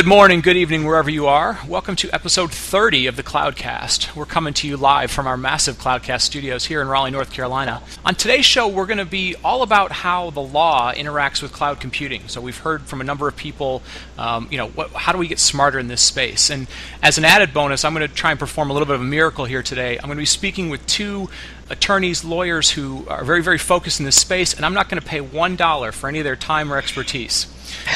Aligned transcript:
Good 0.00 0.06
morning, 0.06 0.40
good 0.40 0.56
evening, 0.56 0.86
wherever 0.86 1.10
you 1.10 1.26
are. 1.26 1.58
Welcome 1.68 1.94
to 1.96 2.08
episode 2.10 2.50
30 2.50 3.06
of 3.06 3.16
the 3.16 3.22
Cloudcast. 3.22 4.16
We're 4.16 4.24
coming 4.24 4.54
to 4.54 4.66
you 4.66 4.78
live 4.78 5.10
from 5.10 5.26
our 5.26 5.36
massive 5.36 5.76
Cloudcast 5.76 6.22
studios 6.22 6.64
here 6.64 6.80
in 6.80 6.88
Raleigh, 6.88 7.10
North 7.10 7.30
Carolina. 7.30 7.82
On 8.02 8.14
today's 8.14 8.46
show, 8.46 8.66
we're 8.66 8.86
going 8.86 8.96
to 8.96 9.04
be 9.04 9.36
all 9.44 9.60
about 9.60 9.92
how 9.92 10.30
the 10.30 10.40
law 10.40 10.90
interacts 10.94 11.42
with 11.42 11.52
cloud 11.52 11.80
computing. 11.80 12.28
So 12.28 12.40
we've 12.40 12.56
heard 12.56 12.80
from 12.84 13.02
a 13.02 13.04
number 13.04 13.28
of 13.28 13.36
people, 13.36 13.82
um, 14.16 14.48
you 14.50 14.56
know, 14.56 14.68
what, 14.68 14.90
how 14.92 15.12
do 15.12 15.18
we 15.18 15.28
get 15.28 15.38
smarter 15.38 15.78
in 15.78 15.88
this 15.88 16.00
space? 16.00 16.48
And 16.48 16.66
as 17.02 17.18
an 17.18 17.26
added 17.26 17.52
bonus, 17.52 17.84
I'm 17.84 17.92
going 17.92 18.08
to 18.08 18.14
try 18.14 18.30
and 18.30 18.40
perform 18.40 18.70
a 18.70 18.72
little 18.72 18.86
bit 18.86 18.94
of 18.94 19.02
a 19.02 19.04
miracle 19.04 19.44
here 19.44 19.62
today. 19.62 19.98
I'm 19.98 20.06
going 20.06 20.16
to 20.16 20.22
be 20.22 20.24
speaking 20.24 20.70
with 20.70 20.86
two 20.86 21.28
attorneys, 21.68 22.24
lawyers 22.24 22.70
who 22.70 23.06
are 23.06 23.22
very, 23.22 23.42
very 23.42 23.58
focused 23.58 24.00
in 24.00 24.06
this 24.06 24.18
space, 24.18 24.54
and 24.54 24.64
I'm 24.64 24.72
not 24.72 24.88
going 24.88 25.02
to 25.02 25.06
pay 25.06 25.20
one 25.20 25.56
dollar 25.56 25.92
for 25.92 26.08
any 26.08 26.20
of 26.20 26.24
their 26.24 26.36
time 26.36 26.72
or 26.72 26.78
expertise. 26.78 27.48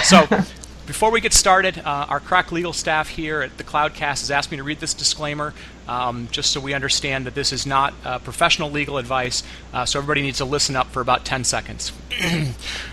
So. 0.03 0.29
Before 0.87 1.11
we 1.11 1.23
get 1.23 1.33
started, 1.33 1.79
uh, 1.79 2.05
our 2.11 2.21
crack 2.21 2.53
legal 2.53 2.75
staff 2.75 3.09
here 3.09 3.41
at 3.41 3.57
the 3.57 3.65
Cloudcast 3.65 4.21
has 4.21 4.31
asked 4.31 4.51
me 4.51 4.59
to 4.59 4.63
read 4.63 4.81
this 4.81 4.93
disclaimer 4.93 5.55
um, 5.89 6.29
just 6.31 6.53
so 6.53 6.61
we 6.61 6.75
understand 6.75 7.25
that 7.25 7.35
this 7.35 7.55
is 7.55 7.65
not 7.65 7.95
uh, 8.05 8.19
professional 8.19 8.71
legal 8.71 8.99
advice, 8.99 9.43
uh, 9.73 9.87
so 9.87 9.99
everybody 9.99 10.21
needs 10.21 10.39
to 10.39 10.45
listen 10.45 10.77
up 10.77 10.89
for 10.89 11.01
about 11.01 11.25
10 11.25 11.45
seconds. 11.45 11.91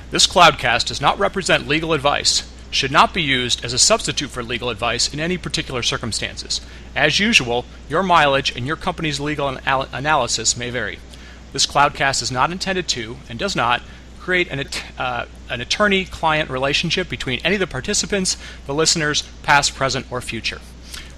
this 0.10 0.26
Cloudcast 0.26 0.86
does 0.86 1.02
not 1.02 1.20
represent 1.20 1.68
legal 1.68 1.92
advice, 1.92 2.50
should 2.70 2.92
not 2.92 3.14
be 3.14 3.22
used 3.22 3.66
as 3.66 3.74
a 3.74 3.78
substitute 3.78 4.30
for 4.30 4.42
legal 4.42 4.70
advice 4.70 5.14
in 5.14 5.20
any 5.20 5.38
particular 5.38 5.84
circumstances. 5.84 6.62
As 6.96 7.20
usual, 7.20 7.66
your 7.90 8.04
mileage 8.04 8.56
and 8.56 8.66
your 8.66 8.78
company's 8.78 9.20
legal 9.20 9.50
anal- 9.50 9.90
analysis 9.92 10.56
may 10.56 10.70
vary. 10.70 11.00
This 11.52 11.68
Cloudcast 11.68 12.22
is 12.22 12.32
not 12.32 12.54
intended 12.54 12.88
to, 12.90 13.18
and 13.28 13.38
does 13.38 13.54
not, 13.54 13.82
create 14.22 14.48
an, 14.50 14.68
uh, 14.98 15.26
an 15.50 15.62
attorney 15.62 16.06
client 16.06 16.50
relationship 16.50 17.10
between 17.10 17.40
any 17.44 17.56
of 17.56 17.60
the 17.60 17.68
participants, 17.68 18.38
the 18.68 18.74
listeners, 18.74 19.24
past, 19.44 19.76
present, 19.76 20.06
or 20.12 20.22
future. 20.22 20.62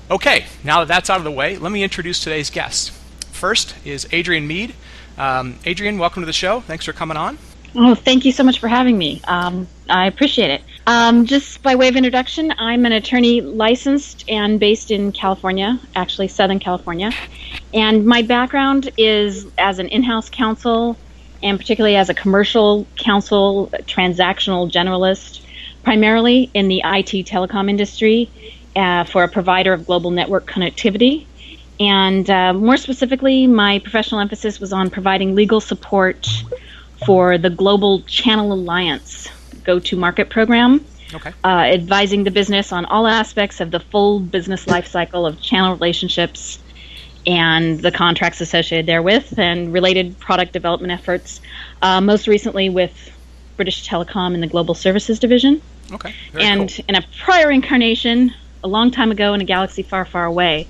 Okay, 0.10 0.46
now 0.64 0.80
that 0.80 0.88
that's 0.88 1.10
out 1.10 1.18
of 1.18 1.24
the 1.24 1.32
way, 1.32 1.58
let 1.58 1.72
me 1.72 1.84
introduce 1.84 2.24
today's 2.24 2.50
guest. 2.50 2.92
First 3.32 3.76
is 3.86 4.08
Adrienne 4.14 4.48
Mead. 4.48 4.74
Um, 5.18 5.60
Adrienne, 5.68 5.98
welcome 5.98 6.22
to 6.22 6.26
the 6.26 6.34
show. 6.34 6.62
Thanks 6.62 6.86
for 6.86 6.94
coming 6.94 7.18
on. 7.18 7.38
Oh, 7.76 7.96
thank 7.96 8.24
you 8.24 8.32
so 8.32 8.44
much 8.44 8.60
for 8.60 8.68
having 8.68 8.98
me. 8.98 9.20
Um, 9.28 9.68
I 9.90 10.06
appreciate 10.06 10.52
it. 10.52 10.62
Um, 10.86 11.26
just 11.26 11.64
by 11.64 11.76
way 11.76 11.88
of 11.88 11.96
introduction, 11.96 12.54
I'm 12.58 12.86
an 12.86 12.92
attorney 12.92 13.42
licensed 13.42 14.26
and 14.30 14.60
based 14.60 14.92
in 14.92 15.12
California, 15.12 15.80
actually 15.96 16.28
Southern 16.28 16.60
California. 16.60 17.12
And 17.74 18.06
my 18.06 18.22
background 18.22 18.92
is 18.98 19.48
as 19.58 19.80
an 19.80 19.88
in 19.88 20.04
house 20.04 20.30
counsel 20.30 20.98
and 21.44 21.60
particularly 21.60 21.96
as 21.96 22.10
a 22.10 22.14
commercial 22.14 22.88
counsel, 22.96 23.70
transactional 23.84 24.72
generalist, 24.72 25.42
primarily 25.84 26.50
in 26.54 26.70
the 26.70 26.80
IT 26.80 27.28
telecom 27.28 27.70
industry 27.70 28.32
uh, 28.76 29.04
for 29.04 29.24
a 29.24 29.28
provider 29.28 29.74
of 29.74 29.86
global 29.86 30.10
network 30.10 30.48
connectivity. 30.48 31.26
And 31.80 32.30
uh, 32.30 32.54
more 32.54 32.78
specifically, 32.78 33.46
my 33.46 33.80
professional 33.80 34.22
emphasis 34.22 34.60
was 34.60 34.72
on 34.72 34.90
providing 34.90 35.36
legal 35.36 35.60
support 35.60 36.28
for 37.06 37.38
the 37.38 37.50
Global 37.50 38.02
Channel 38.04 38.54
Alliance 38.54 39.28
go 39.64 39.80
to 39.80 39.96
market 39.96 40.30
program. 40.30 40.86
Okay. 41.14 41.32
Uh, 41.44 41.48
advising 41.48 42.24
the 42.24 42.32
business 42.32 42.72
on 42.72 42.86
all 42.86 43.06
aspects 43.06 43.62
of 43.62 43.70
the 43.70 43.80
full 43.80 44.20
business 44.20 44.68
life 44.68 44.88
cycle 44.88 45.26
of 45.26 45.40
channel 45.42 45.74
relationships 45.74 46.58
and 47.26 47.80
the 47.80 47.92
contracts 47.92 48.42
associated 48.42 48.86
therewith 48.86 49.38
and 49.38 49.74
related 49.74 50.20
product 50.20 50.54
development 50.54 50.92
efforts, 50.92 51.42
uh, 51.82 52.02
most 52.02 52.28
recently 52.28 52.70
with 52.70 53.12
British 53.56 53.88
Telecom 53.88 54.34
in 54.34 54.42
the 54.42 54.48
Global 54.48 54.74
Services 54.74 55.20
Division. 55.20 55.62
Okay. 55.92 56.14
and 56.40 56.74
cool. 56.74 56.86
in 56.88 56.96
a 56.96 57.06
prior 57.24 57.52
incarnation, 57.52 58.34
a 58.64 58.68
long 58.68 58.90
time 58.90 59.12
ago 59.12 59.34
in 59.34 59.42
a 59.42 59.46
galaxy 59.46 59.84
far, 59.84 60.06
far 60.06 60.26
away, 60.26 60.68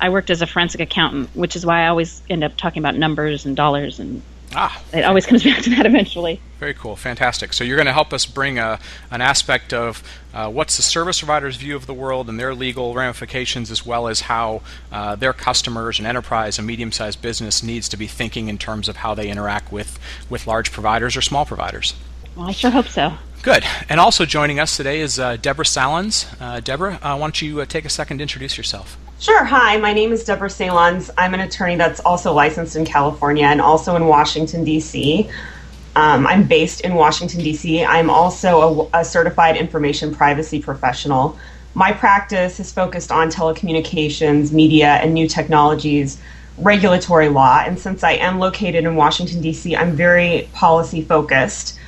I 0.00 0.08
worked 0.08 0.30
as 0.30 0.40
a 0.40 0.46
forensic 0.46 0.80
accountant, 0.80 1.30
which 1.34 1.56
is 1.56 1.66
why 1.66 1.84
I 1.84 1.88
always 1.88 2.22
end 2.30 2.42
up 2.42 2.56
talking 2.56 2.80
about 2.80 2.96
numbers 2.96 3.44
and 3.44 3.54
dollars 3.56 3.98
and 3.98 4.22
Ah, 4.54 4.82
it 4.92 5.04
always 5.04 5.26
comes 5.26 5.44
back 5.44 5.62
to 5.62 5.70
that 5.70 5.86
eventually. 5.86 6.40
Very 6.62 6.74
cool, 6.74 6.94
fantastic. 6.94 7.54
So 7.54 7.64
you're 7.64 7.74
going 7.74 7.86
to 7.86 7.92
help 7.92 8.12
us 8.12 8.24
bring 8.24 8.56
a, 8.56 8.78
an 9.10 9.20
aspect 9.20 9.72
of 9.72 10.00
uh, 10.32 10.48
what's 10.48 10.76
the 10.76 10.84
service 10.84 11.18
provider's 11.18 11.56
view 11.56 11.74
of 11.74 11.86
the 11.86 11.92
world 11.92 12.28
and 12.28 12.38
their 12.38 12.54
legal 12.54 12.94
ramifications, 12.94 13.68
as 13.68 13.84
well 13.84 14.06
as 14.06 14.20
how 14.20 14.62
uh, 14.92 15.16
their 15.16 15.32
customers 15.32 15.98
and 15.98 16.06
enterprise 16.06 16.58
and 16.58 16.66
medium-sized 16.68 17.20
business 17.20 17.64
needs 17.64 17.88
to 17.88 17.96
be 17.96 18.06
thinking 18.06 18.46
in 18.46 18.58
terms 18.58 18.88
of 18.88 18.98
how 18.98 19.12
they 19.12 19.28
interact 19.28 19.72
with 19.72 19.98
with 20.30 20.46
large 20.46 20.70
providers 20.70 21.16
or 21.16 21.20
small 21.20 21.44
providers. 21.44 21.94
Well, 22.36 22.46
I 22.46 22.52
sure 22.52 22.70
hope 22.70 22.86
so. 22.86 23.14
Good. 23.42 23.64
And 23.88 23.98
also 23.98 24.24
joining 24.24 24.60
us 24.60 24.76
today 24.76 25.00
is 25.00 25.18
uh, 25.18 25.38
Deborah 25.38 25.66
Salons. 25.66 26.26
Uh, 26.38 26.60
Deborah, 26.60 27.00
uh, 27.02 27.16
why 27.16 27.26
don't 27.26 27.42
you 27.42 27.60
uh, 27.60 27.64
take 27.64 27.84
a 27.84 27.88
second 27.90 28.18
to 28.18 28.22
introduce 28.22 28.56
yourself? 28.56 28.96
Sure. 29.18 29.42
Hi, 29.42 29.78
my 29.78 29.92
name 29.92 30.12
is 30.12 30.22
Deborah 30.22 30.48
Salons. 30.48 31.10
I'm 31.18 31.34
an 31.34 31.40
attorney 31.40 31.74
that's 31.74 31.98
also 31.98 32.32
licensed 32.32 32.76
in 32.76 32.84
California 32.84 33.46
and 33.46 33.60
also 33.60 33.96
in 33.96 34.06
Washington, 34.06 34.62
D.C. 34.62 35.28
Um, 35.94 36.26
I'm 36.26 36.44
based 36.44 36.80
in 36.80 36.94
Washington, 36.94 37.42
D.C. 37.42 37.84
I'm 37.84 38.08
also 38.08 38.88
a, 38.94 39.00
a, 39.00 39.04
certified 39.04 39.58
information 39.58 40.14
privacy 40.14 40.60
professional. 40.60 41.38
My 41.74 41.92
practice 41.92 42.58
is 42.60 42.72
focused 42.72 43.12
on 43.12 43.30
telecommunications, 43.30 44.52
media, 44.52 44.94
and 44.94 45.12
new 45.12 45.28
technologies, 45.28 46.18
regulatory 46.56 47.28
law. 47.28 47.62
And 47.66 47.78
since 47.78 48.02
I 48.02 48.12
am 48.12 48.38
located 48.38 48.84
in 48.84 48.96
Washington, 48.96 49.42
D.C., 49.42 49.76
I'm 49.76 49.92
very 49.92 50.48
policy 50.54 51.02
focused. 51.02 51.78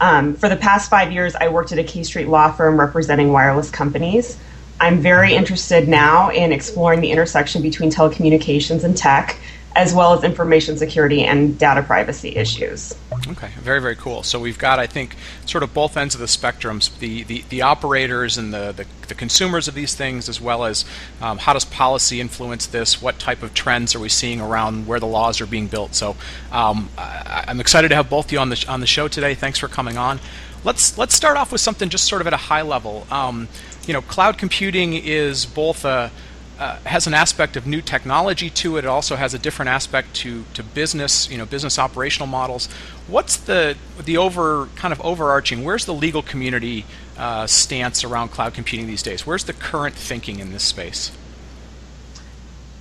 Um, 0.00 0.34
for 0.34 0.48
the 0.48 0.56
past 0.56 0.90
five 0.90 1.12
years, 1.12 1.36
I 1.36 1.48
worked 1.48 1.70
at 1.70 1.78
a 1.78 1.84
K 1.84 2.02
Street 2.02 2.26
law 2.26 2.50
firm 2.50 2.78
representing 2.80 3.30
wireless 3.30 3.70
companies. 3.70 4.38
I'm 4.80 5.00
very 5.00 5.34
interested 5.34 5.86
now 5.86 6.30
in 6.30 6.50
exploring 6.50 7.00
the 7.00 7.12
intersection 7.12 7.62
between 7.62 7.92
telecommunications 7.92 8.82
and 8.82 8.96
tech, 8.96 9.38
as 9.74 9.94
well 9.94 10.12
as 10.12 10.24
information 10.24 10.76
security 10.76 11.24
and 11.24 11.58
data 11.58 11.82
privacy 11.82 12.36
issues. 12.36 12.94
Okay, 13.28 13.50
very, 13.58 13.80
very 13.80 13.96
cool. 13.96 14.22
So 14.22 14.38
we've 14.38 14.58
got, 14.58 14.78
I 14.78 14.86
think, 14.86 15.16
sort 15.46 15.62
of 15.62 15.72
both 15.72 15.96
ends 15.96 16.14
of 16.14 16.20
the 16.20 16.26
spectrums 16.26 16.98
the, 16.98 17.22
the, 17.24 17.44
the 17.48 17.62
operators 17.62 18.36
and 18.36 18.52
the, 18.52 18.72
the, 18.72 18.86
the, 19.08 19.14
consumers 19.14 19.68
of 19.68 19.74
these 19.74 19.94
things, 19.94 20.28
as 20.28 20.40
well 20.40 20.64
as 20.64 20.84
um, 21.20 21.38
how 21.38 21.52
does 21.52 21.64
policy 21.64 22.20
influence 22.20 22.66
this? 22.66 23.00
What 23.00 23.18
type 23.18 23.42
of 23.42 23.54
trends 23.54 23.94
are 23.94 24.00
we 24.00 24.08
seeing 24.08 24.40
around 24.40 24.86
where 24.86 25.00
the 25.00 25.06
laws 25.06 25.40
are 25.40 25.46
being 25.46 25.68
built? 25.68 25.94
So 25.94 26.16
um, 26.50 26.88
I, 26.98 27.44
I'm 27.48 27.60
excited 27.60 27.88
to 27.88 27.94
have 27.94 28.10
both 28.10 28.26
of 28.26 28.32
you 28.32 28.38
on 28.38 28.48
the, 28.48 28.64
on 28.68 28.80
the 28.80 28.86
show 28.86 29.08
today. 29.08 29.34
Thanks 29.34 29.58
for 29.58 29.68
coming 29.68 29.96
on. 29.96 30.20
Let's, 30.64 30.96
let's 30.98 31.14
start 31.14 31.36
off 31.36 31.50
with 31.50 31.60
something 31.60 31.88
just 31.88 32.06
sort 32.06 32.20
of 32.20 32.26
at 32.26 32.32
a 32.32 32.38
high 32.38 32.62
level. 32.62 33.06
Um, 33.10 33.48
you 33.86 33.92
know, 33.92 34.02
cloud 34.02 34.38
computing 34.38 34.94
is 34.94 35.44
both 35.46 35.84
a 35.84 36.10
uh, 36.62 36.78
has 36.84 37.08
an 37.08 37.14
aspect 37.14 37.56
of 37.56 37.66
new 37.66 37.82
technology 37.82 38.48
to 38.48 38.76
it. 38.76 38.84
It 38.84 38.86
also 38.86 39.16
has 39.16 39.34
a 39.34 39.38
different 39.38 39.68
aspect 39.68 40.14
to, 40.22 40.44
to 40.54 40.62
business, 40.62 41.28
you 41.28 41.36
know, 41.36 41.44
business 41.44 41.76
operational 41.76 42.28
models. 42.28 42.68
What's 43.08 43.36
the 43.36 43.76
the 44.04 44.16
over 44.16 44.68
kind 44.76 44.92
of 44.92 45.00
overarching? 45.00 45.64
Where's 45.64 45.86
the 45.86 45.94
legal 45.94 46.22
community 46.22 46.84
uh, 47.18 47.48
stance 47.48 48.04
around 48.04 48.28
cloud 48.28 48.54
computing 48.54 48.86
these 48.86 49.02
days? 49.02 49.26
Where's 49.26 49.42
the 49.42 49.52
current 49.52 49.96
thinking 49.96 50.38
in 50.38 50.52
this 50.52 50.62
space? 50.62 51.10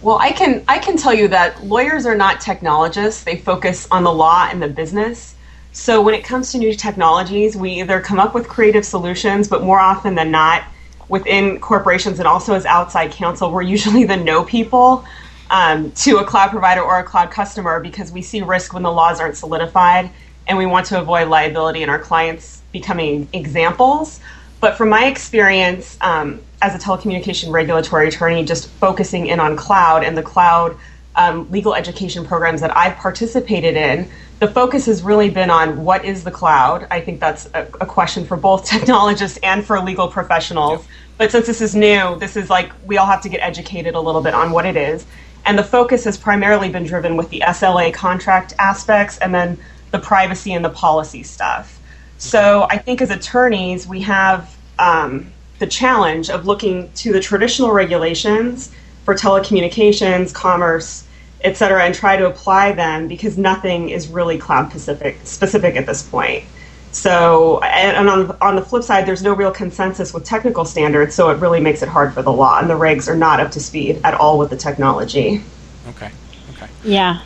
Well, 0.04 0.20
I 0.20 0.32
can 0.32 0.64
I 0.68 0.78
can 0.78 0.96
tell 0.96 1.16
you 1.16 1.28
that 1.30 1.64
lawyers 1.64 2.06
are 2.06 2.16
not 2.16 2.40
technologists. 2.40 3.24
They 3.24 3.38
focus 3.38 3.88
on 3.90 4.04
the 4.04 4.14
law 4.14 4.48
and 4.52 4.62
the 4.62 4.70
business. 4.70 5.34
So 5.72 6.04
when 6.04 6.14
it 6.14 6.24
comes 6.24 6.52
to 6.52 6.60
new 6.60 6.76
technologies, 6.76 7.58
we 7.58 7.82
either 7.82 8.00
come 8.00 8.20
up 8.20 8.36
with 8.36 8.48
creative 8.48 8.86
solutions, 8.86 9.48
but 9.48 9.64
more 9.64 9.80
often 9.80 10.14
than 10.14 10.30
not, 10.30 10.66
within 11.12 11.60
corporations 11.60 12.20
and 12.20 12.28
also 12.28 12.54
as 12.54 12.66
outside 12.66 13.12
counsel, 13.12 13.52
we're 13.52 13.62
usually 13.62 14.06
the 14.06 14.16
no 14.16 14.46
people 14.46 15.06
um, 15.52 15.92
to 15.92 16.18
a 16.18 16.24
cloud 16.24 16.50
provider 16.50 16.82
or 16.82 17.00
a 17.00 17.04
cloud 17.04 17.30
customer 17.30 17.82
because 17.82 18.12
we 18.14 18.22
see 18.22 18.42
risk 18.42 18.74
when 18.74 18.82
the 18.82 18.92
laws 18.92 19.20
aren't 19.20 19.36
solidified 19.36 20.10
and 20.48 20.58
we 20.58 20.66
want 20.66 20.86
to 20.88 21.00
avoid 21.00 21.28
liability 21.28 21.82
and 21.82 21.92
our 21.92 22.00
clients 22.00 22.62
becoming 22.72 23.28
examples. 23.34 24.22
But 24.62 24.78
from 24.78 24.88
my 24.88 25.06
experience 25.06 25.98
um, 26.00 26.40
as 26.62 26.74
a 26.74 26.78
telecommunication 26.78 27.52
regulatory 27.52 28.08
attorney, 28.08 28.46
just 28.46 28.70
focusing 28.70 29.28
in 29.28 29.42
on 29.42 29.58
cloud 29.58 30.06
and 30.06 30.18
the 30.18 30.24
cloud 30.24 30.78
um, 31.16 31.52
legal 31.52 31.76
education 31.76 32.26
programs 32.26 32.62
that 32.62 32.76
I've 32.76 32.96
participated 32.96 33.76
in, 33.76 34.10
the 34.40 34.48
focus 34.48 34.88
has 34.88 35.04
really 35.04 35.30
been 35.30 35.52
on 35.52 35.84
what 35.84 36.04
is 36.04 36.24
the 36.24 36.32
cloud. 36.32 36.88
I 36.90 37.00
think 37.00 37.20
that's 37.20 37.48
a, 37.54 37.68
a 37.80 37.86
question 37.86 38.26
for 38.26 38.36
both 38.36 38.66
technologists 38.70 39.38
and 39.44 39.64
for 39.64 39.80
legal 39.80 40.08
professionals. 40.08 40.82
Yep. 40.82 40.90
But 41.22 41.32
since 41.32 41.46
this 41.46 41.62
is 41.62 41.76
new, 41.76 42.18
this 42.18 42.36
is 42.36 42.50
like 42.50 42.72
we 42.88 42.98
all 42.98 43.06
have 43.06 43.22
to 43.22 43.30
get 43.30 43.42
educated 43.42 43.94
a 43.94 44.00
little 44.00 44.22
bit 44.22 44.34
on 44.34 44.50
what 44.50 44.66
it 44.66 44.76
is. 44.76 45.06
And 45.46 45.56
the 45.56 45.64
focus 45.64 46.04
has 46.06 46.18
primarily 46.18 46.68
been 46.70 46.84
driven 46.84 47.16
with 47.16 47.30
the 47.30 47.44
SLA 47.46 47.94
contract 47.94 48.56
aspects 48.58 49.20
and 49.20 49.32
then 49.32 49.60
the 49.92 50.00
privacy 50.00 50.54
and 50.54 50.66
the 50.66 50.72
policy 50.72 51.22
stuff. 51.22 51.80
So 52.18 52.66
I 52.72 52.80
think 52.80 53.04
as 53.04 53.12
attorneys, 53.12 53.88
we 53.88 54.02
have 54.02 54.58
um, 54.80 55.32
the 55.60 55.68
challenge 55.68 56.32
of 56.32 56.48
looking 56.48 56.92
to 56.94 57.14
the 57.14 57.20
traditional 57.20 57.72
regulations 57.72 58.72
for 59.06 59.14
telecommunications, 59.14 60.34
commerce, 60.34 61.06
et 61.42 61.56
cetera, 61.56 61.84
and 61.84 61.94
try 61.94 62.18
to 62.18 62.26
apply 62.26 62.72
them 62.72 63.08
because 63.08 63.38
nothing 63.38 63.92
is 63.92 64.08
really 64.08 64.40
cloud 64.40 64.72
specific 64.72 65.20
specific 65.24 65.76
at 65.76 65.86
this 65.86 66.02
point. 66.02 66.46
So, 66.92 67.60
and 67.62 68.10
on, 68.10 68.38
on 68.42 68.56
the 68.56 68.62
flip 68.62 68.84
side, 68.84 69.06
there's 69.06 69.24
no 69.24 69.34
real 69.34 69.52
consensus 69.52 70.14
with 70.14 70.26
technical 70.26 70.66
standards, 70.66 71.16
so 71.16 71.30
it 71.30 71.40
really 71.40 71.62
makes 71.62 71.82
it 71.82 71.88
hard 71.90 72.14
for 72.14 72.22
the 72.22 72.34
law, 72.34 72.60
and 72.60 72.70
the 72.70 72.74
regs 72.74 73.08
are 73.08 73.16
not 73.16 73.40
up 73.40 73.52
to 73.52 73.60
speed 73.62 74.02
at 74.04 74.14
all 74.14 74.38
with 74.38 74.50
the 74.50 74.58
technology. 74.58 75.42
Okay. 75.88 76.12
Okay. 76.52 76.68
Yeah, 76.84 77.22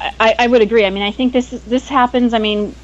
I, 0.00 0.34
I 0.38 0.46
would 0.46 0.62
agree. 0.62 0.84
I 0.84 0.90
mean, 0.90 1.02
I 1.02 1.10
think 1.10 1.32
this 1.32 1.50
this 1.50 1.88
happens. 1.88 2.32
I 2.32 2.38
mean, 2.38 2.74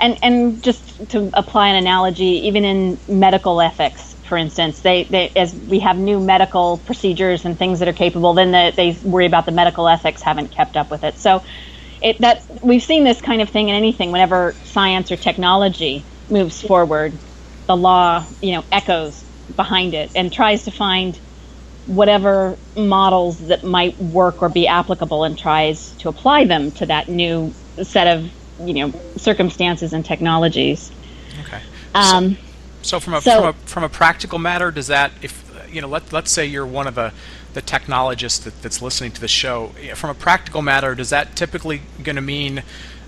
and 0.00 0.18
and 0.22 0.62
just 0.62 1.08
to 1.10 1.30
apply 1.32 1.68
an 1.68 1.76
analogy, 1.76 2.46
even 2.48 2.64
in 2.64 2.98
medical 3.08 3.60
ethics, 3.60 4.14
for 4.28 4.36
instance, 4.36 4.80
they, 4.80 5.04
they 5.04 5.30
as 5.36 5.54
we 5.54 5.78
have 5.78 5.96
new 5.96 6.18
medical 6.18 6.78
procedures 6.78 7.44
and 7.44 7.56
things 7.56 7.78
that 7.78 7.88
are 7.88 7.92
capable, 7.92 8.34
then 8.34 8.50
the, 8.50 8.72
they 8.74 8.96
worry 9.08 9.26
about 9.26 9.46
the 9.46 9.52
medical 9.52 9.88
ethics 9.88 10.22
haven't 10.22 10.50
kept 10.50 10.76
up 10.76 10.90
with 10.90 11.04
it. 11.04 11.18
So 11.18 11.42
it, 12.02 12.18
that 12.18 12.44
we've 12.62 12.82
seen 12.82 13.04
this 13.04 13.20
kind 13.20 13.42
of 13.42 13.48
thing 13.48 13.68
in 13.68 13.74
anything. 13.74 14.12
Whenever 14.12 14.54
science 14.64 15.10
or 15.10 15.16
technology 15.16 16.04
moves 16.30 16.62
forward, 16.62 17.12
the 17.66 17.76
law, 17.76 18.24
you 18.40 18.52
know, 18.52 18.64
echoes 18.70 19.24
behind 19.54 19.94
it 19.94 20.10
and 20.14 20.32
tries 20.32 20.64
to 20.64 20.70
find 20.70 21.18
whatever 21.86 22.56
models 22.76 23.38
that 23.46 23.62
might 23.62 23.96
work 23.98 24.42
or 24.42 24.48
be 24.48 24.66
applicable 24.66 25.24
and 25.24 25.38
tries 25.38 25.92
to 25.92 26.08
apply 26.08 26.44
them 26.44 26.70
to 26.72 26.86
that 26.86 27.08
new 27.08 27.54
set 27.82 28.16
of 28.16 28.30
you 28.60 28.74
know 28.74 29.00
circumstances 29.16 29.92
and 29.92 30.04
technologies. 30.04 30.90
Okay. 31.42 31.60
Um, 31.94 32.36
so, 32.82 32.98
so, 32.98 33.00
from 33.00 33.14
a, 33.14 33.20
so, 33.20 33.40
from 33.40 33.48
a 33.48 33.52
from 33.66 33.84
a 33.84 33.88
practical 33.88 34.38
matter, 34.38 34.70
does 34.70 34.88
that 34.88 35.12
if 35.22 35.45
you 35.76 35.82
know 35.82 35.88
let 35.88 36.12
let's 36.12 36.32
say 36.32 36.46
you're 36.46 36.66
one 36.66 36.86
of 36.88 36.94
the 36.94 37.12
the 37.54 37.62
technologists 37.62 38.40
that, 38.40 38.60
that's 38.62 38.82
listening 38.82 39.12
to 39.12 39.20
the 39.20 39.28
show, 39.28 39.68
from 39.94 40.10
a 40.10 40.14
practical 40.14 40.60
matter, 40.60 40.94
does 40.94 41.08
that 41.10 41.34
typically 41.36 41.80
going 42.02 42.16
to 42.16 42.22
mean 42.22 42.62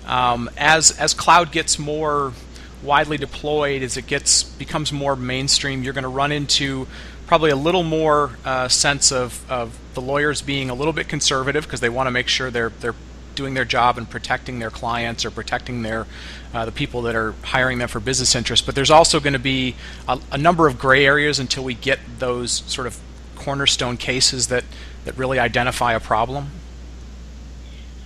um, 0.05 0.49
as 0.57 0.91
as 0.91 1.13
cloud 1.13 1.51
gets 1.51 1.77
more 1.77 2.33
widely 2.81 3.17
deployed, 3.17 3.83
as 3.83 3.97
it 3.97 4.07
gets 4.07 4.43
becomes 4.43 4.91
more 4.91 5.15
mainstream, 5.15 5.83
you're 5.83 5.93
going 5.93 6.03
to 6.03 6.09
run 6.09 6.31
into 6.31 6.87
probably 7.27 7.51
a 7.51 7.55
little 7.55 7.83
more 7.83 8.31
uh, 8.45 8.67
sense 8.67 9.11
of, 9.11 9.45
of 9.51 9.77
the 9.93 10.01
lawyers 10.01 10.41
being 10.41 10.69
a 10.69 10.73
little 10.73 10.93
bit 10.93 11.07
conservative 11.07 11.63
because 11.63 11.79
they 11.79 11.89
want 11.89 12.07
to 12.07 12.11
make 12.11 12.27
sure 12.27 12.49
they're 12.49 12.71
they're 12.79 12.95
doing 13.39 13.53
their 13.53 13.63
job 13.63 13.97
and 13.97 14.09
protecting 14.09 14.59
their 14.59 14.69
clients 14.69 15.23
or 15.23 15.31
protecting 15.31 15.81
their 15.81 16.05
uh, 16.53 16.65
the 16.65 16.73
people 16.73 17.03
that 17.03 17.15
are 17.15 17.33
hiring 17.41 17.77
them 17.77 17.87
for 17.87 18.01
business 18.01 18.35
interests. 18.35 18.65
But 18.65 18.75
there's 18.75 18.91
also 18.91 19.21
going 19.21 19.33
to 19.33 19.39
be 19.39 19.75
a, 20.09 20.19
a, 20.33 20.37
number 20.37 20.67
of 20.67 20.77
gray 20.77 21.05
areas 21.05 21.39
until 21.39 21.63
we 21.63 21.73
get 21.73 21.99
those 22.17 22.51
sort 22.51 22.85
of 22.85 22.99
cornerstone 23.37 23.95
cases 23.95 24.49
that 24.49 24.65
that 25.05 25.17
really 25.17 25.39
identify 25.39 25.93
a 25.93 26.01
problem. 26.01 26.49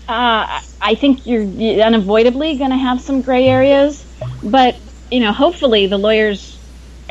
Uh, 0.07 0.62
I 0.80 0.95
think 0.95 1.25
you're 1.25 1.41
unavoidably 1.81 2.57
going 2.57 2.69
to 2.69 2.77
have 2.77 3.01
some 3.01 3.24
gray 3.24 3.47
areas, 3.47 4.06
but 4.44 4.75
you 5.09 5.19
know, 5.19 5.31
hopefully 5.31 5.88
the 5.88 5.97
lawyers, 5.97 6.59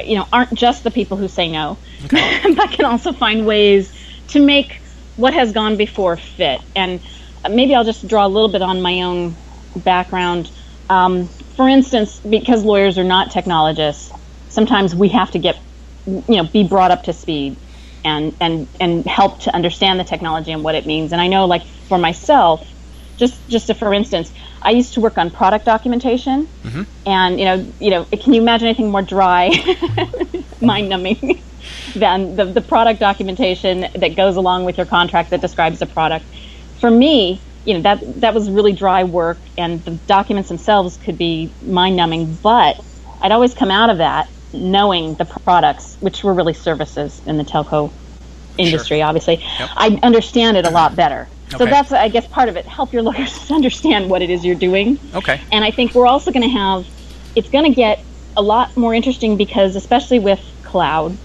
you 0.05 0.15
know, 0.15 0.29
aren't 0.33 0.55
just 0.55 0.85
the 0.85 0.93
people 0.93 1.17
who 1.17 1.27
say 1.27 1.51
no, 1.51 1.77
okay. 2.05 2.55
but 2.57 2.71
can 2.71 2.85
also 2.85 3.13
find 3.13 3.47
ways 3.47 3.93
to 4.29 4.39
make 4.39 4.81
what 5.17 5.35
has 5.35 5.53
gone 5.53 5.77
before 5.77 6.17
fit. 6.17 6.61
And 6.77 7.01
maybe 7.51 7.75
I'll 7.75 7.85
just 7.85 8.07
draw 8.07 8.27
a 8.27 8.29
little 8.29 8.49
bit 8.49 8.63
on 8.63 8.83
my 8.83 9.03
own 9.03 9.35
background. 9.77 10.51
Um, 10.89 11.27
for 11.57 11.69
instance, 11.69 12.21
because 12.21 12.65
lawyers 12.65 12.99
are 12.99 13.05
not 13.05 13.31
technologists, 13.31 14.13
sometimes 14.49 14.95
we 14.95 15.09
have 15.09 15.31
to 15.33 15.39
get, 15.39 15.59
you 16.07 16.23
know, 16.29 16.45
be 16.45 16.65
brought 16.65 16.91
up 16.91 17.05
to 17.05 17.13
speed 17.13 17.57
and, 18.05 18.35
and, 18.41 18.69
and 18.81 19.07
help 19.07 19.41
to 19.41 19.55
understand 19.55 20.01
the 20.01 20.05
technology 20.05 20.53
and 20.53 20.65
what 20.65 20.75
it 20.75 20.87
means. 20.87 21.13
And 21.13 21.21
I 21.21 21.29
know, 21.29 21.47
like, 21.47 21.65
for 21.65 21.99
myself, 21.99 22.67
just, 23.17 23.49
just 23.49 23.71
a, 23.71 23.75
for 23.75 23.93
instance, 23.95 24.33
I 24.63 24.71
used 24.71 24.95
to 24.95 25.01
work 25.01 25.19
on 25.19 25.31
product 25.31 25.65
documentation, 25.65 26.47
mm-hmm. 26.63 26.83
and 27.07 27.39
you 27.39 27.45
know, 27.45 27.67
you 27.81 27.91
know, 27.91 28.05
can 28.05 28.33
you 28.33 28.41
imagine 28.41 28.69
anything 28.69 28.91
more 28.91 29.03
dry, 29.03 29.51
mind 30.61 30.89
numbing 30.89 31.43
than 31.97 32.37
the, 32.37 32.45
the 32.45 32.61
product 32.61 33.01
documentation 33.01 33.81
that 33.81 34.15
goes 34.17 34.37
along 34.37 34.65
with 34.65 34.77
your 34.77 34.87
contract 34.87 35.31
that 35.31 35.41
describes 35.41 35.81
the 35.81 35.87
product? 35.87 36.25
For 36.83 36.91
me, 36.91 37.41
you 37.65 37.75
know 37.75 37.83
that 37.83 38.21
that 38.21 38.35
was 38.35 38.51
really 38.51 38.73
dry 38.73 39.05
work, 39.05 39.39
and 39.57 39.83
the 39.85 39.93
documents 39.93 40.49
themselves 40.49 40.99
could 41.05 41.17
be 41.17 41.51
mind 41.65 41.97
numbing. 41.97 42.35
But 42.43 42.85
I'd 43.21 43.31
always 43.31 43.55
come 43.55 43.71
out 43.71 43.89
of 43.89 43.99
that 43.99 44.29
knowing 44.53 45.15
the 45.15 45.25
products, 45.25 45.97
which 46.01 46.25
were 46.25 46.35
really 46.35 46.55
services 46.55 47.23
in 47.25 47.39
the 47.39 47.45
telco 47.45 47.93
industry. 48.59 48.99
Sure. 48.99 49.07
Obviously, 49.07 49.37
yep. 49.37 49.71
I 49.77 49.97
understand 50.03 50.57
it 50.57 50.67
a 50.67 50.71
lot 50.71 50.97
better. 50.97 51.29
Okay. 51.55 51.59
So 51.59 51.67
that's, 51.67 51.93
I 51.93 52.09
guess, 52.09 52.27
part 52.27 52.49
of 52.49 52.57
it. 52.57 52.67
Help 52.67 52.93
your 52.93 53.03
lawyers 53.03 53.51
understand 53.51 54.11
what 54.11 54.21
it 54.21 54.29
is 54.29 54.45
you're 54.45 54.57
doing. 54.57 54.99
Okay. 55.15 55.41
And 55.53 55.65
I 55.65 55.71
think 55.71 55.95
we're 55.95 56.09
also 56.09 56.33
going 56.33 56.43
to 56.43 56.49
have, 56.49 56.85
it's 57.37 57.49
going 57.49 57.65
to 57.65 57.75
get 57.75 58.03
a 58.37 58.43
lot 58.43 58.77
more 58.77 58.93
interesting 58.93 59.37
because, 59.37 59.77
especially 59.77 60.19
with 60.19 60.41
cloud, 60.65 61.17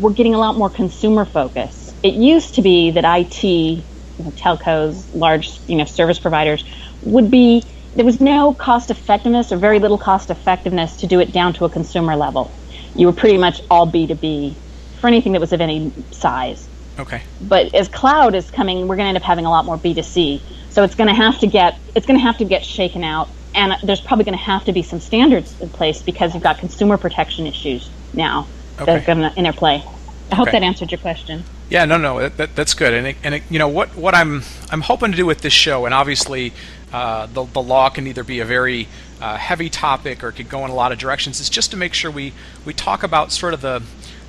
we're 0.00 0.12
getting 0.12 0.34
a 0.34 0.38
lot 0.38 0.56
more 0.56 0.70
consumer 0.70 1.24
focus. 1.24 1.94
It 2.02 2.14
used 2.14 2.56
to 2.56 2.62
be 2.62 2.90
that 2.90 3.04
IT 3.04 3.84
you 4.18 4.24
know, 4.24 4.30
telcos, 4.32 5.04
large 5.14 5.58
you 5.66 5.76
know 5.76 5.84
service 5.84 6.18
providers 6.18 6.64
would 7.02 7.30
be 7.30 7.62
there 7.96 8.04
was 8.04 8.20
no 8.20 8.52
cost 8.52 8.90
effectiveness 8.90 9.52
or 9.52 9.56
very 9.56 9.78
little 9.78 9.98
cost 9.98 10.30
effectiveness 10.30 10.96
to 10.98 11.06
do 11.06 11.20
it 11.20 11.32
down 11.32 11.52
to 11.54 11.64
a 11.64 11.68
consumer 11.70 12.16
level. 12.16 12.50
You 12.94 13.06
were 13.06 13.12
pretty 13.12 13.38
much 13.38 13.62
all 13.70 13.86
B2B 13.86 14.54
for 15.00 15.06
anything 15.06 15.32
that 15.32 15.40
was 15.40 15.52
of 15.52 15.60
any 15.60 15.92
size. 16.10 16.68
Okay. 16.98 17.22
But 17.40 17.74
as 17.74 17.88
cloud 17.88 18.34
is 18.34 18.50
coming, 18.50 18.88
we're 18.88 18.96
going 18.96 19.06
to 19.06 19.08
end 19.08 19.16
up 19.16 19.22
having 19.22 19.46
a 19.46 19.50
lot 19.50 19.64
more 19.64 19.76
B2C. 19.76 20.40
So 20.70 20.82
it's 20.82 20.94
going 20.94 21.08
to 21.08 21.14
have 21.14 21.38
to 21.40 21.46
get 21.46 21.78
it's 21.94 22.06
going 22.06 22.18
to 22.18 22.24
have 22.24 22.38
to 22.38 22.44
get 22.44 22.64
shaken 22.64 23.04
out 23.04 23.28
and 23.54 23.76
there's 23.84 24.00
probably 24.00 24.24
going 24.24 24.36
to 24.36 24.44
have 24.44 24.64
to 24.64 24.72
be 24.72 24.82
some 24.82 25.00
standards 25.00 25.60
in 25.60 25.68
place 25.68 26.02
because 26.02 26.34
you've 26.34 26.42
got 26.42 26.58
consumer 26.58 26.98
protection 26.98 27.46
issues 27.46 27.88
now 28.12 28.48
okay. 28.76 28.84
that 28.86 29.02
are 29.02 29.06
going 29.06 29.30
to 29.30 29.38
interplay. 29.38 29.84
I 30.30 30.34
hope 30.34 30.48
okay. 30.48 30.58
that 30.58 30.64
answered 30.64 30.90
your 30.90 30.98
question. 30.98 31.44
Yeah, 31.70 31.86
no, 31.86 31.96
no, 31.96 32.28
that, 32.28 32.54
that's 32.54 32.74
good. 32.74 32.92
And 32.92 33.06
it, 33.06 33.16
and 33.24 33.34
it, 33.36 33.42
you 33.48 33.58
know 33.58 33.68
what 33.68 33.96
what 33.96 34.14
I'm 34.14 34.42
I'm 34.70 34.82
hoping 34.82 35.12
to 35.12 35.16
do 35.16 35.26
with 35.26 35.40
this 35.40 35.52
show, 35.52 35.86
and 35.86 35.94
obviously 35.94 36.52
uh, 36.92 37.26
the 37.26 37.44
the 37.44 37.62
law 37.62 37.88
can 37.88 38.06
either 38.06 38.22
be 38.22 38.40
a 38.40 38.44
very 38.44 38.86
uh, 39.20 39.36
heavy 39.36 39.70
topic 39.70 40.22
or 40.22 40.28
it 40.28 40.32
could 40.32 40.48
go 40.48 40.64
in 40.64 40.70
a 40.70 40.74
lot 40.74 40.92
of 40.92 40.98
directions. 40.98 41.40
Is 41.40 41.48
just 41.48 41.70
to 41.70 41.76
make 41.76 41.94
sure 41.94 42.10
we 42.10 42.32
we 42.64 42.74
talk 42.74 43.02
about 43.02 43.32
sort 43.32 43.54
of 43.54 43.62
the 43.62 43.82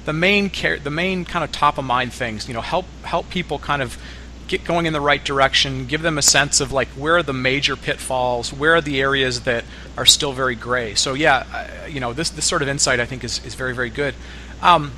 the 0.06 0.14
main 0.14 0.50
care 0.50 0.80
the 0.80 0.90
main 0.90 1.26
kind 1.26 1.44
of 1.44 1.52
top 1.52 1.78
of 1.78 1.84
mind 1.84 2.14
things. 2.14 2.48
You 2.48 2.54
know, 2.54 2.62
help 2.62 2.86
help 3.04 3.30
people 3.30 3.60
kind 3.60 3.82
of 3.82 3.98
get 4.48 4.64
going 4.64 4.86
in 4.86 4.94
the 4.94 5.02
right 5.02 5.24
direction, 5.24 5.88
give 5.88 6.04
them 6.04 6.18
a 6.18 6.22
sense 6.22 6.62
of 6.62 6.72
like 6.72 6.88
where 6.90 7.18
are 7.18 7.24
the 7.24 7.34
major 7.34 7.76
pitfalls, 7.76 8.54
where 8.54 8.76
are 8.76 8.82
the 8.82 9.02
areas 9.02 9.42
that 9.42 9.66
are 9.98 10.06
still 10.06 10.32
very 10.34 10.56
gray. 10.56 10.96
So 10.96 11.16
yeah, 11.16 11.86
you 11.88 12.00
know 12.00 12.14
this 12.14 12.30
this 12.30 12.46
sort 12.46 12.62
of 12.62 12.68
insight 12.70 13.00
I 13.00 13.06
think 13.06 13.24
is 13.24 13.44
is 13.46 13.56
very 13.56 13.76
very 13.76 13.90
good. 13.90 14.16
Um, 14.62 14.94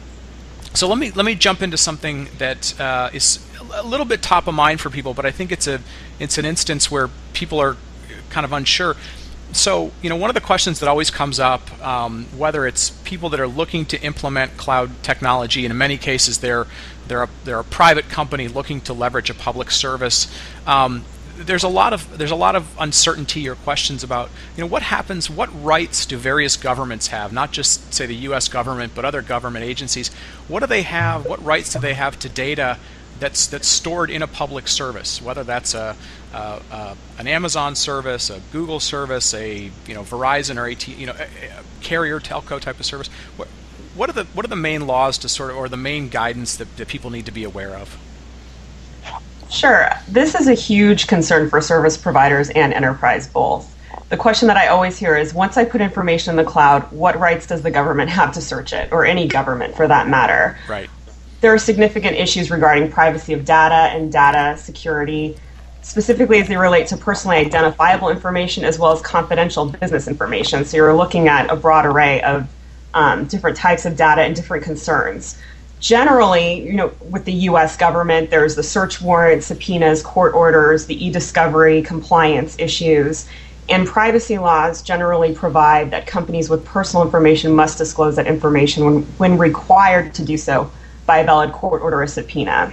so 0.78 0.88
let 0.88 1.00
me 1.00 1.10
let 1.12 1.26
me 1.26 1.34
jump 1.34 1.64
into 1.64 1.76
something 1.76 2.30
that 2.38 2.80
uh, 2.80 3.10
is 3.12 3.44
a 3.74 3.84
little 3.84 4.06
bit 4.06 4.22
top 4.22 4.48
of 4.48 4.54
mind 4.54 4.80
for 4.80 4.92
people, 4.92 5.16
but 5.16 5.26
I 5.26 5.32
think 5.32 5.52
it's 5.52 5.66
a 5.66 5.82
it's 6.20 6.38
an 6.38 6.46
instance 6.46 6.92
where 6.92 7.10
people 7.34 7.60
are 7.60 7.78
kind 8.30 8.46
of 8.46 8.54
unsure. 8.54 8.96
So 9.54 9.92
you 10.04 10.10
know, 10.10 10.16
one 10.16 10.30
of 10.30 10.36
the 10.36 10.42
questions 10.42 10.80
that 10.80 10.88
always 10.88 11.10
comes 11.10 11.40
up, 11.40 11.72
um, 11.84 12.26
whether 12.38 12.68
it's 12.68 12.92
people 12.92 13.30
that 13.30 13.40
are 13.40 13.48
looking 13.48 13.86
to 13.86 14.02
implement 14.02 14.56
cloud 14.58 14.92
technology, 15.02 15.66
and 15.66 15.72
in 15.72 15.78
many 15.78 15.98
cases 15.98 16.40
they're 16.40 16.68
they're 17.08 17.24
a, 17.24 17.30
they're 17.44 17.60
a 17.60 17.64
private 17.64 18.10
company 18.10 18.48
looking 18.48 18.80
to 18.82 18.94
leverage 18.94 19.32
a 19.32 19.34
public 19.34 19.72
service. 19.72 20.28
Um, 20.68 21.06
there's 21.38 21.64
a 21.64 21.70
lot 21.70 21.94
of 21.94 22.18
there's 22.18 22.32
a 22.32 22.36
lot 22.36 22.56
of 22.56 22.76
uncertainty 22.80 23.48
or 23.48 23.56
questions 23.56 24.04
about 24.04 24.30
you 24.56 24.62
know 24.62 24.68
what 24.68 24.82
happens 24.82 25.30
what 25.30 25.50
rights 25.64 26.06
do 26.06 26.18
various 26.18 26.58
governments 26.58 27.08
have? 27.08 27.32
Not 27.32 27.52
just 27.52 27.94
say 27.94 28.06
the 28.06 28.16
US 28.16 28.48
government 28.48 28.94
but 28.96 29.06
other 29.06 29.22
government 29.22 29.64
agencies. 29.64 30.10
What 30.48 30.62
do 30.62 30.68
they 30.68 30.82
have 30.82 31.26
what 31.26 31.44
rights 31.44 31.74
do 31.74 31.80
they 31.80 31.94
have 31.94 32.18
to 32.20 32.30
data 32.30 32.78
that's 33.20 33.48
that's 33.48 33.68
stored 33.68 34.10
in 34.10 34.22
a 34.22 34.28
public 34.28 34.68
service? 34.68 35.22
Whether 35.22 35.44
that's 35.44 35.74
a, 35.74 35.96
a, 36.34 36.62
a 36.72 36.98
an 37.20 37.28
Amazon 37.28 37.76
service 37.76 38.30
a 38.30 38.42
Google 38.52 38.80
service 38.80 39.34
a 39.34 39.72
you 39.86 39.94
know 39.94 40.04
Verizon 40.04 40.58
or 40.58 40.68
AT 40.68 40.88
you 40.88 41.06
know 41.06 41.16
a, 41.20 41.28
carrier 41.82 42.20
telco 42.20 42.60
type 42.60 42.80
of 42.80 42.86
service. 42.86 43.08
What, 43.38 43.48
what 43.96 44.10
are 44.10 44.14
the 44.14 44.26
what 44.34 44.46
are 44.46 44.50
the 44.50 44.56
main 44.56 44.88
laws 44.88 45.18
to 45.20 45.30
sort 45.30 45.52
of 45.52 45.58
or 45.58 45.70
the 45.70 45.78
main 45.78 46.10
guidance 46.10 46.56
that, 46.58 46.78
that 46.78 46.88
people 46.88 47.10
need 47.10 47.26
to 47.28 47.32
be 47.32 47.44
aware 47.44 47.76
of 47.76 47.98
Sure. 49.50 49.90
This 50.08 50.36
is 50.36 50.48
a 50.48 50.54
huge 50.54 51.08
concern 51.08 51.50
for 51.50 51.62
service 51.62 51.98
providers 51.98 52.50
and 52.50 52.74
enterprise 52.74 53.28
both. 53.28 53.74
The 54.10 54.18
question 54.18 54.48
that 54.48 54.58
I 54.58 54.68
always 54.68 54.98
hear 54.98 55.18
is 55.18 55.34
once 55.34 55.58
I 55.58 55.66
put 55.66 55.82
information 55.82 56.32
in 56.32 56.38
the 56.38 56.50
cloud, 56.50 56.90
what 56.92 57.18
rights 57.20 57.48
does 57.48 57.62
the 57.62 57.72
government 57.72 58.10
have 58.10 58.34
to 58.34 58.42
search 58.42 58.72
it, 58.72 58.92
or 58.92 59.06
any 59.06 59.28
government 59.28 59.76
for 59.76 59.88
that 59.88 60.08
matter? 60.08 60.58
Right. 60.70 60.90
There 61.42 61.54
are 61.54 61.58
significant 61.58 62.16
issues 62.16 62.50
regarding 62.50 62.92
privacy 62.92 63.34
of 63.34 63.46
data 63.46 63.94
and 63.96 64.12
data 64.12 64.58
security, 64.58 65.38
specifically 65.82 66.40
as 66.40 66.48
they 66.48 66.58
relate 66.58 66.88
to 66.88 66.98
personally 66.98 67.38
identifiable 67.38 68.10
information 68.10 68.64
as 68.64 68.80
well 68.80 68.92
as 68.92 69.02
confidential 69.02 69.66
business 69.66 70.08
information. 70.08 70.66
So 70.66 70.78
you're 70.78 70.96
looking 70.96 71.28
at 71.28 71.50
a 71.50 71.56
broad 71.56 71.86
array 71.86 72.22
of 72.22 72.48
um, 72.94 73.26
different 73.26 73.58
types 73.58 73.86
of 73.86 73.96
data 73.96 74.22
and 74.22 74.36
different 74.36 74.64
concerns 74.64 75.38
generally, 75.80 76.66
you 76.66 76.74
know, 76.74 76.92
with 77.10 77.26
the 77.26 77.34
U.S. 77.34 77.78
government, 77.78 78.30
there's 78.30 78.56
the 78.56 78.64
search 78.64 79.02
warrant, 79.02 79.44
subpoenas, 79.44 80.02
court 80.02 80.34
orders, 80.34 80.86
the 80.86 81.06
e-discovery 81.06 81.82
compliance 81.82 82.58
issues, 82.60 83.28
And 83.70 83.86
privacy 83.86 84.38
laws 84.38 84.82
generally 84.82 85.34
provide 85.34 85.92
that 85.92 86.08
companies 86.08 86.50
with 86.50 86.64
personal 86.64 87.04
information 87.04 87.54
must 87.54 87.78
disclose 87.78 88.16
that 88.16 88.28
information 88.28 88.86
when, 88.86 89.02
when 89.18 89.38
required 89.38 90.14
to 90.16 90.24
do 90.24 90.38
so 90.38 90.72
by 91.06 91.20
a 91.20 91.26
valid 91.26 91.52
court 91.52 91.82
order 91.82 92.02
or 92.02 92.08
subpoena. 92.08 92.72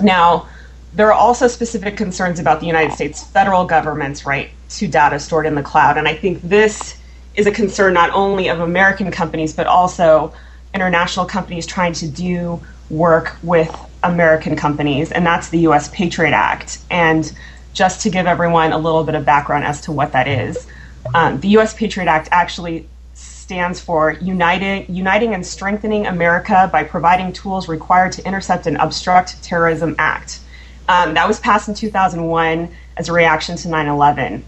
Now, 0.00 0.48
there 0.94 1.08
are 1.08 1.12
also 1.12 1.46
specific 1.46 1.96
concerns 1.96 2.38
about 2.38 2.60
the 2.60 2.66
United 2.66 2.94
States 2.94 3.22
federal 3.22 3.66
government's 3.66 4.24
right 4.24 4.50
to 4.70 4.88
data 4.88 5.18
stored 5.20 5.44
in 5.44 5.54
the 5.54 5.62
cloud. 5.62 5.98
And 5.98 6.08
I 6.08 6.14
think 6.14 6.40
this 6.42 6.96
is 7.34 7.46
a 7.46 7.50
concern 7.50 7.92
not 7.92 8.10
only 8.10 8.48
of 8.48 8.60
American 8.60 9.10
companies, 9.10 9.52
but 9.52 9.66
also 9.66 10.32
international 10.74 11.24
companies 11.26 11.66
trying 11.66 11.92
to 11.94 12.08
do 12.08 12.60
work 12.90 13.36
with 13.42 13.74
American 14.02 14.56
companies, 14.56 15.12
and 15.12 15.24
that's 15.24 15.48
the 15.48 15.60
US 15.60 15.88
Patriot 15.88 16.32
Act. 16.32 16.78
And 16.90 17.32
just 17.72 18.02
to 18.02 18.10
give 18.10 18.26
everyone 18.26 18.72
a 18.72 18.78
little 18.78 19.04
bit 19.04 19.14
of 19.14 19.24
background 19.24 19.64
as 19.64 19.80
to 19.82 19.92
what 19.92 20.12
that 20.12 20.28
is, 20.28 20.66
um, 21.14 21.40
the 21.40 21.48
US 21.58 21.74
Patriot 21.74 22.08
Act 22.08 22.28
actually 22.30 22.88
stands 23.14 23.78
for 23.78 24.12
United, 24.12 24.88
Uniting 24.88 25.34
and 25.34 25.44
Strengthening 25.44 26.06
America 26.06 26.68
by 26.72 26.82
Providing 26.82 27.32
Tools 27.32 27.68
Required 27.68 28.12
to 28.12 28.26
Intercept 28.26 28.66
and 28.66 28.76
Obstruct 28.78 29.42
Terrorism 29.42 29.94
Act. 29.98 30.40
Um, 30.88 31.14
that 31.14 31.28
was 31.28 31.40
passed 31.40 31.68
in 31.68 31.74
2001 31.74 32.74
as 32.96 33.08
a 33.08 33.12
reaction 33.12 33.56
to 33.56 33.68
9 33.68 33.86
11. 33.86 34.44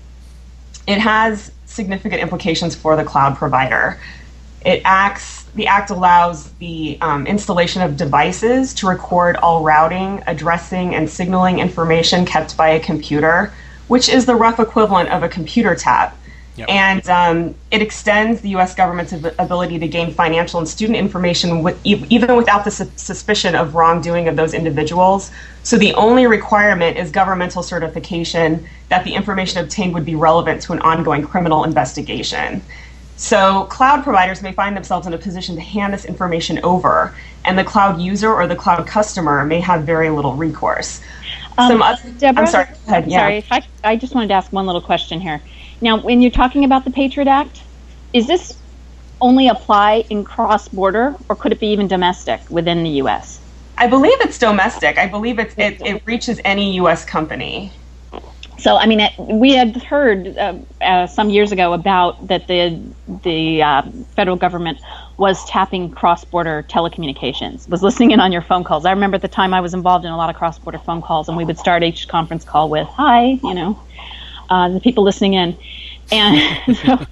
It 0.86 0.98
has 0.98 1.52
significant 1.66 2.22
implications 2.22 2.74
for 2.74 2.96
the 2.96 3.04
cloud 3.04 3.36
provider. 3.36 4.00
It 4.64 4.82
acts, 4.84 5.35
the 5.56 5.66
act 5.66 5.90
allows 5.90 6.50
the 6.52 6.98
um, 7.00 7.26
installation 7.26 7.82
of 7.82 7.96
devices 7.96 8.74
to 8.74 8.86
record 8.86 9.36
all 9.36 9.64
routing, 9.64 10.22
addressing, 10.26 10.94
and 10.94 11.08
signaling 11.08 11.58
information 11.58 12.24
kept 12.24 12.56
by 12.56 12.68
a 12.68 12.80
computer, 12.80 13.52
which 13.88 14.08
is 14.08 14.26
the 14.26 14.34
rough 14.34 14.60
equivalent 14.60 15.08
of 15.10 15.22
a 15.22 15.28
computer 15.28 15.74
tab. 15.74 16.12
Yep. 16.56 16.70
And 16.70 17.08
um, 17.10 17.54
it 17.70 17.82
extends 17.82 18.40
the 18.40 18.50
U.S. 18.50 18.74
government's 18.74 19.12
ability 19.12 19.78
to 19.78 19.88
gain 19.88 20.10
financial 20.10 20.58
and 20.58 20.66
student 20.66 20.98
information 20.98 21.62
with, 21.62 21.78
even 21.84 22.34
without 22.34 22.64
the 22.64 22.70
su- 22.70 22.90
suspicion 22.96 23.54
of 23.54 23.74
wrongdoing 23.74 24.26
of 24.26 24.36
those 24.36 24.54
individuals. 24.54 25.30
So 25.64 25.76
the 25.76 25.92
only 25.94 26.26
requirement 26.26 26.96
is 26.96 27.10
governmental 27.10 27.62
certification 27.62 28.66
that 28.88 29.04
the 29.04 29.12
information 29.14 29.62
obtained 29.62 29.92
would 29.94 30.06
be 30.06 30.14
relevant 30.14 30.62
to 30.62 30.72
an 30.72 30.80
ongoing 30.80 31.22
criminal 31.22 31.64
investigation. 31.64 32.62
So 33.16 33.64
cloud 33.64 34.04
providers 34.04 34.42
may 34.42 34.52
find 34.52 34.76
themselves 34.76 35.06
in 35.06 35.14
a 35.14 35.18
position 35.18 35.54
to 35.56 35.60
hand 35.62 35.94
this 35.94 36.04
information 36.04 36.60
over, 36.62 37.14
and 37.44 37.58
the 37.58 37.64
cloud 37.64 38.00
user 38.00 38.32
or 38.32 38.46
the 38.46 38.56
cloud 38.56 38.86
customer 38.86 39.44
may 39.44 39.60
have 39.60 39.84
very 39.84 40.10
little 40.10 40.34
recourse. 40.34 41.00
Um, 41.58 41.68
Some 41.72 41.82
other, 41.82 42.10
Deborah, 42.18 42.42
I'm 42.42 42.46
sorry. 42.46 42.68
Ahead, 42.86 43.10
yeah. 43.10 43.18
Sorry, 43.18 43.44
I, 43.50 43.92
I 43.92 43.96
just 43.96 44.14
wanted 44.14 44.28
to 44.28 44.34
ask 44.34 44.52
one 44.52 44.66
little 44.66 44.82
question 44.82 45.20
here. 45.20 45.40
Now, 45.80 45.98
when 45.98 46.20
you're 46.20 46.30
talking 46.30 46.64
about 46.64 46.84
the 46.84 46.90
Patriot 46.90 47.28
Act, 47.28 47.62
is 48.12 48.26
this 48.26 48.58
only 49.20 49.48
apply 49.48 50.04
in 50.10 50.22
cross 50.22 50.68
border, 50.68 51.16
or 51.28 51.36
could 51.36 51.52
it 51.52 51.60
be 51.60 51.68
even 51.68 51.88
domestic 51.88 52.40
within 52.50 52.82
the 52.82 52.90
U.S.? 52.90 53.40
I 53.78 53.86
believe 53.86 54.16
it's 54.20 54.38
domestic. 54.38 54.98
I 54.98 55.06
believe 55.06 55.38
it's, 55.38 55.54
it, 55.56 55.80
it 55.80 56.02
reaches 56.06 56.40
any 56.44 56.74
U.S. 56.76 57.04
company. 57.04 57.72
So, 58.58 58.76
I 58.76 58.86
mean, 58.86 59.00
it, 59.00 59.12
we 59.18 59.52
had 59.52 59.76
heard 59.82 60.36
uh, 60.36 60.54
uh, 60.80 61.06
some 61.06 61.28
years 61.30 61.52
ago 61.52 61.72
about 61.72 62.26
that 62.28 62.46
the 62.46 62.80
the 63.22 63.62
uh, 63.62 63.82
federal 64.14 64.36
government 64.36 64.78
was 65.18 65.44
tapping 65.46 65.90
cross-border 65.90 66.64
telecommunications, 66.68 67.68
was 67.68 67.82
listening 67.82 68.12
in 68.12 68.20
on 68.20 68.32
your 68.32 68.42
phone 68.42 68.64
calls. 68.64 68.84
I 68.84 68.92
remember 68.92 69.16
at 69.16 69.22
the 69.22 69.28
time 69.28 69.52
I 69.52 69.60
was 69.60 69.74
involved 69.74 70.04
in 70.04 70.10
a 70.10 70.16
lot 70.16 70.30
of 70.30 70.36
cross-border 70.36 70.78
phone 70.78 71.02
calls, 71.02 71.28
and 71.28 71.36
we 71.36 71.44
would 71.44 71.58
start 71.58 71.82
each 71.82 72.08
conference 72.08 72.44
call 72.44 72.68
with 72.70 72.86
"Hi," 72.88 73.38
you 73.42 73.54
know, 73.54 73.78
uh, 74.48 74.70
the 74.70 74.80
people 74.80 75.04
listening 75.04 75.34
in, 75.34 75.56
and 76.10 76.76
so, 76.76 77.06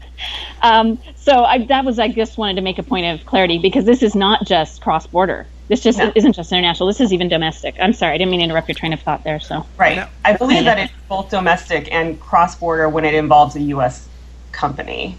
um, 0.62 0.98
so 1.16 1.44
I, 1.44 1.66
that 1.66 1.84
was 1.84 1.98
I 1.98 2.08
just 2.08 2.38
wanted 2.38 2.56
to 2.56 2.62
make 2.62 2.78
a 2.78 2.82
point 2.82 3.06
of 3.06 3.26
clarity 3.26 3.58
because 3.58 3.84
this 3.84 4.02
is 4.02 4.14
not 4.14 4.46
just 4.46 4.80
cross 4.80 5.06
border. 5.06 5.46
This 5.68 5.80
just 5.80 5.98
no. 5.98 6.12
isn't 6.14 6.34
just 6.34 6.52
international. 6.52 6.86
This 6.88 7.00
is 7.00 7.12
even 7.12 7.28
domestic. 7.28 7.76
I'm 7.80 7.94
sorry, 7.94 8.14
I 8.14 8.18
didn't 8.18 8.30
mean 8.30 8.40
to 8.40 8.44
interrupt 8.44 8.68
your 8.68 8.74
train 8.74 8.92
of 8.92 9.00
thought 9.00 9.24
there. 9.24 9.40
So 9.40 9.66
right, 9.78 10.06
I 10.24 10.36
believe 10.36 10.64
that 10.64 10.78
it's 10.78 10.92
both 11.08 11.30
domestic 11.30 11.90
and 11.92 12.20
cross 12.20 12.54
border 12.54 12.88
when 12.88 13.04
it 13.04 13.14
involves 13.14 13.56
a 13.56 13.60
U.S. 13.60 14.06
company. 14.52 15.16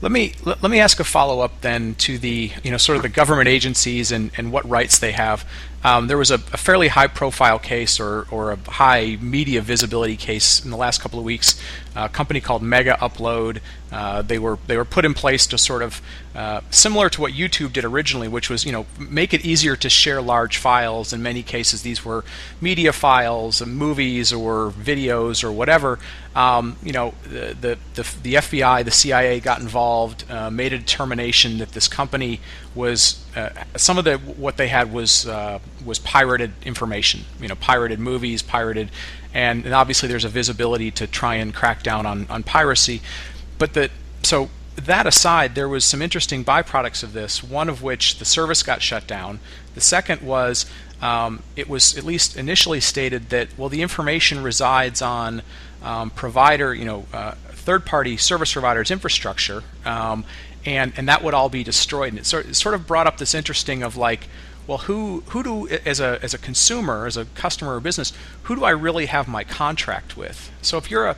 Let 0.00 0.10
me 0.10 0.34
let, 0.44 0.62
let 0.62 0.70
me 0.70 0.80
ask 0.80 0.98
a 0.98 1.04
follow 1.04 1.40
up 1.40 1.60
then 1.60 1.94
to 1.96 2.18
the 2.18 2.50
you 2.64 2.70
know 2.70 2.78
sort 2.78 2.96
of 2.96 3.02
the 3.02 3.08
government 3.08 3.48
agencies 3.48 4.10
and, 4.10 4.30
and 4.36 4.50
what 4.50 4.68
rights 4.68 4.98
they 4.98 5.12
have. 5.12 5.44
Um, 5.82 6.08
there 6.08 6.18
was 6.18 6.30
a, 6.30 6.34
a, 6.34 6.58
fairly 6.58 6.88
high 6.88 7.06
profile 7.06 7.58
case 7.58 7.98
or, 7.98 8.26
or 8.30 8.52
a 8.52 8.56
high 8.56 9.16
media 9.20 9.62
visibility 9.62 10.16
case 10.16 10.62
in 10.62 10.70
the 10.70 10.76
last 10.76 11.00
couple 11.00 11.18
of 11.18 11.24
weeks. 11.24 11.60
A 11.96 12.08
company 12.08 12.40
called 12.40 12.62
Megaupload. 12.62 13.60
Uh, 13.90 14.22
they 14.22 14.38
were 14.38 14.58
they 14.68 14.76
were 14.76 14.84
put 14.84 15.04
in 15.04 15.14
place 15.14 15.46
to 15.48 15.58
sort 15.58 15.82
of 15.82 16.00
uh, 16.34 16.60
similar 16.70 17.08
to 17.10 17.20
what 17.20 17.32
YouTube 17.32 17.72
did 17.72 17.84
originally, 17.84 18.28
which 18.28 18.48
was 18.48 18.64
you 18.64 18.70
know 18.70 18.86
make 18.98 19.34
it 19.34 19.44
easier 19.44 19.74
to 19.74 19.90
share 19.90 20.22
large 20.22 20.58
files. 20.58 21.12
In 21.12 21.22
many 21.22 21.42
cases, 21.42 21.82
these 21.82 22.04
were 22.04 22.24
media 22.60 22.92
files, 22.92 23.64
movies, 23.66 24.32
or 24.32 24.70
videos, 24.70 25.42
or 25.42 25.50
whatever. 25.50 25.98
Um, 26.36 26.76
you 26.84 26.92
know 26.92 27.14
the, 27.24 27.56
the, 27.60 27.78
the 27.94 28.16
the 28.22 28.34
FBI, 28.34 28.84
the 28.84 28.92
CIA 28.92 29.40
got 29.40 29.60
involved, 29.60 30.30
uh, 30.30 30.50
made 30.50 30.72
a 30.72 30.78
determination 30.78 31.58
that 31.58 31.72
this 31.72 31.88
company 31.88 32.40
was 32.76 33.24
uh, 33.34 33.50
some 33.76 33.98
of 33.98 34.04
the 34.04 34.18
what 34.18 34.56
they 34.56 34.68
had 34.68 34.92
was 34.92 35.26
uh, 35.26 35.58
was 35.84 35.98
pirated 35.98 36.52
information. 36.62 37.24
You 37.40 37.48
know, 37.48 37.54
pirated 37.54 37.98
movies, 37.98 38.42
pirated, 38.42 38.90
and, 39.32 39.64
and, 39.64 39.74
obviously 39.74 40.08
there's 40.08 40.24
a 40.24 40.28
visibility 40.28 40.90
to 40.92 41.06
try 41.06 41.36
and 41.36 41.54
crack 41.54 41.82
down 41.82 42.06
on 42.06 42.26
on 42.28 42.42
piracy. 42.42 43.00
But 43.58 43.74
the 43.74 43.90
so 44.22 44.50
that 44.76 45.06
aside, 45.06 45.54
there 45.54 45.68
was 45.68 45.84
some 45.84 46.02
interesting 46.02 46.44
byproducts 46.44 47.02
of 47.02 47.12
this. 47.12 47.42
One 47.42 47.68
of 47.68 47.82
which 47.82 48.18
the 48.18 48.24
service 48.24 48.62
got 48.62 48.82
shut 48.82 49.06
down. 49.06 49.40
The 49.74 49.80
second 49.80 50.22
was 50.22 50.66
um, 51.00 51.42
it 51.56 51.68
was 51.68 51.96
at 51.96 52.04
least 52.04 52.36
initially 52.36 52.80
stated 52.80 53.30
that 53.30 53.48
well 53.58 53.68
the 53.68 53.82
information 53.82 54.42
resides 54.42 55.00
on 55.02 55.42
um, 55.82 56.10
provider 56.10 56.74
you 56.74 56.84
know 56.84 57.06
uh, 57.12 57.32
third 57.50 57.86
party 57.86 58.16
service 58.16 58.52
providers 58.52 58.90
infrastructure. 58.90 59.62
Um, 59.84 60.24
and 60.66 60.92
and 60.96 61.08
that 61.08 61.22
would 61.22 61.34
all 61.34 61.48
be 61.48 61.64
destroyed. 61.64 62.10
And 62.10 62.18
it 62.18 62.26
sort, 62.26 62.46
it 62.46 62.54
sort 62.54 62.74
of 62.74 62.86
brought 62.86 63.06
up 63.06 63.18
this 63.18 63.34
interesting 63.34 63.82
of 63.82 63.96
like, 63.96 64.28
well, 64.66 64.78
who 64.78 65.22
who 65.28 65.42
do 65.42 65.68
as 65.84 66.00
a 66.00 66.18
as 66.22 66.34
a 66.34 66.38
consumer, 66.38 67.06
as 67.06 67.16
a 67.16 67.24
customer 67.26 67.76
or 67.76 67.80
business, 67.80 68.12
who 68.44 68.56
do 68.56 68.64
I 68.64 68.70
really 68.70 69.06
have 69.06 69.26
my 69.28 69.44
contract 69.44 70.16
with? 70.16 70.50
So 70.62 70.78
if 70.78 70.90
you're 70.90 71.06
a, 71.06 71.16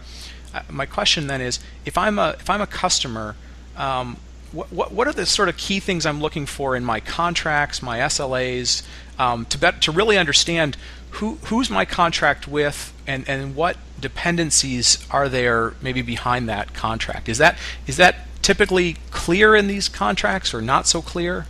uh, 0.54 0.62
my 0.70 0.86
question 0.86 1.26
then 1.26 1.40
is, 1.40 1.60
if 1.84 1.98
I'm 1.98 2.18
a 2.18 2.36
if 2.40 2.48
I'm 2.48 2.60
a 2.60 2.66
customer, 2.66 3.36
um, 3.76 4.16
what, 4.52 4.72
what 4.72 4.92
what 4.92 5.06
are 5.06 5.12
the 5.12 5.26
sort 5.26 5.48
of 5.48 5.56
key 5.56 5.80
things 5.80 6.06
I'm 6.06 6.20
looking 6.20 6.46
for 6.46 6.76
in 6.76 6.84
my 6.84 7.00
contracts, 7.00 7.82
my 7.82 7.98
SLAs, 7.98 8.82
um, 9.18 9.44
to 9.46 9.58
bet, 9.58 9.82
to 9.82 9.92
really 9.92 10.18
understand 10.18 10.76
who 11.12 11.38
who's 11.44 11.68
my 11.70 11.84
contract 11.84 12.48
with 12.48 12.92
and 13.06 13.28
and 13.28 13.54
what 13.54 13.76
dependencies 14.00 15.06
are 15.10 15.28
there 15.28 15.74
maybe 15.82 16.02
behind 16.02 16.48
that 16.48 16.74
contract? 16.74 17.28
Is 17.28 17.38
that 17.38 17.58
is 17.86 17.96
that 17.98 18.26
typically 18.42 18.96
clear 19.10 19.54
in 19.54 19.66
these 19.68 19.88
contracts 19.88 20.52
or 20.52 20.60
not 20.60 20.86
so 20.86 21.00
clear? 21.00 21.46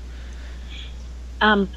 Um, 1.41 1.71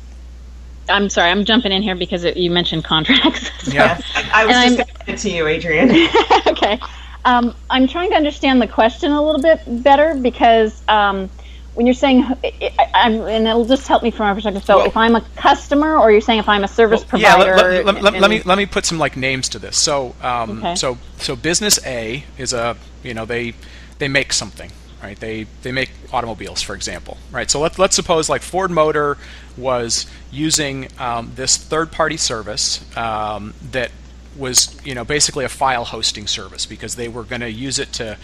I'm 0.89 1.09
sorry, 1.09 1.31
I'm 1.31 1.45
jumping 1.45 1.71
in 1.71 1.81
here 1.81 1.95
because 1.95 2.23
it, 2.23 2.37
you 2.37 2.51
mentioned 2.51 2.83
contracts. 2.83 3.49
so, 3.63 3.71
yeah, 3.71 3.99
I, 4.33 4.45
was 4.45 4.55
just 4.55 4.77
going 4.77 4.87
to 4.87 5.11
it 5.11 5.17
to 5.19 5.29
you, 5.29 5.47
Adrienne. 5.47 5.91
okay. 6.47 6.79
Um, 7.25 7.55
I'm 7.69 7.87
trying 7.87 8.11
to 8.11 8.15
understand 8.15 8.61
the 8.61 8.67
question 8.67 9.11
a 9.11 9.21
little 9.21 9.41
bit 9.41 9.83
better 9.83 10.13
because 10.13 10.83
um, 10.87 11.29
when 11.73 11.87
you're 11.87 11.95
saying, 11.95 12.23
I, 12.23 13.09
and 13.09 13.47
it'll 13.47 13.65
just 13.65 13.87
help 13.87 14.03
me 14.03 14.11
from 14.11 14.27
my 14.27 14.33
perspective. 14.35 14.63
So, 14.63 14.77
well, 14.77 14.85
if 14.85 14.95
I'm 14.95 15.15
a 15.15 15.21
customer, 15.35 15.97
or 15.97 16.11
you're 16.11 16.21
saying 16.21 16.39
if 16.39 16.47
I'm 16.47 16.63
a 16.63 16.67
service 16.67 17.01
well, 17.01 17.09
provider, 17.09 17.51
yeah. 17.51 17.81
Let, 17.81 17.85
let, 17.85 18.03
let, 18.03 18.21
let, 18.21 18.29
me 18.29 18.41
let 18.43 18.57
me 18.57 18.65
put 18.65 18.85
some 18.85 18.99
like 18.99 19.17
names 19.17 19.49
to 19.49 19.59
this. 19.59 19.75
So, 19.75 20.15
um, 20.21 20.59
okay. 20.59 20.75
so 20.75 20.97
so 21.17 21.35
business 21.35 21.79
A 21.85 22.23
is 22.37 22.53
a 22.53 22.77
you 23.03 23.13
know 23.13 23.25
they 23.25 23.55
they 23.97 24.07
make 24.07 24.31
something 24.31 24.71
right? 25.01 25.19
They 25.19 25.47
they 25.61 25.71
make 25.71 25.91
automobiles, 26.11 26.61
for 26.61 26.75
example, 26.75 27.17
right? 27.31 27.49
So 27.49 27.59
let's 27.59 27.77
let's 27.79 27.95
suppose 27.95 28.29
like 28.29 28.41
Ford 28.41 28.71
Motor 28.71 29.17
was 29.57 30.05
using 30.31 30.89
um, 30.99 31.31
this 31.35 31.57
third-party 31.57 32.17
service 32.17 32.85
um, 32.97 33.53
that 33.71 33.91
was 34.37 34.77
you 34.85 34.93
know 34.93 35.05
basically 35.05 35.45
a 35.45 35.49
file 35.49 35.85
hosting 35.85 36.27
service 36.27 36.65
because 36.65 36.95
they 36.95 37.07
were 37.07 37.23
going 37.23 37.41
to 37.41 37.51
use 37.51 37.79
it 37.79 37.93
to 37.93 38.17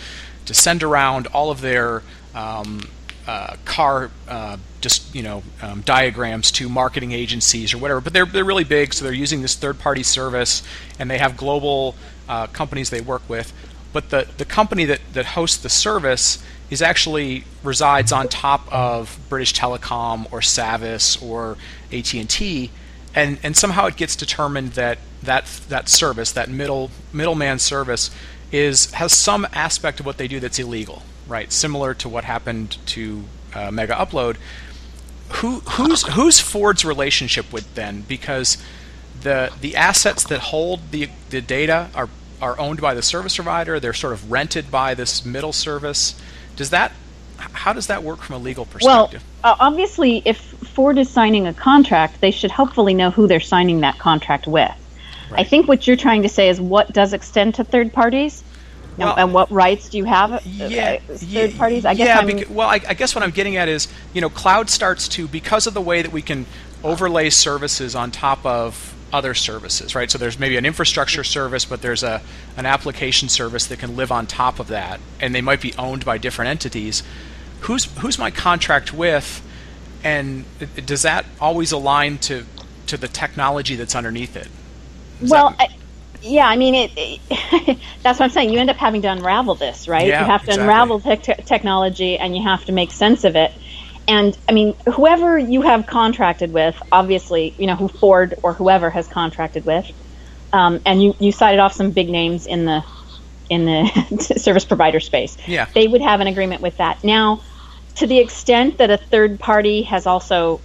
to 0.46 0.54
send 0.54 0.84
around 0.84 1.28
all 1.28 1.52
of 1.52 1.62
their 1.62 2.04
um, 2.36 2.90
uh, 3.28 3.56
car 3.66 4.10
uh, 4.28 4.58
just 4.82 5.14
you 5.14 5.24
know 5.24 5.44
um, 5.62 5.82
diagrams 5.82 6.52
to 6.52 6.68
marketing 6.68 7.12
agencies 7.12 7.74
or 7.74 7.78
whatever. 7.78 8.02
But 8.02 8.14
they're 8.14 8.26
they're 8.26 8.44
really 8.44 8.64
big, 8.64 8.94
so 8.94 9.06
they're 9.06 9.14
using 9.14 9.42
this 9.42 9.56
third-party 9.56 10.04
service, 10.04 10.64
and 11.00 11.10
they 11.10 11.18
have 11.18 11.38
global 11.38 11.96
uh, 12.28 12.48
companies 12.48 12.90
they 12.90 13.02
work 13.02 13.28
with. 13.30 13.54
But 13.94 14.10
the 14.10 14.28
the 14.38 14.46
company 14.46 14.86
that 14.86 15.02
that 15.14 15.28
hosts 15.28 15.58
the 15.58 15.70
service 15.70 16.44
is 16.72 16.82
actually 16.82 17.44
resides 17.64 18.12
on 18.12 18.28
top 18.28 18.72
of 18.74 19.20
British 19.30 19.54
Telecom 19.54 20.26
or 20.32 20.40
Savvis 20.40 21.22
or 21.22 21.58
AT&T 21.92 22.72
and 23.14 23.40
and 23.44 23.56
somehow 23.56 23.86
it 23.88 23.96
gets 23.96 24.16
determined 24.16 24.74
that 24.74 24.98
that 25.22 25.46
that 25.70 25.90
service 25.90 26.32
that 26.32 26.50
middle 26.50 26.92
middleman 27.14 27.60
service 27.60 28.10
is 28.52 28.92
has 28.94 29.14
some 29.14 29.48
aspect 29.54 30.00
of 30.00 30.06
what 30.06 30.18
they 30.18 30.28
do 30.28 30.40
that's 30.40 30.60
illegal, 30.60 31.04
right? 31.28 31.52
Similar 31.52 31.94
to 31.96 32.10
what 32.10 32.24
happened 32.24 32.78
to 32.88 33.24
uh, 33.54 33.70
Megaupload. 33.70 34.38
Who 35.36 35.60
who's 35.62 36.04
who's 36.04 36.40
Ford's 36.40 36.84
relationship 36.84 37.52
with 37.52 37.74
then? 37.76 38.02
Because 38.08 38.58
the 39.22 39.52
the 39.62 39.76
assets 39.76 40.24
that 40.26 40.40
hold 40.40 40.92
the 40.92 41.10
the 41.30 41.42
data 41.42 41.90
are 41.96 42.10
are 42.42 42.60
owned 42.60 42.82
by 42.82 42.94
the 42.94 43.02
service 43.02 43.36
provider. 43.36 43.80
They're 43.80 43.94
sort 43.94 44.14
of 44.14 44.32
rented 44.32 44.72
by 44.72 44.96
this 44.96 45.24
middle 45.26 45.54
service. 45.54 46.20
Does 46.56 46.70
that 46.70 46.92
how 47.38 47.74
does 47.74 47.88
that 47.88 48.04
work 48.04 48.22
from 48.22 48.36
a 48.36 48.40
legal 48.40 48.66
perspective? 48.66 49.24
Well, 49.44 49.54
uh, 49.54 49.58
obviously, 49.60 50.22
if 50.26 50.38
Ford 50.40 50.98
is 50.98 51.10
signing 51.10 51.48
a 51.48 51.54
contract, 51.54 52.22
they 52.22 52.32
should 52.32 52.52
hopefully 52.52 52.94
know 52.94 53.10
who 53.10 53.28
they're 53.28 53.40
signing 53.40 53.82
that 53.82 53.98
contract 53.98 54.48
with. 54.48 54.72
Right. 55.30 55.40
I 55.40 55.44
think 55.44 55.68
what 55.68 55.88
you're 55.88 55.98
trying 55.98 56.24
to 56.24 56.30
say 56.30 56.50
is 56.50 56.62
what 56.62 56.94
does 56.94 57.14
extend 57.14 57.56
to 57.56 57.64
third 57.64 57.94
parties? 57.94 58.44
Well, 58.98 59.16
and, 59.18 59.34
what 59.34 59.50
rights 59.52 59.90
do 59.90 59.98
you 59.98 60.04
have? 60.04 60.34
Uh, 60.34 60.40
yeah, 60.46 61.00
uh, 61.10 61.16
third 61.16 61.56
parties. 61.56 61.86
I 61.86 61.94
guess 61.94 62.08
yeah. 62.08 62.22
Beca- 62.22 62.50
well, 62.50 62.68
I, 62.68 62.80
I, 62.88 62.94
guess 62.94 63.16
what 63.16 63.24
I'm 63.24 63.32
getting 63.32 63.56
at 63.56 63.70
is, 63.70 63.88
you 64.14 64.22
know, 64.22 64.30
cloud 64.30 64.70
starts 64.70 65.08
to 65.10 65.28
because 65.28 65.66
of 65.66 65.74
the 65.74 65.82
way 65.82 66.02
that 66.02 66.12
we 66.12 66.22
can 66.22 66.46
overlay 66.84 67.30
services 67.30 67.96
on 67.96 68.12
top 68.12 68.46
of 68.46 68.94
other 69.14 69.34
services, 69.34 69.96
right? 69.96 70.10
So 70.10 70.18
there's 70.18 70.40
maybe 70.40 70.58
an 70.58 70.66
infrastructure 70.66 71.24
service, 71.24 71.66
but 71.66 71.82
there's 71.82 72.04
a 72.04 72.22
an 72.58 72.66
application 72.66 73.30
service 73.30 73.68
that 73.68 73.80
can 73.80 73.96
live 73.96 74.12
on 74.12 74.28
top 74.28 74.60
of 74.60 74.68
that, 74.68 75.00
and 75.20 75.34
they 75.34 75.42
might 75.42 75.62
be 75.62 75.74
owned 75.76 76.06
by 76.06 76.18
different 76.18 76.50
entities. 76.50 77.04
Who's 77.62 77.86
who's 78.00 78.18
my 78.18 78.32
contract 78.32 78.94
with, 78.94 79.46
and 80.04 80.46
does 80.86 81.04
that 81.04 81.26
always 81.40 81.72
align 81.72 82.18
to 82.20 82.46
to 82.88 82.98
the 82.98 83.08
technology 83.08 83.76
that's 83.76 83.96
underneath 83.96 84.36
it? 84.36 84.48
well, 85.22 85.56
I, 85.60 85.68
yeah, 86.22 86.48
I 86.48 86.56
mean, 86.56 86.76
it, 86.76 86.92
it 86.96 87.80
that's 88.04 88.20
what 88.20 88.26
I'm 88.26 88.30
saying. 88.30 88.52
You 88.52 88.60
end 88.60 88.70
up 88.70 88.78
having 88.78 89.02
to 89.04 89.12
unravel 89.12 89.56
this, 89.56 89.88
right? 89.88 90.08
Yeah, 90.08 90.22
you 90.22 90.26
have 90.28 90.42
to 90.42 90.52
exactly. 90.52 90.64
unravel 90.64 91.00
te- 91.00 91.44
technology, 91.44 92.18
and 92.18 92.36
you 92.36 92.44
have 92.44 92.66
to 92.66 92.72
make 92.72 92.92
sense 92.92 93.24
of 93.24 93.36
it. 93.36 93.52
And 94.12 94.38
I 94.50 94.52
mean, 94.52 94.76
whoever 94.94 95.38
you 95.38 95.62
have 95.62 95.88
contracted 95.88 96.52
with, 96.52 96.76
obviously, 96.92 97.56
you 97.58 97.66
know, 97.66 97.78
who 97.78 97.88
Ford 97.88 98.36
or 98.44 98.54
whoever 98.54 98.90
has 98.90 99.08
contracted 99.08 99.64
with, 99.64 99.90
um, 100.52 100.82
and 100.86 101.02
you, 101.02 101.14
you 101.18 101.32
cited 101.32 101.62
off 101.62 101.72
some 101.72 101.92
big 101.92 102.10
names 102.10 102.46
in 102.46 102.66
the 102.66 102.84
in 103.50 103.64
the 103.64 104.36
service 104.38 104.66
provider 104.66 105.00
space. 105.00 105.38
Yeah. 105.48 105.66
They 105.74 105.88
would 105.88 106.02
have 106.02 106.20
an 106.20 106.28
agreement 106.28 106.62
with 106.62 106.76
that. 106.76 107.02
Now, 107.06 107.42
to 107.96 108.08
the 108.08 108.20
extent 108.20 108.80
that 108.80 108.92
a 108.92 108.98
third 108.98 109.40
party 109.40 109.84
has 109.84 110.06
also 110.06 110.60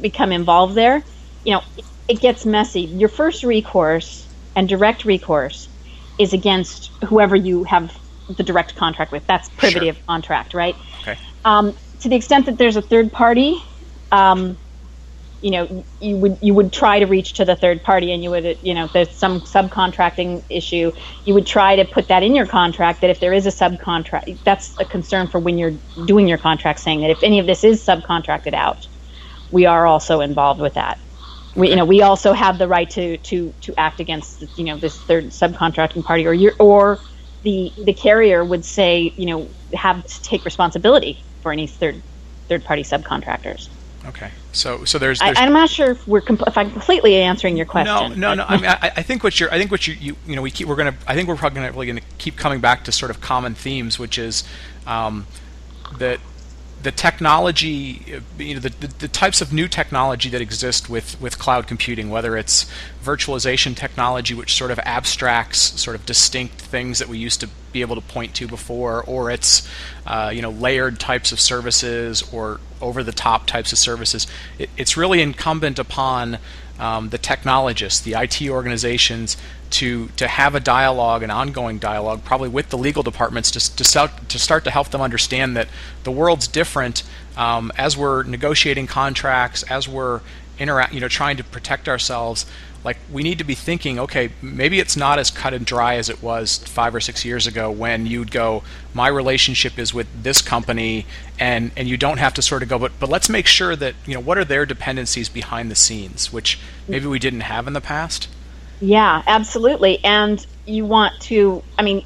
become 0.00 0.30
involved 0.30 0.76
there, 0.76 1.02
you 1.44 1.54
know, 1.54 1.62
it 2.06 2.20
gets 2.20 2.46
messy. 2.46 2.82
Your 2.82 3.08
first 3.08 3.42
recourse 3.42 4.28
and 4.54 4.68
direct 4.68 5.04
recourse 5.04 5.68
is 6.20 6.32
against 6.32 6.92
whoever 7.08 7.34
you 7.34 7.64
have 7.64 7.98
the 8.28 8.44
direct 8.44 8.76
contract 8.76 9.10
with. 9.10 9.26
That's 9.26 9.48
privity 9.48 9.86
sure. 9.86 9.90
of 9.90 10.06
contract, 10.06 10.54
right? 10.54 10.76
Okay. 11.00 11.18
Um, 11.44 11.74
to 12.02 12.08
the 12.08 12.16
extent 12.16 12.46
that 12.46 12.58
there's 12.58 12.76
a 12.76 12.82
third 12.82 13.12
party, 13.12 13.62
um, 14.12 14.58
you 15.40 15.50
know, 15.52 15.86
you 16.00 16.16
would 16.18 16.38
you 16.42 16.54
would 16.54 16.72
try 16.72 17.00
to 17.00 17.06
reach 17.06 17.34
to 17.34 17.44
the 17.44 17.56
third 17.56 17.82
party, 17.84 18.12
and 18.12 18.22
you 18.22 18.30
would, 18.30 18.58
you 18.62 18.74
know, 18.74 18.88
there's 18.92 19.16
some 19.18 19.42
subcontracting 19.42 20.44
issue. 20.50 20.92
You 21.24 21.34
would 21.34 21.46
try 21.46 21.76
to 21.76 21.84
put 21.84 22.08
that 22.08 22.22
in 22.22 22.34
your 22.34 22.46
contract 22.46 23.00
that 23.02 23.10
if 23.10 23.20
there 23.20 23.32
is 23.32 23.46
a 23.46 23.50
subcontract, 23.50 24.40
that's 24.44 24.74
a 24.80 24.84
concern 24.84 25.28
for 25.28 25.40
when 25.40 25.58
you're 25.58 25.80
doing 26.06 26.28
your 26.28 26.38
contract, 26.38 26.80
saying 26.80 27.02
that 27.02 27.10
if 27.10 27.22
any 27.22 27.40
of 27.40 27.46
this 27.46 27.64
is 27.64 27.84
subcontracted 27.84 28.54
out, 28.54 28.88
we 29.50 29.66
are 29.66 29.86
also 29.86 30.20
involved 30.20 30.60
with 30.60 30.74
that. 30.74 30.98
We, 31.56 31.70
you 31.70 31.76
know, 31.76 31.84
we 31.86 32.02
also 32.02 32.32
have 32.32 32.58
the 32.58 32.68
right 32.68 32.90
to 32.90 33.18
to 33.18 33.54
to 33.62 33.74
act 33.78 34.00
against, 34.00 34.44
you 34.56 34.64
know, 34.64 34.78
this 34.78 35.02
third 35.02 35.26
subcontracting 35.26 36.04
party, 36.04 36.26
or 36.26 36.34
your 36.34 36.54
or 36.60 37.02
the 37.42 37.72
the 37.84 37.94
carrier 37.94 38.44
would 38.44 38.64
say, 38.64 39.14
you 39.16 39.26
know, 39.26 39.54
have 39.74 40.04
to 40.04 40.22
take 40.22 40.44
responsibility 40.44 41.24
for 41.42 41.52
any 41.52 41.66
third 41.66 42.00
third 42.48 42.64
party 42.64 42.82
subcontractors. 42.82 43.68
Okay, 44.04 44.30
so 44.50 44.84
so 44.84 44.98
there's, 44.98 45.20
there's 45.20 45.38
I, 45.38 45.44
am 45.44 45.52
not 45.52 45.70
sure 45.70 45.92
if 45.92 46.08
we're 46.08 46.22
if 46.28 46.58
I'm 46.58 46.72
completely 46.72 47.16
answering 47.16 47.56
your 47.56 47.66
question. 47.66 48.18
No, 48.18 48.34
no, 48.34 48.34
no. 48.34 48.44
I 48.48 48.56
mean, 48.56 48.66
I, 48.66 48.92
I, 48.96 49.02
think 49.02 49.22
what 49.22 49.38
you're 49.38 49.52
I 49.52 49.58
think 49.58 49.70
what 49.70 49.86
you, 49.86 49.94
you 49.94 50.16
you 50.26 50.34
know 50.34 50.42
we 50.42 50.50
keep 50.50 50.66
we're 50.66 50.74
gonna 50.74 50.96
I 51.06 51.14
think 51.14 51.28
we're 51.28 51.36
probably 51.36 51.60
gonna 51.60 51.72
really 51.72 51.86
gonna 51.86 52.00
keep 52.18 52.36
coming 52.36 52.60
back 52.60 52.84
to 52.84 52.92
sort 52.92 53.10
of 53.12 53.20
common 53.20 53.54
themes, 53.54 54.00
which 54.00 54.18
is 54.18 54.42
um, 54.88 55.26
that 55.98 56.18
the 56.82 56.92
technology, 56.92 58.22
you 58.38 58.54
know, 58.54 58.60
the, 58.60 58.70
the, 58.70 58.86
the, 58.86 59.08
types 59.08 59.40
of 59.40 59.52
new 59.52 59.68
technology 59.68 60.28
that 60.30 60.40
exist 60.40 60.90
with, 60.90 61.20
with 61.20 61.38
cloud 61.38 61.66
computing, 61.66 62.10
whether 62.10 62.36
it's 62.36 62.66
virtualization 63.04 63.76
technology, 63.76 64.34
which 64.34 64.54
sort 64.54 64.70
of 64.70 64.78
abstracts 64.80 65.80
sort 65.80 65.94
of 65.94 66.04
distinct 66.06 66.54
things 66.54 66.98
that 66.98 67.08
we 67.08 67.18
used 67.18 67.40
to 67.40 67.48
be 67.72 67.82
able 67.82 67.94
to 67.94 68.00
point 68.00 68.34
to 68.34 68.46
before, 68.46 69.02
or 69.04 69.30
it's 69.30 69.68
uh, 70.06 70.30
you 70.34 70.42
know 70.42 70.50
layered 70.50 70.98
types 70.98 71.32
of 71.32 71.40
services 71.40 72.22
or 72.32 72.60
over-the-top 72.80 73.46
types 73.46 73.72
of 73.72 73.78
services. 73.78 74.26
It, 74.58 74.68
it's 74.76 74.96
really 74.96 75.22
incumbent 75.22 75.78
upon 75.78 76.38
um, 76.82 77.10
the 77.10 77.18
technologists, 77.18 78.00
the 78.00 78.14
IT 78.14 78.42
organizations, 78.48 79.36
to 79.70 80.08
to 80.16 80.26
have 80.26 80.56
a 80.56 80.60
dialogue, 80.60 81.22
an 81.22 81.30
ongoing 81.30 81.78
dialogue, 81.78 82.24
probably 82.24 82.48
with 82.48 82.70
the 82.70 82.76
legal 82.76 83.04
departments, 83.04 83.52
to 83.52 83.76
to 83.76 83.84
start 83.84 84.10
to 84.28 84.38
start 84.38 84.64
to 84.64 84.70
help 84.72 84.88
them 84.88 85.00
understand 85.00 85.56
that 85.56 85.68
the 86.02 86.10
world's 86.10 86.48
different. 86.48 87.04
Um, 87.36 87.70
as 87.78 87.96
we're 87.96 88.24
negotiating 88.24 88.88
contracts, 88.88 89.62
as 89.62 89.88
we're 89.88 90.22
interact, 90.58 90.92
you 90.92 91.00
know, 91.00 91.08
trying 91.08 91.36
to 91.36 91.44
protect 91.44 91.88
ourselves, 91.88 92.46
like 92.84 92.98
we 93.12 93.22
need 93.22 93.38
to 93.38 93.44
be 93.44 93.54
thinking, 93.54 93.98
okay, 94.00 94.30
maybe 94.40 94.80
it's 94.80 94.96
not 94.96 95.18
as 95.18 95.30
cut 95.30 95.54
and 95.54 95.64
dry 95.64 95.96
as 95.96 96.08
it 96.08 96.22
was 96.22 96.58
five 96.58 96.94
or 96.94 97.00
six 97.00 97.24
years 97.24 97.46
ago 97.46 97.70
when 97.70 98.06
you'd 98.06 98.30
go, 98.30 98.64
my 98.92 99.08
relationship 99.08 99.78
is 99.78 99.94
with 99.94 100.08
this 100.22 100.42
company, 100.42 101.06
and 101.38 101.70
and 101.76 101.88
you 101.88 101.96
don't 101.96 102.18
have 102.18 102.34
to 102.34 102.42
sort 102.42 102.62
of 102.62 102.68
go, 102.68 102.78
but 102.78 102.92
but 102.98 103.08
let's 103.08 103.28
make 103.28 103.46
sure 103.46 103.76
that 103.76 103.94
you 104.06 104.14
know 104.14 104.20
what 104.20 104.36
are 104.38 104.44
their 104.44 104.66
dependencies 104.66 105.28
behind 105.28 105.70
the 105.70 105.76
scenes, 105.76 106.32
which 106.32 106.58
maybe 106.88 107.06
we 107.06 107.18
didn't 107.18 107.40
have 107.40 107.66
in 107.66 107.72
the 107.72 107.80
past. 107.80 108.28
Yeah, 108.82 109.22
absolutely. 109.28 110.04
And 110.04 110.44
you 110.66 110.84
want 110.84 111.20
to, 111.22 111.62
I 111.78 111.82
mean, 111.82 112.04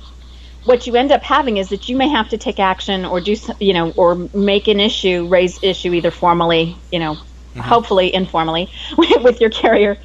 what 0.67 0.87
you 0.87 0.95
end 0.95 1.11
up 1.11 1.23
having 1.23 1.57
is 1.57 1.71
that 1.71 1.89
you 1.89 1.97
may 1.97 2.09
have 2.09 2.29
to 2.29 2.39
take 2.39 2.61
action 2.61 3.07
or 3.07 3.21
do, 3.21 3.35
you 3.61 3.73
know, 3.73 3.93
or 3.93 4.15
make 4.35 4.69
an 4.69 4.79
issue, 4.79 5.27
raise 5.27 5.63
issue 5.63 5.95
either 5.95 6.11
formally, 6.11 6.77
you 6.93 6.99
know, 6.99 7.15
mm-hmm. 7.15 7.61
hopefully 7.61 8.13
informally 8.15 8.71
with 8.99 9.41
your 9.41 9.51
carrier. 9.51 9.97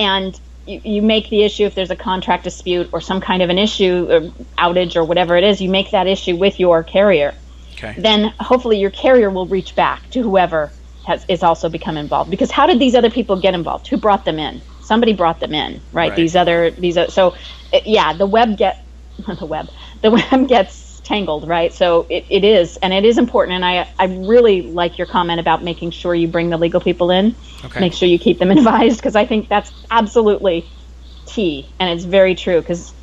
And 0.00 0.40
you, 0.66 0.80
you 0.84 1.02
make 1.02 1.30
the 1.30 1.42
issue 1.42 1.64
if 1.64 1.74
there's 1.74 1.90
a 1.90 1.96
contract 1.96 2.44
dispute 2.44 2.90
or 2.92 3.00
some 3.00 3.20
kind 3.20 3.42
of 3.42 3.50
an 3.50 3.58
issue, 3.58 4.06
or 4.10 4.20
outage 4.58 4.96
or 4.96 5.04
whatever 5.04 5.36
it 5.36 5.44
is, 5.44 5.60
you 5.60 5.68
make 5.68 5.90
that 5.92 6.06
issue 6.06 6.36
with 6.36 6.58
your 6.58 6.82
carrier. 6.82 7.34
Okay. 7.74 7.94
Then 7.96 8.34
hopefully 8.40 8.78
your 8.78 8.90
carrier 8.90 9.30
will 9.30 9.46
reach 9.46 9.74
back 9.74 10.10
to 10.10 10.22
whoever 10.22 10.72
has 11.06 11.24
is 11.28 11.42
also 11.42 11.68
become 11.68 11.96
involved. 11.96 12.30
Because 12.30 12.50
how 12.50 12.66
did 12.66 12.78
these 12.78 12.94
other 12.94 13.10
people 13.10 13.40
get 13.40 13.54
involved? 13.54 13.86
Who 13.88 13.96
brought 13.96 14.24
them 14.24 14.38
in? 14.38 14.60
somebody 14.90 15.12
brought 15.12 15.38
them 15.38 15.54
in, 15.54 15.74
right? 15.92 16.08
right. 16.10 16.16
These 16.16 16.34
other 16.34 16.72
these 16.72 16.98
so 17.14 17.34
uh, 17.72 17.78
yeah, 17.84 18.12
the 18.12 18.26
web 18.26 18.58
get 18.58 18.84
the 19.38 19.46
web 19.46 19.70
the 20.02 20.10
web 20.18 20.48
gets 20.48 20.74
tangled, 21.10 21.48
right? 21.48 21.74
So 21.74 22.06
it, 22.08 22.24
it 22.30 22.44
is, 22.44 22.76
and 22.78 22.92
it 22.92 23.04
is 23.04 23.18
important. 23.18 23.56
And 23.56 23.64
I 23.64 23.88
I 23.98 24.04
really 24.04 24.62
like 24.62 24.96
your 24.96 25.08
comment 25.08 25.40
about 25.40 25.64
making 25.64 25.90
sure 25.90 26.14
you 26.14 26.28
bring 26.28 26.50
the 26.50 26.56
legal 26.56 26.80
people 26.80 27.10
in, 27.10 27.34
okay. 27.64 27.80
make 27.80 27.92
sure 27.92 28.08
you 28.08 28.18
keep 28.18 28.38
them 28.38 28.50
advised 28.58 28.98
because 28.98 29.16
I 29.16 29.26
think 29.26 29.48
that's 29.48 29.72
absolutely 29.90 30.70
key, 31.26 31.74
and 31.80 31.90
it's 31.90 32.04
very 32.04 32.34
true 32.34 32.60
because 32.60 32.94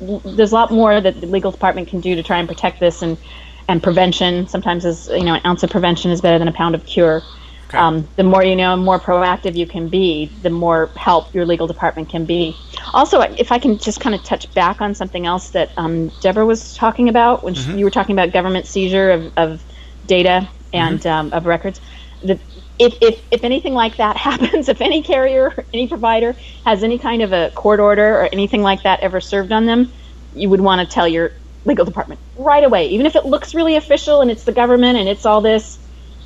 there's 0.00 0.52
a 0.52 0.54
lot 0.54 0.70
more 0.70 1.00
that 1.00 1.20
the 1.20 1.26
legal 1.26 1.50
department 1.50 1.88
can 1.88 2.00
do 2.00 2.14
to 2.14 2.22
try 2.22 2.38
and 2.38 2.48
protect 2.48 2.78
this 2.78 3.02
and 3.02 3.18
and 3.66 3.82
prevention. 3.82 4.46
Sometimes 4.46 4.84
is 4.84 5.08
you 5.08 5.24
know 5.24 5.34
an 5.34 5.42
ounce 5.44 5.64
of 5.64 5.70
prevention 5.70 6.12
is 6.12 6.20
better 6.20 6.38
than 6.38 6.48
a 6.48 6.52
pound 6.52 6.76
of 6.76 6.86
cure. 6.86 7.24
Okay. 7.68 7.76
Um, 7.76 8.08
the 8.16 8.22
more 8.22 8.42
you 8.42 8.56
know, 8.56 8.72
and 8.72 8.82
more 8.82 8.98
proactive 8.98 9.54
you 9.54 9.66
can 9.66 9.88
be, 9.88 10.26
the 10.42 10.48
more 10.48 10.86
help 10.96 11.34
your 11.34 11.44
legal 11.44 11.66
department 11.66 12.08
can 12.08 12.24
be. 12.24 12.56
Also, 12.94 13.20
if 13.20 13.52
I 13.52 13.58
can 13.58 13.76
just 13.76 14.00
kind 14.00 14.14
of 14.14 14.24
touch 14.24 14.52
back 14.54 14.80
on 14.80 14.94
something 14.94 15.26
else 15.26 15.50
that 15.50 15.70
um, 15.76 16.08
Deborah 16.22 16.46
was 16.46 16.74
talking 16.74 17.10
about 17.10 17.44
when 17.44 17.54
mm-hmm. 17.54 17.72
she, 17.72 17.78
you 17.78 17.84
were 17.84 17.90
talking 17.90 18.14
about 18.14 18.32
government 18.32 18.66
seizure 18.66 19.10
of, 19.10 19.32
of 19.36 19.62
data 20.06 20.48
and 20.72 21.00
mm-hmm. 21.00 21.08
um, 21.08 21.32
of 21.34 21.44
records. 21.44 21.78
The, 22.22 22.38
if, 22.78 22.96
if, 23.02 23.20
if 23.30 23.44
anything 23.44 23.74
like 23.74 23.96
that 23.98 24.16
happens, 24.28 24.70
if 24.70 24.80
any 24.80 25.02
carrier, 25.02 25.64
any 25.74 25.88
provider 25.88 26.34
has 26.64 26.82
any 26.82 26.98
kind 26.98 27.20
of 27.20 27.34
a 27.34 27.50
court 27.54 27.80
order 27.80 28.20
or 28.20 28.28
anything 28.32 28.62
like 28.62 28.84
that 28.84 29.00
ever 29.00 29.20
served 29.20 29.52
on 29.52 29.66
them, 29.66 29.92
you 30.34 30.48
would 30.48 30.60
want 30.60 30.80
to 30.80 30.92
tell 30.92 31.06
your 31.06 31.32
legal 31.66 31.84
department 31.84 32.18
right 32.36 32.64
away. 32.64 32.88
Even 32.88 33.04
if 33.04 33.14
it 33.14 33.26
looks 33.26 33.54
really 33.54 33.76
official 33.76 34.22
and 34.22 34.30
it's 34.30 34.44
the 34.44 34.52
government 34.52 34.96
and 34.96 35.06
it's 35.06 35.26
all 35.26 35.42
this, 35.42 35.78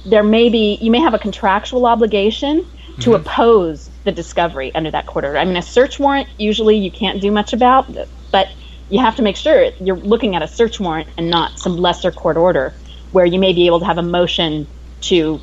there 0.05 0.23
may 0.23 0.49
be 0.49 0.79
you 0.81 0.91
may 0.91 1.01
have 1.01 1.15
a 1.15 1.19
contractual 1.19 1.87
obligation 1.87 2.67
to 3.01 3.11
mm-hmm. 3.11 3.15
oppose 3.15 3.91
the 4.05 4.13
discovery 4.13 4.75
under 4.75 4.91
that 4.91 5.07
court 5.07 5.25
order. 5.25 5.39
I 5.39 5.45
mean, 5.45 5.57
a 5.57 5.63
search 5.63 5.99
warrant 5.99 6.29
usually 6.39 6.77
you 6.77 6.91
can't 6.91 7.21
do 7.21 7.31
much 7.31 7.53
about, 7.53 7.87
but 8.31 8.49
you 8.91 9.01
have 9.01 9.17
to 9.17 9.23
make 9.23 9.37
sure 9.37 9.71
you're 9.81 9.97
looking 9.97 10.37
at 10.37 10.43
a 10.43 10.49
search 10.49 10.79
warrant 10.79 11.09
and 11.17 11.31
not 11.31 11.59
some 11.59 11.77
lesser 11.77 12.11
court 12.11 12.37
order 12.37 12.75
where 13.13 13.25
you 13.25 13.39
may 13.39 13.53
be 13.53 13.67
able 13.67 13.81
to 13.81 13.87
have 13.87 13.99
a 13.99 14.03
motion 14.03 14.67
to, 15.03 15.41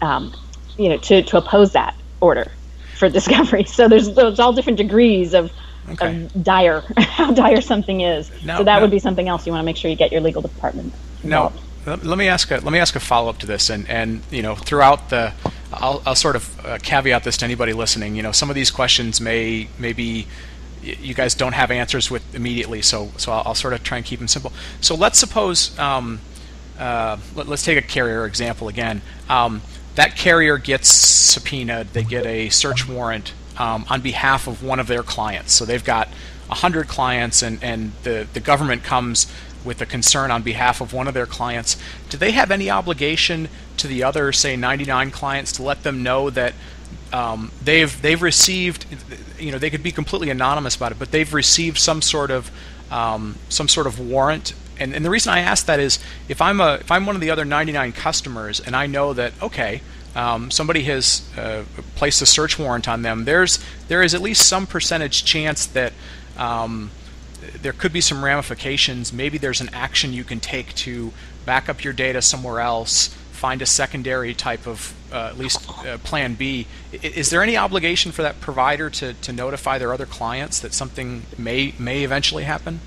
um, 0.00 0.34
you 0.78 0.88
know, 0.88 0.96
to, 0.98 1.22
to 1.22 1.36
oppose 1.36 1.72
that 1.72 1.94
order 2.20 2.50
for 2.96 3.08
discovery. 3.20 3.64
So 3.64 3.88
there's 3.88 4.14
there's 4.14 4.38
all 4.38 4.52
different 4.52 4.78
degrees 4.78 5.34
of 5.34 5.52
okay. 5.90 6.24
of 6.24 6.44
dire 6.44 6.82
how 6.96 7.32
dire 7.32 7.60
something 7.60 8.00
is. 8.00 8.30
so 8.44 8.64
that 8.64 8.80
would 8.80 8.90
be 8.90 8.98
something 8.98 9.28
else 9.28 9.46
you 9.46 9.52
want 9.52 9.62
to 9.62 9.66
make 9.66 9.76
sure 9.76 9.90
you 9.90 9.96
get 9.96 10.12
your 10.12 10.20
legal 10.20 10.42
department. 10.42 10.94
Involved. 11.22 11.56
Now, 11.56 11.62
let 11.86 12.18
me 12.18 12.28
ask 12.28 12.50
a 12.50 12.54
let 12.54 12.72
me 12.72 12.78
ask 12.78 12.96
a 12.96 13.00
follow 13.00 13.30
up 13.30 13.38
to 13.38 13.46
this, 13.46 13.70
and 13.70 13.88
and 13.88 14.22
you 14.30 14.42
know 14.42 14.54
throughout 14.54 15.10
the, 15.10 15.32
I'll, 15.72 16.02
I'll 16.04 16.14
sort 16.14 16.36
of 16.36 16.66
uh, 16.66 16.78
caveat 16.82 17.24
this 17.24 17.36
to 17.38 17.44
anybody 17.44 17.72
listening. 17.72 18.16
You 18.16 18.22
know, 18.22 18.32
some 18.32 18.50
of 18.50 18.56
these 18.56 18.70
questions 18.70 19.20
may 19.20 19.68
maybe 19.78 20.26
you 20.82 21.14
guys 21.14 21.34
don't 21.34 21.54
have 21.54 21.70
answers 21.70 22.10
with 22.10 22.34
immediately, 22.34 22.82
so 22.82 23.10
so 23.16 23.32
I'll, 23.32 23.42
I'll 23.46 23.54
sort 23.54 23.72
of 23.72 23.82
try 23.82 23.98
and 23.98 24.06
keep 24.06 24.18
them 24.18 24.28
simple. 24.28 24.52
So 24.80 24.94
let's 24.94 25.18
suppose. 25.18 25.78
Um, 25.78 26.20
uh, 26.78 27.16
let, 27.34 27.48
us 27.48 27.64
take 27.64 27.78
a 27.78 27.86
carrier 27.86 28.26
example 28.26 28.68
again. 28.68 29.00
Um, 29.30 29.62
that 29.94 30.14
carrier 30.14 30.58
gets 30.58 30.88
subpoenaed, 30.90 31.94
they 31.94 32.02
get 32.02 32.26
a 32.26 32.50
search 32.50 32.86
warrant 32.86 33.32
um, 33.56 33.86
on 33.88 34.02
behalf 34.02 34.46
of 34.46 34.62
one 34.62 34.78
of 34.78 34.86
their 34.86 35.02
clients. 35.02 35.54
So 35.54 35.64
they've 35.64 35.82
got 35.82 36.08
100 36.48 36.86
clients, 36.86 37.42
and, 37.42 37.62
and 37.62 37.92
the, 38.02 38.26
the 38.32 38.40
government 38.40 38.84
comes 38.84 39.32
with 39.66 39.82
a 39.82 39.86
concern 39.86 40.30
on 40.30 40.42
behalf 40.42 40.80
of 40.80 40.92
one 40.92 41.08
of 41.08 41.14
their 41.14 41.26
clients. 41.26 41.76
Do 42.08 42.16
they 42.16 42.30
have 42.30 42.50
any 42.50 42.70
obligation 42.70 43.48
to 43.76 43.86
the 43.86 44.02
other, 44.02 44.32
say, 44.32 44.56
99 44.56 45.10
clients 45.10 45.52
to 45.52 45.62
let 45.62 45.82
them 45.82 46.02
know 46.02 46.30
that 46.30 46.54
um, 47.12 47.52
they've 47.62 48.00
they've 48.00 48.22
received, 48.22 48.86
you 49.38 49.52
know, 49.52 49.58
they 49.58 49.70
could 49.70 49.82
be 49.82 49.92
completely 49.92 50.30
anonymous 50.30 50.76
about 50.76 50.92
it, 50.92 50.98
but 50.98 51.10
they've 51.10 51.32
received 51.34 51.78
some 51.78 52.00
sort 52.00 52.30
of 52.30 52.50
um, 52.90 53.36
some 53.48 53.68
sort 53.68 53.86
of 53.86 54.00
warrant 54.00 54.54
and, 54.78 54.94
and 54.94 55.04
the 55.04 55.10
reason 55.10 55.32
I 55.32 55.40
ask 55.40 55.66
that 55.66 55.80
is 55.80 55.98
if 56.28 56.40
I'm 56.42 56.60
a 56.60 56.74
if 56.74 56.90
I'm 56.90 57.06
one 57.06 57.14
of 57.14 57.20
the 57.20 57.30
other 57.30 57.44
99 57.44 57.92
customers 57.92 58.60
and 58.60 58.76
I 58.76 58.86
know 58.86 59.12
that 59.12 59.32
okay 59.42 59.80
um, 60.14 60.50
somebody 60.50 60.82
has 60.84 61.28
uh, 61.36 61.64
placed 61.94 62.22
a 62.22 62.26
search 62.26 62.58
warrant 62.58 62.88
on 62.88 63.02
them, 63.02 63.24
there's 63.24 63.58
there 63.88 64.02
is 64.02 64.14
at 64.14 64.22
least 64.22 64.48
some 64.48 64.66
percentage 64.66 65.24
chance 65.24 65.66
that 65.66 65.92
um, 66.36 66.90
there 67.62 67.72
could 67.72 67.92
be 67.92 68.00
some 68.00 68.24
ramifications. 68.24 69.12
Maybe 69.12 69.38
there's 69.38 69.60
an 69.60 69.70
action 69.72 70.12
you 70.12 70.24
can 70.24 70.40
take 70.40 70.74
to 70.76 71.12
back 71.44 71.68
up 71.68 71.84
your 71.84 71.92
data 71.92 72.22
somewhere 72.22 72.60
else, 72.60 73.08
find 73.32 73.62
a 73.62 73.66
secondary 73.66 74.34
type 74.34 74.66
of 74.66 74.94
uh, 75.12 75.28
at 75.28 75.38
least 75.38 75.68
uh, 75.86 75.98
plan 75.98 76.34
B. 76.34 76.66
Is 76.92 77.30
there 77.30 77.42
any 77.42 77.56
obligation 77.56 78.12
for 78.12 78.22
that 78.22 78.40
provider 78.40 78.90
to, 78.90 79.14
to 79.14 79.32
notify 79.32 79.78
their 79.78 79.92
other 79.92 80.06
clients 80.06 80.60
that 80.60 80.72
something 80.72 81.22
may 81.38 81.74
may 81.78 82.02
eventually 82.02 82.44
happen? 82.44 82.80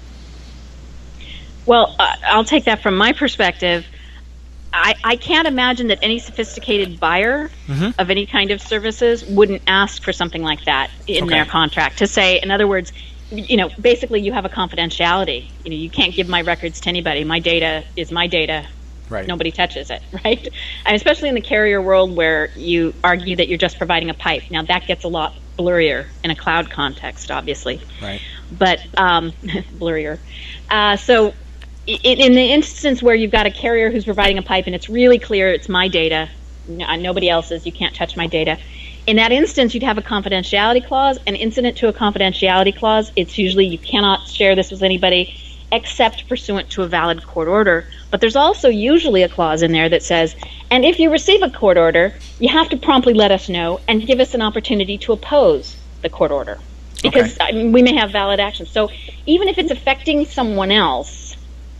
Well, 1.65 1.95
uh, 1.99 2.15
I'll 2.25 2.43
take 2.43 2.65
that 2.65 2.81
from 2.81 2.97
my 2.97 3.13
perspective. 3.13 3.85
I, 4.71 4.95
I 5.03 5.15
can't 5.15 5.47
imagine 5.47 5.87
that 5.87 5.99
any 6.01 6.19
sophisticated 6.19 6.99
buyer 6.99 7.49
mm-hmm. 7.67 7.99
of 7.99 8.09
any 8.09 8.25
kind 8.25 8.51
of 8.51 8.61
services 8.61 9.25
wouldn't 9.25 9.63
ask 9.65 10.03
for 10.03 10.13
something 10.13 10.43
like 10.43 10.65
that 10.65 10.91
in 11.07 11.23
okay. 11.23 11.35
their 11.35 11.45
contract 11.45 11.99
to 11.99 12.07
say, 12.07 12.39
in 12.39 12.51
other 12.51 12.67
words, 12.67 12.93
you 13.31 13.57
know, 13.57 13.69
basically 13.79 14.21
you 14.21 14.33
have 14.33 14.45
a 14.45 14.49
confidentiality. 14.49 15.49
You 15.63 15.71
know, 15.71 15.77
you 15.77 15.89
can't 15.89 16.13
give 16.13 16.27
my 16.27 16.41
records 16.41 16.81
to 16.81 16.89
anybody. 16.89 17.23
My 17.23 17.39
data 17.39 17.83
is 17.95 18.11
my 18.11 18.27
data. 18.27 18.67
Right. 19.09 19.27
Nobody 19.27 19.51
touches 19.51 19.89
it, 19.89 20.01
right? 20.25 20.47
And 20.85 20.95
especially 20.95 21.29
in 21.29 21.35
the 21.35 21.41
carrier 21.41 21.81
world 21.81 22.15
where 22.15 22.49
you 22.55 22.93
argue 23.03 23.35
that 23.35 23.47
you're 23.47 23.57
just 23.57 23.77
providing 23.77 24.09
a 24.09 24.13
pipe. 24.13 24.43
Now 24.51 24.63
that 24.63 24.87
gets 24.87 25.03
a 25.03 25.07
lot 25.07 25.35
blurrier 25.57 26.07
in 26.23 26.31
a 26.31 26.35
cloud 26.35 26.69
context, 26.69 27.31
obviously. 27.31 27.81
Right. 28.01 28.21
But 28.51 28.79
um, 28.97 29.31
blurrier. 29.77 30.19
Uh, 30.69 30.95
so 30.95 31.33
in 31.87 32.33
the 32.33 32.51
instance 32.51 33.01
where 33.01 33.15
you've 33.15 33.31
got 33.31 33.47
a 33.47 33.51
carrier 33.51 33.89
who's 33.89 34.05
providing 34.05 34.37
a 34.37 34.43
pipe 34.43 34.67
and 34.67 34.75
it's 34.75 34.89
really 34.89 35.17
clear 35.17 35.51
it's 35.51 35.67
my 35.67 35.87
data, 35.87 36.29
uh, 36.69 36.95
nobody 36.97 37.29
else's, 37.29 37.65
you 37.65 37.71
can't 37.71 37.95
touch 37.95 38.15
my 38.15 38.27
data. 38.27 38.59
In 39.09 39.15
that 39.15 39.31
instance, 39.31 39.73
you'd 39.73 39.81
have 39.81 39.97
a 39.97 40.03
confidentiality 40.03 40.85
clause. 40.87 41.17
An 41.25 41.35
incident 41.35 41.77
to 41.77 41.87
a 41.87 41.93
confidentiality 41.93 42.77
clause, 42.77 43.11
it's 43.15 43.39
usually 43.39 43.65
you 43.65 43.79
cannot 43.79 44.27
share 44.27 44.55
this 44.55 44.69
with 44.69 44.83
anybody 44.83 45.35
except 45.71 46.29
pursuant 46.29 46.69
to 46.69 46.83
a 46.83 46.87
valid 46.87 47.25
court 47.25 47.47
order. 47.47 47.87
But 48.11 48.21
there's 48.21 48.35
also 48.35 48.69
usually 48.69 49.23
a 49.23 49.27
clause 49.27 49.63
in 49.63 49.71
there 49.71 49.89
that 49.89 50.03
says, 50.03 50.35
and 50.69 50.85
if 50.85 50.99
you 50.99 51.11
receive 51.11 51.41
a 51.41 51.49
court 51.49 51.75
order, 51.75 52.13
you 52.37 52.49
have 52.49 52.69
to 52.69 52.77
promptly 52.77 53.15
let 53.15 53.31
us 53.31 53.49
know 53.49 53.79
and 53.87 54.05
give 54.05 54.19
us 54.19 54.35
an 54.35 54.43
opportunity 54.43 54.99
to 54.99 55.13
oppose 55.13 55.75
the 56.03 56.09
court 56.09 56.29
order. 56.29 56.59
Because 57.01 57.33
okay. 57.33 57.45
I 57.45 57.51
mean, 57.51 57.71
we 57.71 57.81
may 57.81 57.95
have 57.95 58.11
valid 58.11 58.39
action. 58.39 58.67
So 58.67 58.91
even 59.25 59.47
if 59.47 59.57
it's 59.57 59.71
affecting 59.71 60.25
someone 60.25 60.69
else, 60.69 61.35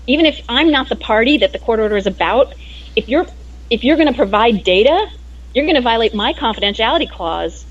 even 0.07 0.25
if 0.25 0.41
I'm 0.49 0.71
not 0.71 0.89
the 0.89 0.95
party 0.95 1.37
that 1.37 1.51
the 1.51 1.59
court 1.59 1.79
order 1.79 1.95
is 1.95 2.07
about, 2.07 2.55
if 2.95 3.07
you're 3.07 3.27
if 3.69 3.83
you're 3.83 3.97
going 3.97 4.07
to 4.07 4.15
provide 4.15 4.63
data, 4.63 5.11
you're 5.59 5.67
going 5.67 5.75
to 5.75 5.81
violate 5.81 6.13
my 6.13 6.33
confidentiality 6.33 7.09
clause. 7.09 7.65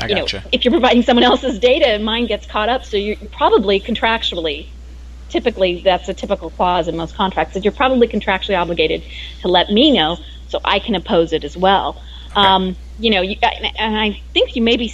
I 0.00 0.08
you 0.08 0.16
gotcha. 0.16 0.38
know, 0.38 0.42
if 0.50 0.64
you're 0.64 0.72
providing 0.72 1.02
someone 1.02 1.24
else's 1.24 1.58
data 1.58 1.86
and 1.86 2.04
mine 2.04 2.26
gets 2.26 2.46
caught 2.46 2.68
up, 2.68 2.84
so 2.84 2.96
you're 2.96 3.16
probably 3.32 3.78
contractually, 3.78 4.66
typically 5.28 5.82
that's 5.82 6.08
a 6.08 6.14
typical 6.14 6.50
clause 6.50 6.88
in 6.88 6.96
most 6.96 7.14
contracts, 7.14 7.54
that 7.54 7.64
you're 7.64 7.72
probably 7.72 8.08
contractually 8.08 8.58
obligated 8.58 9.04
to 9.42 9.48
let 9.48 9.70
me 9.70 9.92
know 9.92 10.18
so 10.48 10.60
I 10.64 10.78
can 10.78 10.94
oppose 10.94 11.32
it 11.32 11.44
as 11.44 11.56
well. 11.56 12.02
Okay. 12.30 12.40
Um, 12.40 12.76
you 12.98 13.10
know, 13.10 13.20
you, 13.20 13.36
and 13.42 13.96
I 13.96 14.20
think 14.32 14.56
you 14.56 14.62
may 14.62 14.76
be 14.76 14.92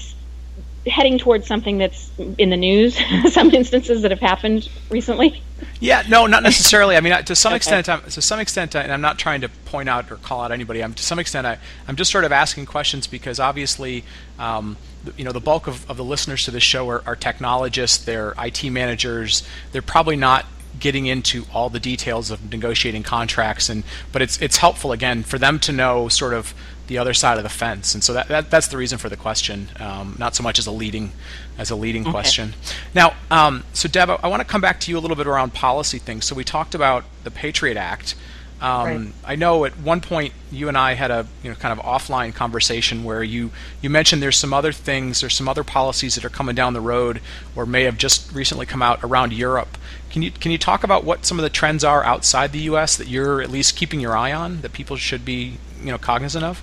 heading 0.87 1.19
towards 1.19 1.47
something 1.47 1.79
that's 1.79 2.11
in 2.19 2.51
the 2.51 2.57
news, 2.57 2.99
some 3.33 3.51
instances 3.51 4.03
that 4.03 4.11
have 4.11 4.21
happened 4.21 4.69
recently. 4.91 5.43
Yeah, 5.81 6.03
no, 6.09 6.27
not 6.27 6.43
necessarily. 6.43 6.97
I 6.97 7.01
mean, 7.01 7.13
to 7.25 7.35
some 7.35 7.51
okay. 7.53 7.57
extent, 7.57 7.89
I'm, 7.89 8.03
to 8.03 8.23
some 8.23 8.41
extent, 8.41 8.75
and 8.75 8.93
I'm 8.93 9.01
not 9.01 9.19
trying 9.19 9.41
to 9.43 9.49
point 9.49 9.89
out 9.89 10.11
or 10.11 10.17
call 10.17 10.43
out 10.43 10.53
anybody. 10.53 10.83
I'm 10.83 10.95
to 10.95 11.03
some 11.03 11.19
extent, 11.19 11.47
I, 11.47 11.59
am 11.89 11.97
just 11.97 12.11
sort 12.11 12.25
of 12.25 12.33
asking 12.33 12.67
questions 12.67 13.07
because 13.07 13.41
obviously, 13.41 14.05
um, 14.39 14.77
you 15.17 15.25
know, 15.25 15.33
the 15.33 15.41
bulk 15.41 15.67
of, 15.67 15.89
of 15.91 15.97
the 15.97 16.05
listeners 16.05 16.45
to 16.45 16.51
this 16.51 16.63
show 16.63 16.89
are, 16.89 17.03
are 17.07 17.17
technologists, 17.17 18.05
they're 18.05 18.35
IT 18.39 18.65
managers. 18.65 19.43
They're 19.73 19.83
probably 19.83 20.17
not 20.17 20.47
getting 20.79 21.07
into 21.07 21.45
all 21.53 21.69
the 21.69 21.81
details 21.81 22.31
of 22.31 22.51
negotiating 22.51 23.03
contracts 23.03 23.69
and 23.69 23.83
but 24.13 24.23
it's 24.23 24.41
it's 24.41 24.59
helpful 24.59 24.93
again 24.93 25.23
for 25.23 25.39
them 25.39 25.59
to 25.59 25.73
know 25.73 26.09
sort 26.09 26.33
of 26.33 26.55
the 26.91 26.99
other 26.99 27.15
side 27.15 27.37
of 27.37 27.45
the 27.45 27.49
fence. 27.49 27.95
And 27.95 28.03
so 28.03 28.13
that, 28.15 28.27
that 28.27 28.51
that's 28.51 28.67
the 28.67 28.77
reason 28.77 28.99
for 28.99 29.09
the 29.09 29.17
question, 29.17 29.69
um, 29.79 30.17
not 30.19 30.35
so 30.35 30.43
much 30.43 30.59
as 30.59 30.67
a 30.67 30.73
leading 30.73 31.13
as 31.57 31.71
a 31.71 31.77
leading 31.77 32.03
okay. 32.03 32.11
question. 32.11 32.55
Now, 32.95 33.15
um, 33.31 33.63
so 33.73 33.89
Deb, 33.89 34.11
I 34.11 34.27
want 34.27 34.41
to 34.41 34.45
come 34.45 34.61
back 34.61 34.81
to 34.81 34.91
you 34.91 34.99
a 34.99 35.01
little 35.01 35.17
bit 35.17 35.29
around 35.29 35.55
policy 35.55 35.99
things. 35.99 36.25
So 36.25 36.35
we 36.35 36.43
talked 36.43 36.75
about 36.75 37.05
the 37.23 37.31
Patriot 37.31 37.77
Act. 37.77 38.17
Um, 38.61 38.87
right. 38.87 39.13
I 39.25 39.37
know 39.37 39.65
at 39.65 39.79
one 39.79 40.03
point 40.03 40.35
you 40.53 40.69
and 40.69 40.77
I 40.77 40.93
had 40.93 41.11
a 41.11 41.27
you 41.43 41.51
know 41.51 41.57
kind 41.57 41.79
of 41.79 41.85
offline 41.85 42.35
conversation 42.35 43.05
where 43.05 43.23
you 43.23 43.51
you 43.81 43.89
mentioned 43.89 44.23
there's 44.23 44.37
some 44.37 44.53
other 44.53 44.73
things, 44.73 45.21
there's 45.21 45.35
some 45.35 45.49
other 45.49 45.65
policies 45.65 46.15
that 46.17 46.25
are 46.25 46.31
coming 46.31 46.55
down 46.55 46.75
the 46.75 46.81
road 46.81 47.21
or 47.57 47.65
may 47.65 47.85
have 47.85 47.97
just 47.97 48.31
recently 48.33 48.67
come 48.67 48.83
out 48.83 49.01
around 49.03 49.33
Europe. 49.33 49.79
Can 50.11 50.21
you 50.23 50.31
can 50.31 50.53
you 50.53 50.59
talk 50.59 50.85
about 50.85 51.05
what 51.05 51.25
some 51.25 51.39
of 51.39 51.43
the 51.43 51.51
trends 51.51 51.85
are 51.85 52.05
outside 52.05 52.53
the 52.53 52.61
U.S. 52.61 52.97
that 52.97 53.09
you're 53.09 53.41
at 53.41 53.51
least 53.51 53.77
keeping 53.77 53.99
your 53.99 54.17
eye 54.17 54.33
on 54.33 54.61
that 54.61 54.73
people 54.73 54.97
should 54.97 55.25
be 55.25 55.59
you 55.81 55.91
know 55.91 55.99
cognizant 55.99 56.45
of? 56.45 56.63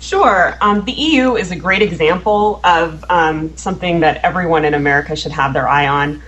Sure. 0.00 0.56
Um, 0.60 0.84
the 0.84 0.92
EU 0.92 1.34
is 1.34 1.50
a 1.50 1.56
great 1.56 1.82
example 1.82 2.60
of 2.62 3.04
um, 3.08 3.56
something 3.56 4.00
that 4.00 4.24
everyone 4.24 4.64
in 4.64 4.74
America 4.74 5.16
should 5.16 5.32
have 5.32 5.52
their 5.52 5.68
eye 5.68 5.88
on. 5.88 6.22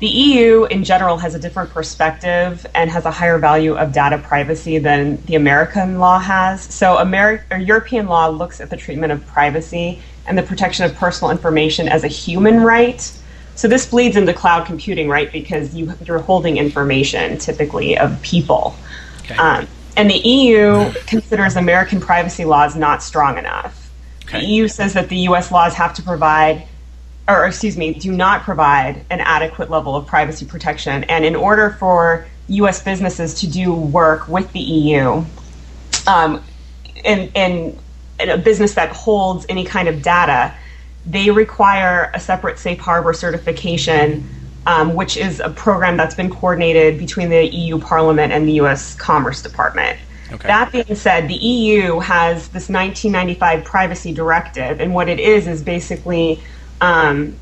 The 0.00 0.08
EU 0.08 0.64
in 0.64 0.82
general 0.82 1.18
has 1.18 1.34
a 1.34 1.38
different 1.38 1.70
perspective 1.70 2.66
and 2.74 2.90
has 2.90 3.04
a 3.04 3.10
higher 3.10 3.36
value 3.38 3.76
of 3.76 3.92
data 3.92 4.16
privacy 4.16 4.78
than 4.78 5.22
the 5.26 5.34
American 5.34 5.98
law 5.98 6.18
has. 6.18 6.62
So, 6.62 6.96
Ameri- 6.96 7.42
European 7.66 8.06
law 8.06 8.28
looks 8.28 8.62
at 8.62 8.70
the 8.70 8.78
treatment 8.78 9.12
of 9.12 9.26
privacy 9.26 10.00
and 10.26 10.38
the 10.38 10.42
protection 10.42 10.86
of 10.86 10.94
personal 10.94 11.30
information 11.30 11.86
as 11.86 12.02
a 12.02 12.08
human 12.08 12.62
right. 12.62 13.12
So, 13.56 13.68
this 13.68 13.84
bleeds 13.84 14.16
into 14.16 14.32
cloud 14.32 14.64
computing, 14.66 15.06
right? 15.06 15.30
Because 15.30 15.74
you, 15.74 15.92
you're 16.06 16.18
holding 16.18 16.56
information 16.56 17.36
typically 17.36 17.98
of 17.98 18.22
people. 18.22 18.74
Okay. 19.24 19.36
Um, 19.36 19.68
and 19.98 20.08
the 20.08 20.18
EU 20.18 20.92
considers 21.06 21.56
American 21.56 22.00
privacy 22.00 22.46
laws 22.46 22.74
not 22.74 23.02
strong 23.02 23.36
enough. 23.36 23.90
Okay. 24.24 24.40
The 24.40 24.46
EU 24.46 24.68
says 24.68 24.94
that 24.94 25.10
the 25.10 25.18
US 25.28 25.52
laws 25.52 25.74
have 25.74 25.92
to 25.94 26.02
provide, 26.02 26.66
or 27.38 27.46
excuse 27.46 27.76
me, 27.76 27.94
do 27.94 28.12
not 28.12 28.42
provide 28.42 29.04
an 29.10 29.20
adequate 29.20 29.70
level 29.70 29.96
of 29.96 30.06
privacy 30.06 30.46
protection. 30.46 31.04
And 31.04 31.24
in 31.24 31.36
order 31.36 31.70
for 31.78 32.26
US 32.48 32.82
businesses 32.82 33.34
to 33.40 33.46
do 33.46 33.72
work 33.72 34.28
with 34.28 34.52
the 34.52 34.60
EU, 34.60 35.24
um, 36.06 36.42
in, 37.04 37.30
in, 37.34 37.78
in 38.18 38.28
a 38.30 38.38
business 38.38 38.74
that 38.74 38.90
holds 38.90 39.46
any 39.48 39.64
kind 39.64 39.88
of 39.88 40.02
data, 40.02 40.54
they 41.06 41.30
require 41.30 42.10
a 42.14 42.20
separate 42.20 42.58
safe 42.58 42.78
harbor 42.78 43.12
certification 43.12 44.28
um, 44.66 44.94
which 44.94 45.16
is 45.16 45.40
a 45.40 45.50
program 45.50 45.96
that's 45.96 46.14
been 46.14 46.30
coordinated 46.30 46.98
between 46.98 47.30
the 47.30 47.46
EU 47.46 47.78
Parliament 47.78 48.32
and 48.32 48.46
the 48.46 48.52
US 48.52 48.94
Commerce 48.94 49.42
Department. 49.42 49.98
Okay. 50.32 50.46
That 50.46 50.70
being 50.70 50.94
said, 50.94 51.28
the 51.28 51.34
EU 51.34 51.98
has 51.98 52.48
this 52.48 52.68
1995 52.68 53.64
privacy 53.64 54.12
directive, 54.12 54.80
and 54.80 54.94
what 54.94 55.08
it 55.08 55.18
is 55.18 55.48
is 55.48 55.62
basically, 55.62 56.40
um, 56.80 57.36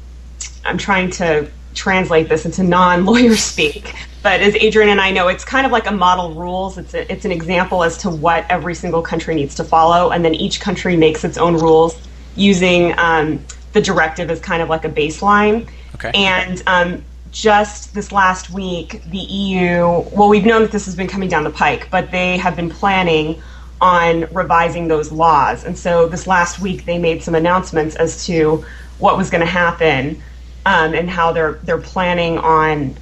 I'm 0.64 0.78
trying 0.78 1.10
to 1.12 1.50
translate 1.74 2.28
this 2.28 2.44
into 2.44 2.62
non-lawyer 2.62 3.36
speak, 3.36 3.94
but 4.22 4.40
as 4.40 4.54
Adrienne 4.56 4.90
and 4.90 5.00
I 5.00 5.10
know, 5.10 5.28
it's 5.28 5.44
kind 5.44 5.64
of 5.64 5.72
like 5.72 5.86
a 5.86 5.92
model 5.92 6.34
rules. 6.34 6.78
It's 6.78 6.94
a, 6.94 7.10
it's 7.10 7.24
an 7.24 7.32
example 7.32 7.84
as 7.84 7.98
to 7.98 8.10
what 8.10 8.44
every 8.50 8.74
single 8.74 9.02
country 9.02 9.34
needs 9.34 9.54
to 9.56 9.64
follow, 9.64 10.10
and 10.10 10.24
then 10.24 10.34
each 10.34 10.60
country 10.60 10.96
makes 10.96 11.24
its 11.24 11.38
own 11.38 11.54
rules 11.54 11.96
using 12.34 12.98
um, 12.98 13.44
the 13.72 13.80
directive 13.80 14.30
as 14.30 14.40
kind 14.40 14.62
of 14.62 14.68
like 14.68 14.84
a 14.84 14.88
baseline. 14.88 15.68
Okay. 15.94 16.10
And 16.14 16.62
um, 16.66 17.04
just 17.30 17.94
this 17.94 18.12
last 18.12 18.50
week, 18.50 19.02
the 19.10 19.18
EU, 19.18 19.80
well, 20.12 20.28
we've 20.28 20.46
known 20.46 20.62
that 20.62 20.72
this 20.72 20.86
has 20.86 20.94
been 20.94 21.08
coming 21.08 21.28
down 21.28 21.44
the 21.44 21.50
pike, 21.50 21.88
but 21.90 22.10
they 22.10 22.36
have 22.38 22.56
been 22.56 22.70
planning 22.70 23.40
on 23.80 24.26
revising 24.32 24.88
those 24.88 25.12
laws. 25.12 25.64
And 25.64 25.78
so 25.78 26.08
this 26.08 26.26
last 26.26 26.60
week, 26.60 26.84
they 26.84 26.98
made 26.98 27.22
some 27.22 27.34
announcements 27.34 27.96
as 27.96 28.26
to 28.26 28.64
what 28.98 29.16
was 29.16 29.30
going 29.30 29.40
to 29.40 29.46
happen 29.46 30.22
um, 30.66 30.94
and 30.94 31.08
how 31.08 31.32
they're 31.32 31.54
they're 31.64 31.78
planning 31.80 32.38
on 32.38 32.96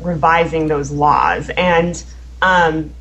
revising 0.00 0.68
those 0.68 0.90
laws. 0.90 1.50
And 1.50 2.02
um, 2.42 2.92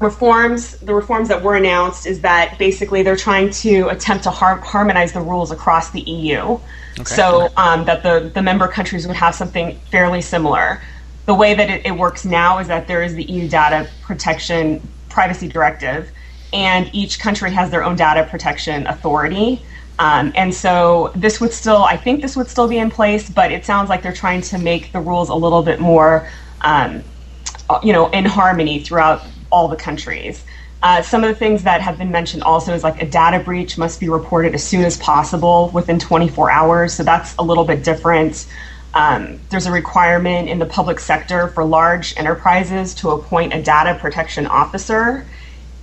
reforms, 0.00 0.78
the 0.78 0.94
reforms 0.94 1.28
that 1.28 1.42
were 1.42 1.54
announced, 1.54 2.06
is 2.06 2.20
that 2.22 2.58
basically 2.58 3.02
they're 3.02 3.16
trying 3.16 3.50
to 3.50 3.88
attempt 3.88 4.24
to 4.24 4.30
har- 4.30 4.58
harmonize 4.58 5.12
the 5.12 5.20
rules 5.20 5.50
across 5.50 5.90
the 5.90 6.00
EU. 6.00 6.40
Okay. 6.40 7.04
So 7.04 7.48
um, 7.56 7.84
that 7.84 8.02
the, 8.02 8.30
the 8.34 8.42
member 8.42 8.68
countries 8.68 9.06
would 9.06 9.16
have 9.16 9.34
something 9.34 9.78
fairly 9.90 10.20
similar. 10.20 10.80
The 11.26 11.34
way 11.34 11.54
that 11.54 11.70
it, 11.70 11.86
it 11.86 11.92
works 11.92 12.24
now 12.24 12.58
is 12.58 12.68
that 12.68 12.86
there 12.86 13.02
is 13.02 13.14
the 13.14 13.24
EU 13.24 13.48
Data 13.48 13.88
Protection 14.02 14.86
Privacy 15.08 15.48
Directive, 15.48 16.10
and 16.52 16.90
each 16.92 17.18
country 17.18 17.50
has 17.52 17.70
their 17.70 17.82
own 17.82 17.96
data 17.96 18.28
protection 18.30 18.86
authority. 18.86 19.62
Um, 19.98 20.32
and 20.34 20.52
so 20.52 21.12
this 21.14 21.40
would 21.40 21.52
still, 21.52 21.84
I 21.84 21.96
think 21.96 22.20
this 22.20 22.36
would 22.36 22.48
still 22.48 22.68
be 22.68 22.78
in 22.78 22.90
place, 22.90 23.30
but 23.30 23.52
it 23.52 23.64
sounds 23.64 23.88
like 23.88 24.02
they're 24.02 24.12
trying 24.12 24.40
to 24.42 24.58
make 24.58 24.92
the 24.92 25.00
rules 25.00 25.28
a 25.28 25.34
little 25.34 25.62
bit 25.62 25.80
more, 25.80 26.28
um, 26.62 27.02
you 27.82 27.92
know, 27.92 28.08
in 28.10 28.24
harmony 28.24 28.80
throughout 28.80 29.22
all 29.50 29.68
the 29.68 29.76
countries. 29.76 30.44
Uh, 30.82 31.00
some 31.00 31.24
of 31.24 31.28
the 31.28 31.34
things 31.34 31.62
that 31.62 31.80
have 31.80 31.96
been 31.96 32.10
mentioned 32.10 32.42
also 32.42 32.74
is 32.74 32.82
like 32.82 33.00
a 33.00 33.06
data 33.06 33.42
breach 33.42 33.78
must 33.78 34.00
be 34.00 34.08
reported 34.08 34.54
as 34.54 34.62
soon 34.62 34.84
as 34.84 34.98
possible 34.98 35.70
within 35.72 35.98
24 35.98 36.50
hours. 36.50 36.92
So 36.92 37.04
that's 37.04 37.34
a 37.38 37.42
little 37.42 37.64
bit 37.64 37.84
different. 37.84 38.46
Um, 38.92 39.40
there's 39.48 39.66
a 39.66 39.72
requirement 39.72 40.48
in 40.48 40.58
the 40.58 40.66
public 40.66 41.00
sector 41.00 41.48
for 41.48 41.64
large 41.64 42.16
enterprises 42.18 42.94
to 42.96 43.10
appoint 43.12 43.54
a 43.54 43.62
data 43.62 43.98
protection 43.98 44.46
officer. 44.46 45.26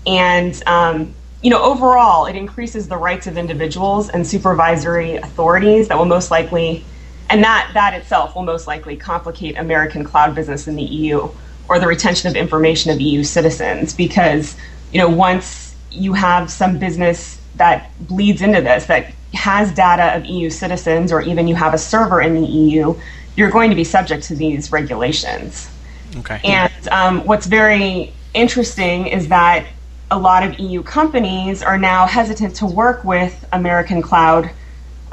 And, 0.06 0.62
um, 0.68 1.16
you 1.42 1.50
know, 1.50 1.64
overall, 1.64 2.26
it 2.26 2.36
increases 2.36 2.88
the 2.88 2.98
rights 2.98 3.28
of 3.28 3.38
individuals 3.38 4.10
and 4.10 4.26
supervisory 4.26 5.16
authorities 5.16 5.88
that 5.88 5.98
will 5.98 6.06
most 6.06 6.30
likely, 6.30 6.86
and 7.30 7.44
that, 7.44 7.72
that 7.74 7.94
itself 7.94 8.36
will 8.36 8.44
most 8.44 8.68
likely 8.68 8.96
complicate 8.96 9.58
American 9.58 10.04
cloud 10.04 10.36
business 10.36 10.68
in 10.68 10.76
the 10.76 10.84
EU 10.84 11.30
or 11.68 11.80
the 11.80 11.88
retention 11.88 12.30
of 12.30 12.36
information 12.36 12.92
of 12.92 13.00
EU 13.00 13.24
citizens 13.24 13.94
because 13.94 14.56
you 14.92 15.00
know, 15.00 15.10
once 15.10 15.76
you 15.92 16.14
have 16.14 16.52
some 16.52 16.78
business 16.78 17.40
that 17.56 17.90
bleeds 18.08 18.42
into 18.42 18.62
this, 18.62 18.86
that 18.86 19.14
has 19.34 19.72
data 19.74 20.16
of 20.16 20.26
EU 20.26 20.50
citizens, 20.50 21.12
or 21.12 21.22
even 21.22 21.48
you 21.48 21.56
have 21.56 21.74
a 21.74 21.78
server 21.78 22.22
in 22.22 22.36
the 22.36 22.46
EU, 22.46 22.94
you're 23.36 23.50
going 23.50 23.70
to 23.70 23.76
be 23.76 23.84
subject 23.84 24.24
to 24.24 24.36
these 24.36 24.72
regulations. 24.72 25.70
Okay. 26.18 26.42
And 26.44 26.88
um, 26.90 27.26
what's 27.26 27.46
very 27.46 28.14
interesting 28.34 29.08
is 29.08 29.30
that 29.30 29.66
a 30.12 30.20
lot 30.20 30.44
of 30.44 30.60
EU 30.60 30.84
companies 30.84 31.64
are 31.64 31.78
now 31.78 32.06
hesitant 32.06 32.54
to 32.58 32.66
work 32.66 33.04
with 33.06 33.46
American 33.54 34.02
cloud 34.02 34.52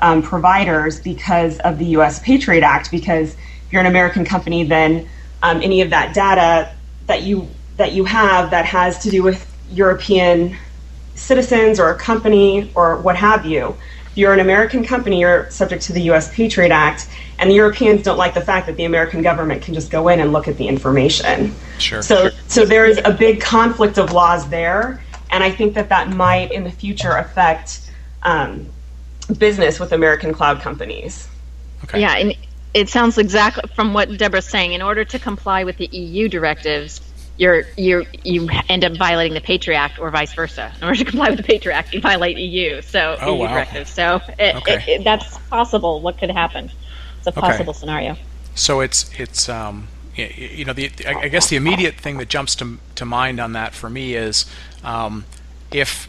um, 0.00 0.22
providers 0.22 1.00
because 1.00 1.60
of 1.60 1.78
the 1.78 1.86
U.S. 1.86 2.18
Patriot 2.18 2.64
Act. 2.64 2.90
Because 2.90 3.34
if 3.34 3.72
you're 3.72 3.80
an 3.80 3.86
American 3.86 4.24
company, 4.24 4.64
then 4.64 5.08
um, 5.42 5.62
any 5.62 5.80
of 5.80 5.90
that 5.90 6.14
data 6.14 6.74
that 7.06 7.22
you 7.22 7.48
that 7.76 7.92
you 7.92 8.04
have 8.04 8.50
that 8.50 8.64
has 8.64 8.98
to 8.98 9.10
do 9.10 9.22
with 9.22 9.46
European 9.70 10.56
citizens 11.14 11.78
or 11.78 11.90
a 11.90 11.96
company 11.96 12.72
or 12.74 13.00
what 13.00 13.16
have 13.16 13.46
you. 13.46 13.76
If 14.18 14.22
you're 14.22 14.32
an 14.32 14.40
American 14.40 14.82
company, 14.82 15.20
you're 15.20 15.48
subject 15.48 15.84
to 15.84 15.92
the 15.92 16.00
U.S. 16.10 16.34
Patriot 16.34 16.72
Act, 16.72 17.08
and 17.38 17.48
the 17.48 17.54
Europeans 17.54 18.02
don't 18.02 18.16
like 18.18 18.34
the 18.34 18.40
fact 18.40 18.66
that 18.66 18.76
the 18.76 18.84
American 18.84 19.22
government 19.22 19.62
can 19.62 19.74
just 19.74 19.92
go 19.92 20.08
in 20.08 20.18
and 20.18 20.32
look 20.32 20.48
at 20.48 20.56
the 20.56 20.66
information. 20.66 21.54
Sure. 21.78 22.02
So, 22.02 22.22
sure. 22.22 22.30
so 22.48 22.64
there 22.64 22.84
is 22.84 23.00
a 23.04 23.12
big 23.12 23.40
conflict 23.40 23.96
of 23.96 24.10
laws 24.10 24.48
there, 24.48 25.00
and 25.30 25.44
I 25.44 25.52
think 25.52 25.74
that 25.74 25.88
that 25.90 26.08
might, 26.08 26.50
in 26.50 26.64
the 26.64 26.70
future, 26.72 27.12
affect 27.12 27.92
um, 28.24 28.66
business 29.38 29.78
with 29.78 29.92
American 29.92 30.32
cloud 30.32 30.62
companies. 30.62 31.28
Okay. 31.84 32.00
Yeah, 32.00 32.16
and 32.16 32.34
it 32.74 32.88
sounds 32.88 33.18
exactly 33.18 33.70
from 33.76 33.94
what 33.94 34.18
Deborah's 34.18 34.48
saying. 34.48 34.72
In 34.72 34.82
order 34.82 35.04
to 35.04 35.20
comply 35.20 35.62
with 35.62 35.76
the 35.76 35.86
EU 35.92 36.28
directives, 36.28 37.00
you're 37.38 37.62
you 37.76 38.04
you 38.24 38.48
end 38.68 38.84
up 38.84 38.96
violating 38.96 39.34
the 39.34 39.40
Patriot 39.40 39.78
Act 39.78 39.98
or 39.98 40.10
vice 40.10 40.34
versa. 40.34 40.72
In 40.76 40.84
order 40.84 40.98
to 40.98 41.04
comply 41.04 41.30
with 41.30 41.38
the 41.38 41.44
Patriot 41.44 41.76
Act, 41.76 41.94
you 41.94 42.00
violate 42.00 42.36
EU. 42.36 42.82
So 42.82 43.16
oh, 43.20 43.34
EU 43.34 43.40
wow. 43.40 43.54
directives. 43.54 43.90
So 43.90 44.20
it, 44.38 44.56
okay. 44.56 44.74
it, 44.74 44.88
it, 44.88 45.04
that's 45.04 45.38
possible. 45.48 46.00
What 46.00 46.18
could 46.18 46.30
happen? 46.30 46.70
It's 47.18 47.26
a 47.28 47.32
possible 47.32 47.70
okay. 47.70 47.78
scenario. 47.78 48.16
So 48.54 48.80
it's 48.80 49.08
it's 49.18 49.48
um, 49.48 49.88
you 50.16 50.64
know 50.64 50.72
the 50.72 50.90
I 51.06 51.28
guess 51.28 51.48
the 51.48 51.56
immediate 51.56 51.94
thing 51.94 52.18
that 52.18 52.28
jumps 52.28 52.56
to 52.56 52.78
to 52.96 53.04
mind 53.04 53.40
on 53.40 53.52
that 53.52 53.72
for 53.72 53.88
me 53.88 54.14
is 54.14 54.44
um, 54.82 55.24
if 55.72 56.08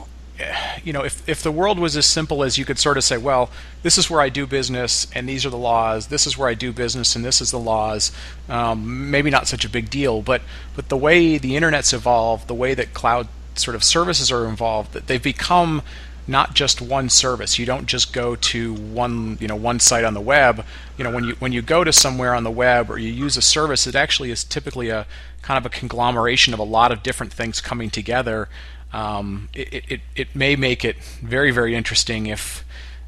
you 0.84 0.94
know, 0.94 1.04
if, 1.04 1.28
if 1.28 1.44
the 1.44 1.52
world 1.52 1.80
was 1.80 1.98
as 1.98 2.06
simple 2.06 2.44
as 2.44 2.58
you 2.58 2.66
could 2.66 2.80
sort 2.80 2.98
of 2.98 3.04
say, 3.04 3.18
well, 3.18 3.50
this 3.84 3.98
is 3.98 4.10
where 4.10 4.22
I 4.22 4.30
do 4.30 4.48
business 4.48 5.08
and 5.14 5.28
these 5.28 5.46
are 5.46 5.50
the 5.50 5.58
laws, 5.58 6.08
this 6.08 6.26
is 6.26 6.38
where 6.38 6.48
I 6.48 6.54
do 6.54 6.72
business 6.72 7.16
and 7.16 7.24
this 7.24 7.42
is 7.42 7.52
the 7.52 7.60
laws, 7.60 8.12
um, 8.48 9.12
maybe 9.12 9.30
not 9.30 9.48
such 9.48 9.66
a 9.66 9.70
big 9.70 9.90
deal. 9.90 10.22
But, 10.22 10.42
but 10.76 10.90
the 10.90 10.98
way 10.98 11.38
the 11.38 11.56
internet's 11.56 11.94
evolved, 11.94 12.48
the 12.48 12.56
way 12.56 12.74
that 12.74 12.94
cloud 12.94 13.28
sort 13.56 13.76
of 13.76 13.84
services 13.84 14.32
are 14.32 14.48
involved, 14.48 14.94
that 14.94 15.08
they've 15.08 15.22
become 15.22 15.82
not 16.28 16.54
just 16.54 16.80
one 16.80 17.10
service. 17.10 17.58
You 17.58 17.66
don't 17.66 17.88
just 17.88 18.14
go 18.14 18.36
to 18.36 18.74
one, 18.74 19.38
you 19.42 19.48
know, 19.48 19.56
one 19.56 19.80
site 19.80 20.04
on 20.04 20.14
the 20.14 20.22
web. 20.22 20.64
You 20.98 21.04
know, 21.04 21.12
when 21.12 21.24
you 21.24 21.36
when 21.40 21.52
you 21.52 21.64
go 21.64 21.84
to 21.84 21.92
somewhere 21.92 22.36
on 22.36 22.44
the 22.44 22.52
web 22.52 22.92
or 22.92 23.00
you 23.00 23.12
use 23.12 23.36
a 23.36 23.42
service, 23.42 23.88
it 23.88 23.96
actually 23.96 24.30
is 24.30 24.44
typically 24.44 24.90
a 24.90 25.08
kind 25.42 25.58
of 25.58 25.66
a 25.66 25.76
conglomeration 25.76 26.54
of 26.54 26.60
a 26.60 26.64
lot 26.64 26.92
of 26.92 27.02
different 27.02 27.34
things 27.34 27.62
coming 27.62 27.90
together 27.90 28.48
um, 28.94 29.50
it, 29.54 29.84
it, 29.90 30.02
it 30.16 30.36
may 30.36 30.56
make 30.56 30.84
it 30.84 30.98
very, 31.22 31.52
very 31.52 31.76
interesting 31.76 32.28
if 32.28 32.64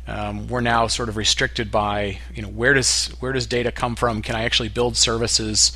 um, 0.08 0.48
we're 0.48 0.62
now 0.62 0.88
sort 0.88 1.10
of 1.10 1.18
restricted 1.18 1.72
by, 1.72 2.20
you 2.34 2.42
know, 2.42 2.50
where 2.50 2.74
does 2.74 3.08
where 3.20 3.34
does 3.34 3.48
data 3.48 3.72
come 3.72 3.96
from? 3.96 4.22
Can 4.22 4.36
I 4.36 4.44
actually 4.44 4.70
build 4.70 4.98
services 4.98 5.72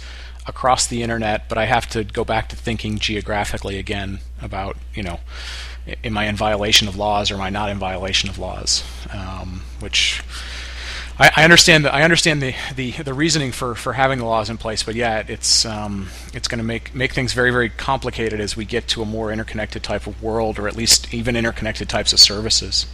across 0.47 0.87
the 0.87 1.03
internet? 1.03 1.47
But 1.47 1.57
I 1.57 1.65
have 1.65 1.87
to 1.89 2.03
go 2.03 2.25
back 2.25 2.49
to 2.49 2.55
thinking 2.55 2.99
geographically 2.99 3.77
again 3.77 4.19
about, 4.41 4.77
you 4.93 5.03
know, 5.03 5.19
am 6.03 6.17
I 6.17 6.25
in 6.25 6.35
violation 6.35 6.87
of 6.87 6.95
laws 6.95 7.31
or 7.31 7.35
am 7.35 7.41
I 7.41 7.49
not 7.49 7.69
in 7.69 7.77
violation 7.77 8.29
of 8.29 8.37
laws? 8.37 8.83
Um, 9.11 9.61
which 9.79 10.21
I, 11.17 11.32
I, 11.38 11.43
understand 11.43 11.86
the, 11.86 11.93
I 11.93 12.04
understand 12.04 12.41
the, 12.41 12.54
the, 12.75 12.91
the 12.91 13.13
reasoning 13.13 13.51
for, 13.51 13.73
for 13.75 13.93
having 13.93 14.19
the 14.19 14.25
laws 14.25 14.49
in 14.49 14.58
place, 14.58 14.84
but 14.84 14.95
yeah, 14.95 15.23
it's 15.28 15.65
um, 15.65 16.10
it's 16.34 16.47
going 16.47 16.58
to 16.58 16.63
make 16.63 16.93
make 16.93 17.13
things 17.13 17.34
very 17.34 17.51
very 17.51 17.69
complicated 17.69 18.41
as 18.41 18.58
we 18.58 18.65
get 18.65 18.88
to 18.89 19.01
a 19.01 19.06
more 19.06 19.32
interconnected 19.32 19.82
type 19.82 20.08
of 20.08 20.21
world, 20.21 20.60
or 20.60 20.67
at 20.67 20.75
least 20.75 21.13
even 21.13 21.36
interconnected 21.36 21.88
types 21.88 22.12
of 22.12 22.19
services. 22.19 22.86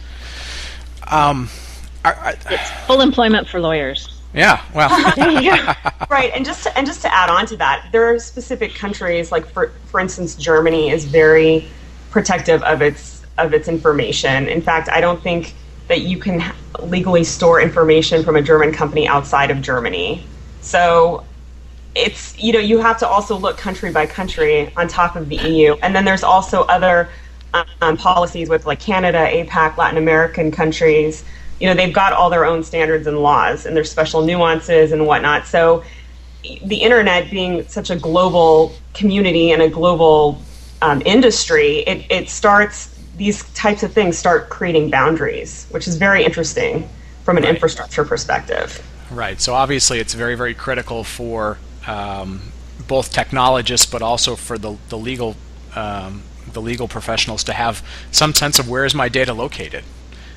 Um, 1.10 1.48
I, 2.04 2.12
I, 2.12 2.30
it's 2.50 2.70
full 2.86 3.00
employment 3.00 3.48
for 3.48 3.60
lawyers. 3.60 4.20
Yeah, 4.34 4.62
well, 4.74 4.88
right, 6.10 6.32
and 6.34 6.44
just 6.44 6.62
to, 6.62 6.78
and 6.78 6.86
just 6.86 7.02
to 7.02 7.14
add 7.14 7.28
on 7.28 7.44
to 7.46 7.56
that, 7.56 7.88
there 7.92 8.06
are 8.06 8.18
specific 8.18 8.74
countries 8.74 9.32
like 9.32 9.46
for 9.46 9.72
for 9.86 9.98
instance, 10.00 10.36
Germany 10.36 10.90
is 10.90 11.04
very 11.04 11.68
protective 12.10 12.62
of 12.62 12.82
its 12.82 13.24
of 13.36 13.52
its 13.52 13.66
information. 13.66 14.46
In 14.46 14.62
fact, 14.62 14.88
I 14.88 15.00
don't 15.00 15.20
think 15.20 15.54
that 15.88 16.02
you 16.02 16.18
can 16.18 16.40
legally 16.80 17.24
store 17.24 17.60
information 17.60 18.22
from 18.24 18.36
a 18.36 18.42
German 18.42 18.72
company 18.72 19.06
outside 19.06 19.50
of 19.50 19.60
Germany. 19.60 20.24
So 20.60 21.24
it's 21.94 22.38
you 22.38 22.52
know 22.52 22.58
you 22.58 22.78
have 22.78 22.98
to 22.98 23.08
also 23.08 23.36
look 23.36 23.58
country 23.58 23.92
by 23.92 24.06
country 24.06 24.72
on 24.76 24.88
top 24.88 25.16
of 25.16 25.28
the 25.28 25.36
EU, 25.36 25.74
and 25.82 25.94
then 25.94 26.04
there's 26.04 26.22
also 26.22 26.62
other 26.62 27.08
um, 27.80 27.96
policies 27.96 28.48
with 28.48 28.66
like 28.66 28.80
Canada, 28.80 29.18
APAC, 29.18 29.76
Latin 29.76 29.98
American 29.98 30.50
countries. 30.50 31.24
You 31.60 31.68
know 31.68 31.74
they've 31.74 31.92
got 31.92 32.12
all 32.12 32.30
their 32.30 32.44
own 32.44 32.62
standards 32.62 33.06
and 33.06 33.18
laws, 33.18 33.66
and 33.66 33.76
there's 33.76 33.90
special 33.90 34.22
nuances 34.22 34.92
and 34.92 35.06
whatnot. 35.06 35.46
So 35.46 35.84
the 36.64 36.76
internet 36.76 37.30
being 37.30 37.66
such 37.68 37.90
a 37.90 37.96
global 37.96 38.74
community 38.94 39.52
and 39.52 39.62
a 39.62 39.68
global 39.68 40.42
um, 40.80 41.02
industry, 41.04 41.78
it, 41.78 42.04
it 42.10 42.28
starts 42.28 42.91
these 43.16 43.44
types 43.52 43.82
of 43.82 43.92
things 43.92 44.16
start 44.16 44.48
creating 44.48 44.90
boundaries, 44.90 45.66
which 45.70 45.86
is 45.86 45.96
very 45.96 46.24
interesting 46.24 46.88
from 47.24 47.36
an 47.36 47.44
right. 47.44 47.54
infrastructure 47.54 48.04
perspective. 48.04 48.82
Right. 49.10 49.40
So 49.40 49.54
obviously, 49.54 49.98
it's 49.98 50.14
very, 50.14 50.34
very 50.34 50.54
critical 50.54 51.04
for 51.04 51.58
um, 51.86 52.52
both 52.88 53.12
technologists, 53.12 53.86
but 53.86 54.02
also 54.02 54.36
for 54.36 54.58
the 54.58 54.76
the 54.88 54.98
legal 54.98 55.36
um, 55.74 56.22
the 56.52 56.60
legal 56.60 56.88
professionals 56.88 57.44
to 57.44 57.52
have 57.52 57.86
some 58.10 58.34
sense 58.34 58.58
of 58.58 58.68
where 58.68 58.84
is 58.84 58.94
my 58.94 59.08
data 59.08 59.34
located. 59.34 59.84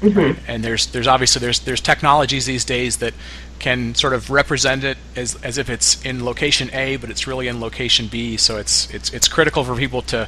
Mm-hmm. 0.02 0.20
Right? 0.20 0.36
And 0.48 0.64
there's 0.64 0.88
there's 0.88 1.08
obviously 1.08 1.40
there's 1.40 1.60
there's 1.60 1.82
technologies 1.82 2.46
these 2.46 2.66
days 2.66 2.98
that 2.98 3.14
can 3.60 3.96
sort 3.96 4.14
of 4.14 4.30
represent 4.30 4.84
it 4.84 4.98
as, 5.16 5.36
as 5.42 5.58
if 5.58 5.70
it's 5.70 6.04
in 6.06 6.26
location 6.26 6.70
A, 6.74 6.98
but 6.98 7.10
it's 7.10 7.26
really 7.26 7.48
in 7.48 7.62
location 7.62 8.08
B. 8.08 8.38
So 8.38 8.58
it's 8.58 8.94
it's 8.94 9.14
it's 9.14 9.28
critical 9.28 9.64
for 9.64 9.76
people 9.76 10.02
to 10.04 10.28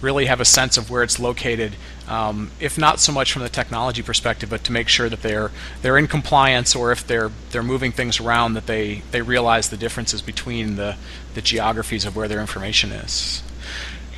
really 0.00 0.26
have 0.26 0.40
a 0.40 0.44
sense 0.44 0.76
of 0.76 0.90
where 0.90 1.02
it's 1.02 1.18
located, 1.18 1.74
um, 2.06 2.50
if 2.60 2.78
not 2.78 3.00
so 3.00 3.12
much 3.12 3.32
from 3.32 3.42
the 3.42 3.48
technology 3.48 4.02
perspective, 4.02 4.48
but 4.50 4.64
to 4.64 4.72
make 4.72 4.88
sure 4.88 5.08
that 5.08 5.22
they're 5.22 5.50
they're 5.82 5.98
in 5.98 6.06
compliance, 6.06 6.74
or 6.74 6.92
if 6.92 7.06
they're 7.06 7.30
they're 7.50 7.62
moving 7.62 7.92
things 7.92 8.20
around, 8.20 8.54
that 8.54 8.66
they 8.66 9.02
they 9.10 9.22
realize 9.22 9.70
the 9.70 9.76
differences 9.76 10.22
between 10.22 10.76
the 10.76 10.96
the 11.34 11.42
geographies 11.42 12.04
of 12.04 12.16
where 12.16 12.28
their 12.28 12.40
information 12.40 12.92
is. 12.92 13.42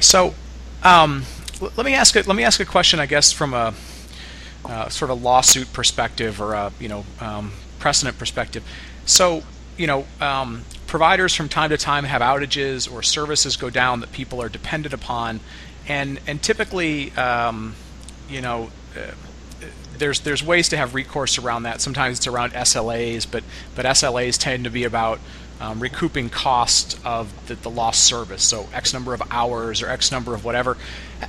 So, 0.00 0.34
um, 0.82 1.24
let 1.60 1.84
me 1.84 1.94
ask 1.94 2.16
a, 2.16 2.22
let 2.22 2.36
me 2.36 2.44
ask 2.44 2.60
a 2.60 2.64
question, 2.64 3.00
I 3.00 3.06
guess, 3.06 3.32
from 3.32 3.54
a 3.54 3.74
uh, 4.64 4.88
sort 4.88 5.10
of 5.10 5.22
lawsuit 5.22 5.72
perspective 5.72 6.40
or 6.40 6.54
a 6.54 6.72
you 6.78 6.88
know 6.88 7.04
um, 7.20 7.52
precedent 7.78 8.18
perspective. 8.18 8.62
So, 9.06 9.42
you 9.76 9.86
know, 9.86 10.06
um, 10.20 10.62
providers 10.86 11.34
from 11.34 11.48
time 11.48 11.70
to 11.70 11.76
time 11.76 12.04
have 12.04 12.22
outages 12.22 12.90
or 12.90 13.02
services 13.02 13.56
go 13.56 13.70
down 13.70 14.00
that 14.00 14.12
people 14.12 14.40
are 14.42 14.48
dependent 14.48 14.94
upon, 14.94 15.40
and 15.90 16.20
and 16.26 16.42
typically, 16.42 17.10
um, 17.12 17.74
you 18.28 18.40
know. 18.40 18.70
Uh, 18.96 19.12
there's 19.98 20.20
there's 20.20 20.42
ways 20.42 20.70
to 20.70 20.78
have 20.78 20.94
recourse 20.94 21.36
around 21.36 21.64
that. 21.64 21.82
Sometimes 21.82 22.16
it's 22.16 22.26
around 22.26 22.52
SLAs, 22.52 23.30
but 23.30 23.44
but 23.74 23.84
SLAs 23.84 24.38
tend 24.38 24.64
to 24.64 24.70
be 24.70 24.84
about 24.84 25.20
um, 25.60 25.78
recouping 25.78 26.30
cost 26.30 26.98
of 27.04 27.30
the, 27.48 27.54
the, 27.54 27.68
lost 27.68 28.02
service. 28.04 28.42
So 28.42 28.66
X 28.72 28.94
number 28.94 29.12
of 29.12 29.22
hours 29.30 29.82
or 29.82 29.90
X 29.90 30.10
number 30.10 30.34
of 30.34 30.42
whatever. 30.42 30.78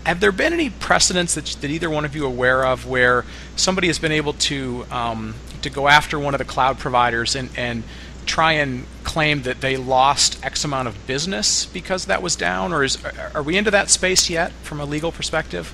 Have 0.05 0.21
there 0.21 0.31
been 0.31 0.53
any 0.53 0.69
precedents 0.69 1.35
that, 1.35 1.47
that 1.59 1.69
either 1.69 1.89
one 1.89 2.05
of 2.05 2.15
you 2.15 2.25
aware 2.25 2.65
of 2.65 2.87
where 2.87 3.25
somebody 3.57 3.87
has 3.87 3.99
been 3.99 4.13
able 4.13 4.33
to 4.33 4.85
um, 4.89 5.35
to 5.63 5.69
go 5.69 5.89
after 5.89 6.17
one 6.17 6.33
of 6.33 6.37
the 6.37 6.45
cloud 6.45 6.79
providers 6.79 7.35
and, 7.35 7.49
and 7.57 7.83
try 8.25 8.53
and 8.53 8.85
claim 9.03 9.41
that 9.43 9.61
they 9.61 9.77
lost 9.77 10.43
X 10.45 10.63
amount 10.63 10.87
of 10.87 11.07
business 11.07 11.65
because 11.65 12.05
that 12.05 12.21
was 12.21 12.35
down, 12.35 12.73
or 12.73 12.83
is 12.83 12.97
are 13.33 13.43
we 13.43 13.57
into 13.57 13.71
that 13.71 13.89
space 13.89 14.29
yet 14.29 14.51
from 14.63 14.79
a 14.79 14.85
legal 14.85 15.11
perspective? 15.11 15.73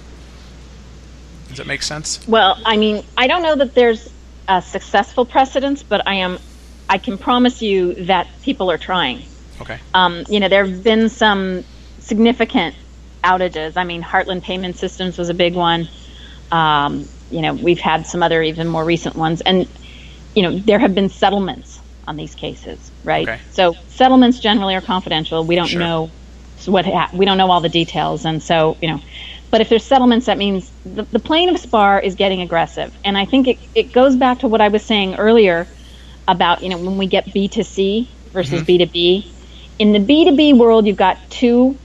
Does 1.49 1.57
that 1.57 1.67
make 1.67 1.83
sense? 1.83 2.25
Well, 2.27 2.59
I 2.65 2.77
mean, 2.77 3.03
I 3.17 3.27
don't 3.27 3.41
know 3.41 3.55
that 3.55 3.73
there's 3.73 4.09
a 4.47 4.61
successful 4.61 5.25
precedence, 5.25 5.83
but 5.83 6.07
I 6.07 6.15
am, 6.15 6.39
I 6.89 6.97
can 6.97 7.17
promise 7.17 7.61
you 7.61 7.93
that 8.05 8.27
people 8.43 8.71
are 8.71 8.77
trying. 8.77 9.23
Okay. 9.61 9.79
Um, 9.93 10.23
you 10.29 10.39
know, 10.39 10.49
there 10.49 10.65
have 10.65 10.83
been 10.83 11.09
some 11.09 11.63
significant 11.99 12.75
outages. 13.23 13.77
I 13.77 13.83
mean, 13.83 14.01
Heartland 14.03 14.43
Payment 14.43 14.77
Systems 14.77 15.17
was 15.17 15.29
a 15.29 15.33
big 15.33 15.55
one. 15.55 15.89
Um, 16.51 17.07
you 17.29 17.41
know, 17.41 17.53
we've 17.53 17.79
had 17.79 18.07
some 18.07 18.23
other 18.23 18.41
even 18.41 18.67
more 18.67 18.85
recent 18.85 19.15
ones, 19.15 19.41
and 19.41 19.67
you 20.35 20.43
know, 20.43 20.57
there 20.59 20.79
have 20.79 20.95
been 20.95 21.09
settlements 21.09 21.66
on 22.07 22.15
these 22.15 22.33
cases, 22.33 22.91
right? 23.03 23.27
Okay. 23.27 23.41
So 23.51 23.75
settlements 23.89 24.39
generally 24.39 24.75
are 24.75 24.81
confidential. 24.81 25.43
We 25.43 25.55
don't 25.55 25.67
Sure. 25.67 25.79
know 25.79 26.11
what 26.65 26.85
ha- 26.85 27.09
we 27.13 27.25
don't 27.25 27.37
know 27.37 27.51
all 27.51 27.61
the 27.61 27.69
details, 27.69 28.25
and 28.25 28.41
so 28.41 28.77
you 28.81 28.87
know. 28.89 29.01
But 29.49 29.61
if 29.61 29.69
there's 29.69 29.85
settlements, 29.85 30.25
that 30.25 30.37
means 30.37 30.69
the, 30.85 31.03
the 31.03 31.19
plaintiff's 31.19 31.65
bar 31.65 32.01
is 32.01 32.15
getting 32.15 32.41
aggressive, 32.41 32.97
and 33.03 33.17
I 33.17 33.25
think 33.25 33.47
it, 33.47 33.59
it 33.75 33.93
goes 33.93 34.15
back 34.15 34.39
to 34.39 34.47
what 34.47 34.61
I 34.61 34.69
was 34.69 34.83
saying 34.83 35.15
earlier 35.15 35.67
about 36.27 36.63
you 36.63 36.69
know 36.69 36.77
when 36.77 36.97
we 36.97 37.07
get 37.07 37.31
B 37.33 37.47
to 37.49 37.63
C 37.63 38.09
versus 38.31 38.59
mm-hmm. 38.61 38.65
B 38.65 38.77
to 38.79 38.85
B. 38.87 39.33
In 39.79 39.91
the 39.93 39.99
B 39.99 40.25
to 40.25 40.35
B 40.35 40.53
world, 40.53 40.87
you've 40.87 40.97
got 40.97 41.17
two. 41.29 41.77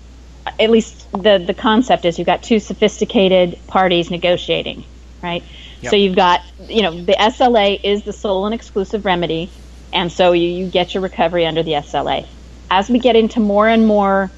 At 0.59 0.71
least 0.71 1.07
the 1.13 1.43
the 1.45 1.55
concept 1.55 2.05
is 2.05 2.19
you've 2.19 2.27
got 2.27 2.43
two 2.43 2.59
sophisticated 2.59 3.59
parties 3.67 4.11
negotiating, 4.11 4.85
right? 5.23 5.45
Yep. 5.83 5.91
So 5.91 5.97
you've 5.97 6.17
got 6.17 6.41
you 6.69 6.83
know 6.83 7.05
the 7.05 7.13
SLA 7.13 7.79
is 7.83 8.03
the 8.05 8.13
sole 8.13 8.47
and 8.47 8.55
exclusive 8.55 9.05
remedy, 9.05 9.53
and 9.93 10.11
so 10.11 10.33
you, 10.33 10.49
you 10.49 10.71
get 10.71 10.95
your 10.95 11.03
recovery 11.03 11.47
under 11.47 11.63
the 11.63 11.73
SLA. 11.73 12.27
As 12.71 12.89
we 12.89 12.99
get 12.99 13.17
into 13.17 13.41
more 13.41 13.69
and 13.69 13.87
more 13.87 14.31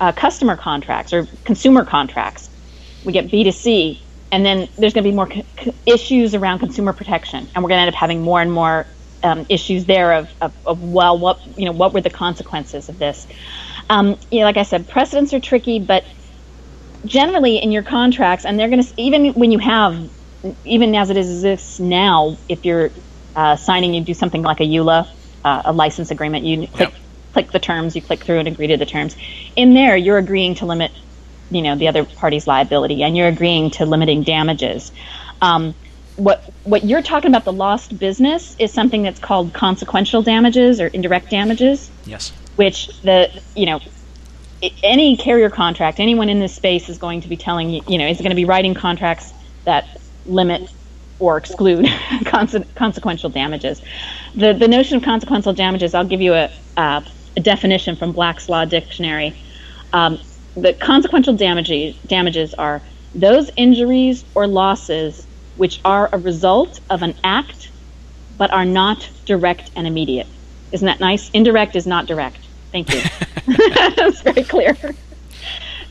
uh, 0.00 0.12
customer 0.12 0.56
contracts 0.56 1.12
or 1.12 1.26
consumer 1.44 1.84
contracts, 1.84 2.48
we 3.04 3.12
get 3.12 3.26
B2C, 3.26 4.00
and 4.32 4.44
then 4.44 4.68
there's 4.78 4.92
going 4.92 5.04
to 5.04 5.10
be 5.10 5.14
more 5.14 5.28
issues 5.86 6.34
around 6.34 6.58
consumer 6.58 6.92
protection, 6.92 7.48
and 7.54 7.62
we're 7.62 7.68
going 7.68 7.78
to 7.78 7.86
end 7.86 7.94
up 7.94 7.98
having 7.98 8.22
more 8.22 8.40
and 8.40 8.52
more 8.52 8.86
um, 9.22 9.46
issues 9.48 9.86
there 9.86 10.12
of, 10.12 10.28
of, 10.40 10.52
of 10.66 10.80
well, 10.80 11.18
what 11.18 11.38
you 11.56 11.64
know, 11.64 11.72
what 11.72 11.94
were 11.94 12.00
the 12.00 12.10
consequences 12.10 12.88
of 12.88 12.98
this? 12.98 13.26
Um, 13.90 14.18
you 14.30 14.40
know, 14.40 14.44
like 14.44 14.56
I 14.56 14.62
said, 14.62 14.88
precedents 14.88 15.32
are 15.32 15.40
tricky, 15.40 15.78
but 15.78 16.04
generally 17.04 17.56
in 17.56 17.72
your 17.72 17.82
contracts, 17.82 18.44
and 18.44 18.58
they're 18.58 18.68
going 18.68 18.82
to 18.82 18.92
even 18.96 19.32
when 19.34 19.50
you 19.50 19.58
have, 19.58 20.10
even 20.64 20.94
as 20.94 21.10
it 21.10 21.16
exists 21.16 21.80
now, 21.80 22.36
if 22.48 22.64
you're 22.64 22.90
uh, 23.34 23.56
signing, 23.56 23.94
you 23.94 24.04
do 24.04 24.14
something 24.14 24.42
like 24.42 24.60
a 24.60 24.64
EULA, 24.64 25.06
uh, 25.44 25.62
a 25.66 25.72
license 25.72 26.10
agreement, 26.10 26.44
you 26.44 26.68
click, 26.68 26.90
Yep. 26.90 26.94
click 27.32 27.52
the 27.52 27.58
terms, 27.60 27.96
you 27.96 28.02
click 28.02 28.24
through 28.24 28.38
and 28.40 28.48
agree 28.48 28.68
to 28.68 28.76
the 28.76 28.86
terms. 28.86 29.16
In 29.56 29.74
there, 29.74 29.96
you're 29.96 30.18
agreeing 30.18 30.54
to 30.56 30.66
limit, 30.66 30.92
you 31.50 31.62
know, 31.62 31.76
the 31.76 31.88
other 31.88 32.04
party's 32.04 32.46
liability, 32.46 33.02
and 33.02 33.16
you're 33.16 33.28
agreeing 33.28 33.70
to 33.72 33.86
limiting 33.86 34.22
damages. 34.22 34.92
Um, 35.40 35.74
what 36.16 36.44
what 36.62 36.84
you're 36.84 37.02
talking 37.02 37.30
about 37.30 37.44
the 37.44 37.52
lost 37.52 37.98
business 37.98 38.54
is 38.58 38.72
something 38.72 39.02
that's 39.02 39.18
called 39.20 39.52
consequential 39.52 40.22
damages 40.22 40.80
or 40.80 40.86
indirect 40.88 41.30
damages 41.30 41.90
Yes. 42.04 42.32
which 42.56 42.88
the 43.02 43.28
you 43.56 43.66
know 43.66 43.80
any 44.82 45.16
carrier 45.16 45.50
contract 45.50 46.00
anyone 46.00 46.28
in 46.28 46.38
this 46.38 46.54
space 46.54 46.88
is 46.88 46.98
going 46.98 47.20
to 47.22 47.28
be 47.28 47.36
telling 47.36 47.70
you 47.70 47.82
you 47.88 47.98
know 47.98 48.06
is 48.06 48.18
going 48.18 48.30
to 48.30 48.36
be 48.36 48.44
writing 48.44 48.74
contracts 48.74 49.32
that 49.66 49.84
limit 50.24 50.62
or 51.18 51.36
exclude 51.36 51.84
conse- 52.24 52.74
consequential 52.74 53.30
damages. 53.30 53.80
The 54.34 54.52
the 54.52 54.68
notion 54.68 54.96
of 54.96 55.02
consequential 55.02 55.52
damages 55.52 55.94
i'll 55.94 56.04
give 56.04 56.20
you 56.20 56.34
a, 56.34 56.50
uh, 56.76 57.00
a 57.36 57.40
definition 57.40 57.96
from 57.96 58.12
black's 58.12 58.48
law 58.48 58.64
dictionary. 58.64 59.36
Um, 59.92 60.18
the 60.56 60.72
consequential 60.72 61.34
damages 61.34 61.96
damages 62.06 62.54
are 62.54 62.82
those 63.14 63.50
injuries 63.56 64.24
or 64.34 64.46
losses 64.46 65.26
which 65.56 65.80
are 65.84 66.08
a 66.12 66.18
result 66.18 66.80
of 66.90 67.02
an 67.02 67.14
act 67.22 67.70
but 68.36 68.50
are 68.52 68.64
not 68.64 69.08
direct 69.24 69.70
and 69.76 69.86
immediate. 69.86 70.26
Isn't 70.72 70.86
that 70.86 70.98
nice? 71.00 71.30
Indirect 71.30 71.76
is 71.76 71.86
not 71.86 72.06
direct. 72.06 72.38
Thank 72.72 72.92
you. 72.92 73.00
That's 73.96 74.20
very 74.22 74.42
clear 74.42 74.76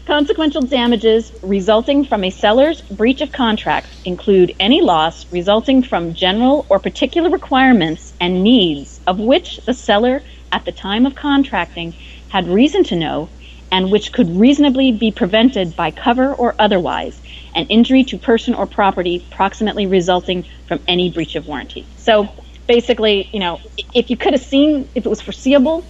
Consequential 0.06 0.64
damages 0.64 1.32
resulting 1.44 2.04
from 2.04 2.26
a 2.26 2.30
seller's 2.30 2.82
breach 2.82 3.22
of 3.22 3.32
contract 3.32 3.88
include 4.04 4.54
any 4.60 4.82
loss 4.82 5.26
resulting 5.32 5.82
from 5.82 6.14
general 6.14 6.66
or 6.70 6.78
particular 6.78 7.30
requirements 7.30 8.14
and 8.20 8.44
needs 8.44 9.00
of 9.08 9.18
which 9.18 9.62
the 9.66 9.74
seller 9.74 10.22
at 10.52 10.66
the 10.66 10.74
time 10.74 11.06
of 11.06 11.16
contracting 11.16 11.96
had 12.28 12.46
reason 12.50 12.84
to 12.84 12.98
know 12.98 13.30
and 13.72 13.92
which 13.92 14.12
could 14.12 14.30
reasonably 14.38 14.92
be 14.92 15.10
prevented 15.10 15.74
by 15.78 15.90
cover 15.90 16.36
or 16.36 16.54
otherwise, 16.60 17.22
an 17.56 17.66
injury 17.68 18.04
to 18.04 18.18
person 18.18 18.54
or 18.54 18.68
property 18.68 19.26
proximately 19.32 19.88
resulting 19.88 20.46
from 20.68 20.80
any 20.86 21.12
breach 21.14 21.36
of 21.36 21.48
warranty. 21.48 21.88
So 21.96 22.28
basically, 22.68 23.30
you 23.32 23.40
know, 23.40 23.58
if 23.96 24.10
you 24.10 24.18
could 24.18 24.34
have 24.34 24.44
seen, 24.44 24.90
if 24.96 25.06
it 25.06 25.10
was 25.10 25.22
foreseeable, 25.22 25.86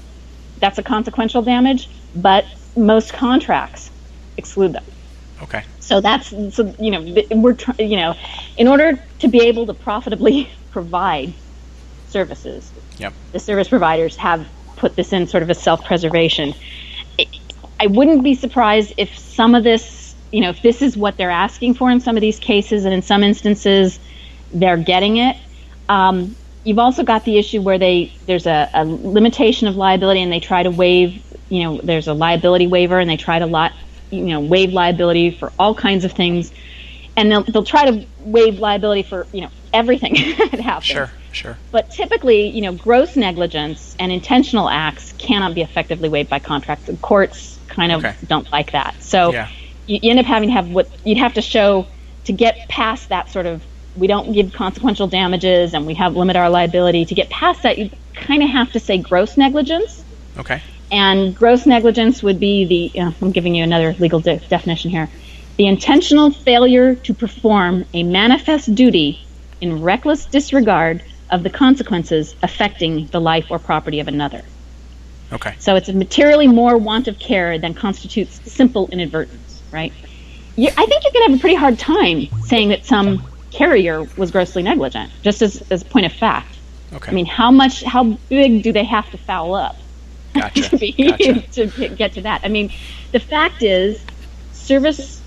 that's 0.61 0.77
a 0.77 0.83
consequential 0.83 1.41
damage, 1.41 1.89
but 2.13 2.45
most 2.75 3.11
contracts 3.11 3.89
exclude 4.37 4.73
them. 4.73 4.83
Okay. 5.41 5.63
So 5.79 5.99
that's 6.01 6.29
so 6.55 6.73
you 6.79 6.91
know 6.91 7.01
we're 7.31 7.57
you 7.79 7.97
know 7.97 8.15
in 8.57 8.67
order 8.67 8.99
to 9.19 9.27
be 9.27 9.41
able 9.41 9.65
to 9.65 9.73
profitably 9.73 10.49
provide 10.71 11.33
services, 12.07 12.71
Yep. 12.97 13.13
the 13.31 13.39
service 13.39 13.67
providers 13.67 14.15
have 14.17 14.47
put 14.77 14.95
this 14.95 15.13
in 15.13 15.27
sort 15.27 15.43
of 15.43 15.49
a 15.49 15.55
self-preservation. 15.55 16.53
I- 17.19 17.25
I 17.79 17.87
wouldn't 17.87 18.23
be 18.23 18.35
surprised 18.35 18.93
if 18.97 19.17
some 19.17 19.55
of 19.55 19.63
this, 19.63 20.15
you 20.31 20.39
know, 20.41 20.49
if 20.49 20.61
this 20.61 20.81
is 20.81 20.95
what 20.95 21.17
they're 21.17 21.31
asking 21.31 21.73
for 21.73 21.89
in 21.91 21.99
some 21.99 22.15
of 22.15 22.21
these 22.21 22.39
cases, 22.39 22.85
and 22.85 22.93
in 22.93 23.01
some 23.01 23.23
instances, 23.23 23.99
they're 24.53 24.77
getting 24.77 25.17
it. 25.17 25.35
Um, 25.89 26.35
you've 26.63 26.79
also 26.79 27.03
got 27.03 27.25
the 27.25 27.37
issue 27.37 27.61
where 27.61 27.77
they 27.77 28.13
there's 28.25 28.45
a, 28.47 28.69
a 28.73 28.85
limitation 28.85 29.67
of 29.67 29.75
liability, 29.75 30.21
and 30.21 30.31
they 30.31 30.39
try 30.39 30.63
to 30.63 30.71
waive. 30.71 31.21
You 31.49 31.63
know, 31.63 31.81
there's 31.83 32.07
a 32.07 32.13
liability 32.13 32.67
waiver, 32.67 32.99
and 32.99 33.09
they 33.09 33.17
try 33.17 33.39
to 33.39 33.45
lot, 33.47 33.73
you 34.13 34.23
know, 34.25 34.39
waive 34.39 34.71
liability 34.71 35.31
for 35.31 35.51
all 35.59 35.75
kinds 35.75 36.05
of 36.05 36.11
things, 36.13 36.51
and 37.17 37.31
they'll 37.31 37.43
they'll 37.43 37.63
try 37.65 37.89
to 37.89 38.07
waive 38.17 38.59
liability 38.59 39.03
for 39.03 39.27
you 39.33 39.41
know 39.41 39.49
everything 39.73 40.13
that 40.51 40.59
happens. 40.59 40.85
Sure. 40.85 41.11
Sure. 41.31 41.57
But 41.71 41.89
typically, 41.89 42.49
you 42.49 42.61
know, 42.61 42.73
gross 42.73 43.15
negligence 43.15 43.95
and 43.99 44.11
intentional 44.11 44.69
acts 44.69 45.13
cannot 45.13 45.55
be 45.55 45.61
effectively 45.61 46.07
waived 46.07 46.29
by 46.29 46.39
contract. 46.39 46.85
The 46.85 46.95
courts 46.97 47.59
kind 47.67 47.91
of 47.91 48.05
Okay. 48.05 48.15
don't 48.27 48.47
like 48.51 48.71
that. 48.73 49.01
So 49.01 49.31
Yeah. 49.33 49.49
you, 49.87 49.99
you 50.03 50.09
end 50.11 50.19
up 50.19 50.27
having 50.27 50.49
to 50.49 50.53
have 50.53 50.67
what 50.69 50.89
you'd 51.03 51.17
have 51.17 51.33
to 51.33 51.41
show 51.41 51.87
to 52.25 52.33
get 52.33 52.55
past 52.69 53.09
that 53.09 53.31
sort 53.31 53.47
of 53.47 53.65
we 53.95 54.07
don't 54.07 54.31
give 54.33 54.53
consequential 54.53 55.07
damages 55.07 55.73
and 55.73 55.85
we 55.85 55.95
have 55.95 56.15
limit 56.15 56.35
our 56.35 56.49
liability. 56.49 57.05
To 57.05 57.15
get 57.15 57.29
past 57.29 57.63
that, 57.63 57.77
you 57.77 57.89
kind 58.15 58.41
of 58.43 58.49
have 58.49 58.71
to 58.73 58.79
say 58.79 58.97
gross 58.99 59.37
negligence. 59.37 60.03
Okay. 60.37 60.61
And 60.93 61.35
gross 61.35 61.65
negligence 61.65 62.21
would 62.21 62.39
be 62.39 62.65
the, 62.93 63.01
uh, 63.01 63.11
I'm 63.19 63.31
giving 63.31 63.55
you 63.55 63.63
another 63.63 63.95
legal 63.97 64.19
de- 64.19 64.37
definition 64.37 64.91
here, 64.91 65.09
the 65.57 65.65
intentional 65.65 66.29
failure 66.29 66.93
to 66.93 67.15
perform 67.15 67.85
a 67.95 68.03
manifest 68.03 68.75
duty 68.75 69.25
in 69.59 69.81
reckless 69.81 70.27
disregard 70.27 71.03
of 71.31 71.41
the 71.41 71.49
consequences 71.49 72.35
affecting 72.43 73.07
the 73.07 73.19
life 73.19 73.47
or 73.49 73.57
property 73.57 74.01
of 74.01 74.07
another. 74.07 74.43
Okay. 75.31 75.55
So 75.57 75.75
it's 75.75 75.89
a 75.89 75.93
materially 75.93 76.45
more 76.45 76.77
want 76.77 77.07
of 77.07 77.17
care 77.17 77.57
than 77.57 77.73
constitutes 77.73 78.39
simple 78.51 78.87
inadvertence, 78.91 79.63
right? 79.71 79.91
You, 80.55 80.67
I 80.67 80.85
think 80.85 81.03
you 81.05 81.11
can 81.11 81.31
have 81.31 81.39
a 81.39 81.41
pretty 81.41 81.55
hard 81.55 81.79
time 81.79 82.27
saying 82.45 82.69
that 82.69 82.85
some 82.85 83.23
carrier 83.49 84.03
was 84.15 84.29
grossly 84.29 84.61
negligent, 84.61 85.11
just 85.23 85.41
as, 85.41 85.63
as 85.71 85.81
a 85.81 85.85
point 85.85 86.05
of 86.05 86.13
fact. 86.13 86.55
Okay. 86.93 87.09
I 87.09 87.15
mean, 87.15 87.25
how 87.25 87.49
much, 87.49 87.81
how 87.81 88.03
big 88.29 88.61
do 88.61 88.71
they 88.71 88.83
have 88.83 89.09
to 89.09 89.17
foul 89.17 89.55
up 89.55 89.75
Gotcha. 90.33 90.61
to, 90.69 90.77
be, 90.77 90.91
Gotcha. 90.91 91.67
to 91.67 91.89
get 91.89 92.13
to 92.13 92.21
that? 92.21 92.41
I 92.43 92.47
mean, 92.49 92.71
the 93.11 93.19
fact 93.19 93.61
is, 93.63 94.03
service 94.53 95.21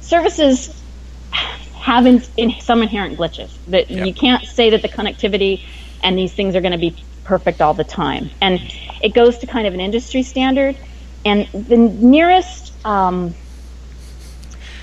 services 0.00 0.80
have 1.32 2.06
in, 2.06 2.22
in 2.36 2.52
some 2.60 2.82
inherent 2.82 3.18
glitches 3.18 3.50
that 3.68 3.90
Yep. 3.90 4.06
you 4.06 4.14
can't 4.14 4.44
say 4.44 4.70
that 4.70 4.82
the 4.82 4.88
connectivity 4.88 5.62
and 6.02 6.16
these 6.18 6.32
things 6.32 6.54
are 6.54 6.60
going 6.60 6.72
to 6.72 6.78
be 6.78 6.94
perfect 7.24 7.60
all 7.60 7.74
the 7.74 7.84
time. 7.84 8.30
And 8.40 8.60
it 9.02 9.14
goes 9.14 9.38
to 9.38 9.46
kind 9.46 9.66
of 9.66 9.74
an 9.74 9.80
industry 9.80 10.22
standard. 10.22 10.76
And 11.24 11.46
the 11.52 11.76
nearest 11.76 12.72
um, 12.86 13.34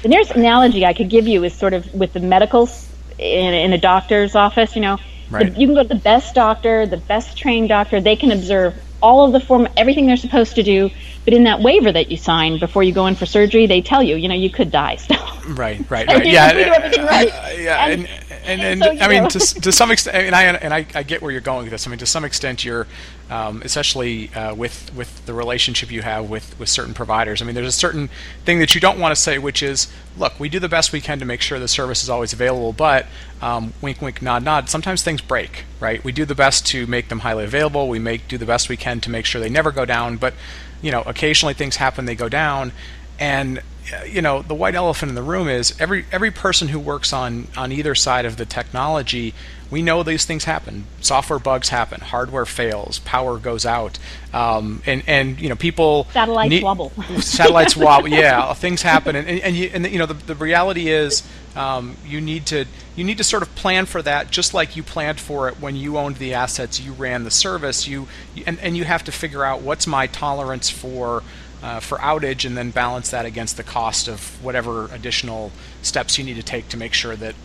the 0.01 0.09
nearest 0.09 0.31
analogy 0.31 0.85
I 0.85 0.93
could 0.93 1.09
give 1.09 1.27
you 1.27 1.43
is 1.43 1.53
sort 1.53 1.73
of 1.73 1.91
with 1.93 2.13
the 2.13 2.19
medicals 2.19 2.89
in, 3.19 3.53
in 3.53 3.73
a 3.73 3.77
doctor's 3.77 4.35
office. 4.35 4.75
You 4.75 4.81
know, 4.81 4.97
the- 5.29 5.49
you 5.49 5.67
can 5.67 5.75
go 5.75 5.83
to 5.83 5.87
the 5.87 5.95
best 5.95 6.33
doctor, 6.33 6.87
the 6.87 6.97
best 6.97 7.37
trained 7.37 7.69
doctor. 7.69 8.01
They 8.01 8.15
can 8.15 8.31
observe 8.31 8.73
all 9.01 9.25
of 9.25 9.31
the 9.33 9.39
form, 9.39 9.67
everything 9.77 10.07
they're 10.07 10.17
supposed 10.17 10.55
to 10.55 10.63
do. 10.63 10.89
But 11.25 11.33
in 11.35 11.43
that 11.43 11.61
waiver 11.61 11.91
that 11.91 12.09
you 12.09 12.17
sign 12.17 12.59
before 12.59 12.81
you 12.81 12.93
go 12.93 13.05
in 13.05 13.15
for 13.15 13.25
surgery, 13.27 13.67
they 13.67 13.81
tell 13.81 14.01
you, 14.01 14.15
you 14.15 14.27
know, 14.27 14.35
you 14.35 14.49
could 14.49 14.71
die 14.71 14.95
still. 14.95 15.23
Right, 15.47 15.79
right, 15.89 16.07
right. 16.07 16.25
Yeah, 16.25 16.55
we 16.55 16.63
do 16.63 16.69
everything 16.71 17.05
right. 17.05 17.27
uh, 17.27 17.49
yeah, 17.57 17.85
and 17.87 18.07
And- 18.07 18.20
and, 18.45 18.61
and 18.61 18.83
so, 18.83 19.05
I 19.05 19.07
mean, 19.07 19.29
to, 19.29 19.39
to 19.39 19.71
some 19.71 19.91
extent, 19.91 20.15
and 20.15 20.35
I 20.35 20.43
and 20.43 20.73
I, 20.73 20.85
I 20.95 21.03
get 21.03 21.21
where 21.21 21.31
you're 21.31 21.41
going 21.41 21.63
with 21.63 21.71
this. 21.71 21.87
I 21.87 21.89
mean, 21.89 21.99
to 21.99 22.05
some 22.05 22.25
extent, 22.25 22.65
you're, 22.65 22.87
um, 23.29 23.61
especially 23.63 24.33
uh, 24.33 24.55
with 24.55 24.93
with 24.93 25.25
the 25.25 25.33
relationship 25.33 25.91
you 25.91 26.01
have 26.01 26.29
with 26.29 26.57
with 26.59 26.69
certain 26.69 26.93
providers. 26.93 27.41
I 27.41 27.45
mean, 27.45 27.55
there's 27.55 27.67
a 27.67 27.71
certain 27.71 28.09
thing 28.45 28.59
that 28.59 28.73
you 28.75 28.81
don't 28.81 28.99
want 28.99 29.15
to 29.15 29.21
say, 29.21 29.37
which 29.37 29.61
is, 29.61 29.91
look, 30.17 30.39
we 30.39 30.49
do 30.49 30.59
the 30.59 30.69
best 30.69 30.91
we 30.91 31.01
can 31.01 31.19
to 31.19 31.25
make 31.25 31.41
sure 31.41 31.59
the 31.59 31.67
service 31.67 32.03
is 32.03 32.09
always 32.09 32.33
available, 32.33 32.73
but 32.73 33.05
um, 33.41 33.73
wink, 33.81 34.01
wink, 34.01 34.21
nod, 34.21 34.43
nod. 34.43 34.69
Sometimes 34.69 35.03
things 35.03 35.21
break, 35.21 35.65
right? 35.79 36.03
We 36.03 36.11
do 36.11 36.25
the 36.25 36.35
best 36.35 36.65
to 36.67 36.87
make 36.87 37.09
them 37.09 37.19
highly 37.19 37.43
available. 37.43 37.89
We 37.89 37.99
make 37.99 38.27
do 38.27 38.37
the 38.37 38.45
best 38.45 38.69
we 38.69 38.77
can 38.77 39.01
to 39.01 39.09
make 39.09 39.25
sure 39.25 39.39
they 39.39 39.49
never 39.49 39.71
go 39.71 39.85
down, 39.85 40.17
but 40.17 40.33
you 40.81 40.91
know, 40.91 41.01
occasionally 41.03 41.53
things 41.53 41.75
happen, 41.75 42.05
they 42.05 42.15
go 42.15 42.29
down, 42.29 42.71
and 43.19 43.61
you 44.07 44.21
know 44.21 44.41
the 44.41 44.55
white 44.55 44.75
elephant 44.75 45.09
in 45.09 45.15
the 45.15 45.23
room 45.23 45.47
is 45.47 45.79
every 45.79 46.05
every 46.11 46.31
person 46.31 46.67
who 46.69 46.79
works 46.79 47.11
on 47.13 47.47
on 47.57 47.71
either 47.71 47.95
side 47.95 48.25
of 48.25 48.37
the 48.37 48.45
technology 48.45 49.33
we 49.71 49.81
know 49.81 50.03
these 50.03 50.25
things 50.25 50.43
happen. 50.43 50.85
Software 50.99 51.39
bugs 51.39 51.69
happen. 51.69 52.01
Hardware 52.01 52.45
fails. 52.45 52.99
Power 52.99 53.37
goes 53.39 53.65
out. 53.65 53.97
Um, 54.33 54.83
and 54.85 55.01
and 55.07 55.39
you 55.39 55.47
know 55.47 55.55
people 55.55 56.07
Satellites 56.11 56.49
need- 56.49 56.63
wobble. 56.63 56.91
satellites 57.21 57.75
wobble. 57.77 58.09
Yeah 58.09 58.53
things 58.53 58.81
happen. 58.81 59.15
And, 59.15 59.27
and, 59.27 59.39
and 59.39 59.55
you 59.55 59.71
and 59.73 59.87
you 59.87 59.97
know 59.97 60.05
the, 60.05 60.13
the 60.13 60.35
reality 60.35 60.89
is 60.89 61.23
um, 61.55 61.95
you 62.05 62.19
need 62.19 62.45
to 62.47 62.65
you 62.95 63.05
need 63.05 63.17
to 63.17 63.23
sort 63.23 63.43
of 63.43 63.55
plan 63.55 63.85
for 63.85 64.01
that 64.01 64.29
just 64.29 64.53
like 64.53 64.75
you 64.75 64.83
planned 64.83 65.19
for 65.21 65.47
it 65.47 65.59
when 65.61 65.77
you 65.77 65.97
owned 65.97 66.17
the 66.17 66.33
assets 66.33 66.79
you 66.79 66.91
ran 66.91 67.23
the 67.23 67.31
service 67.31 67.87
you 67.87 68.07
and, 68.45 68.59
and 68.59 68.75
you 68.77 68.83
have 68.83 69.03
to 69.05 69.11
figure 69.11 69.43
out 69.43 69.61
what's 69.61 69.87
my 69.87 70.07
tolerance 70.07 70.69
for 70.69 71.23
uh, 71.61 71.79
for 71.79 71.97
outage 71.99 72.45
and 72.45 72.57
then 72.57 72.71
balance 72.71 73.11
that 73.11 73.25
against 73.25 73.57
the 73.57 73.63
cost 73.63 74.07
of 74.07 74.43
whatever 74.43 74.85
additional 74.93 75.51
steps 75.81 76.17
you 76.17 76.23
need 76.23 76.35
to 76.35 76.43
take 76.43 76.69
to 76.69 76.77
make 76.77 76.93
sure 76.93 77.15
that 77.15 77.35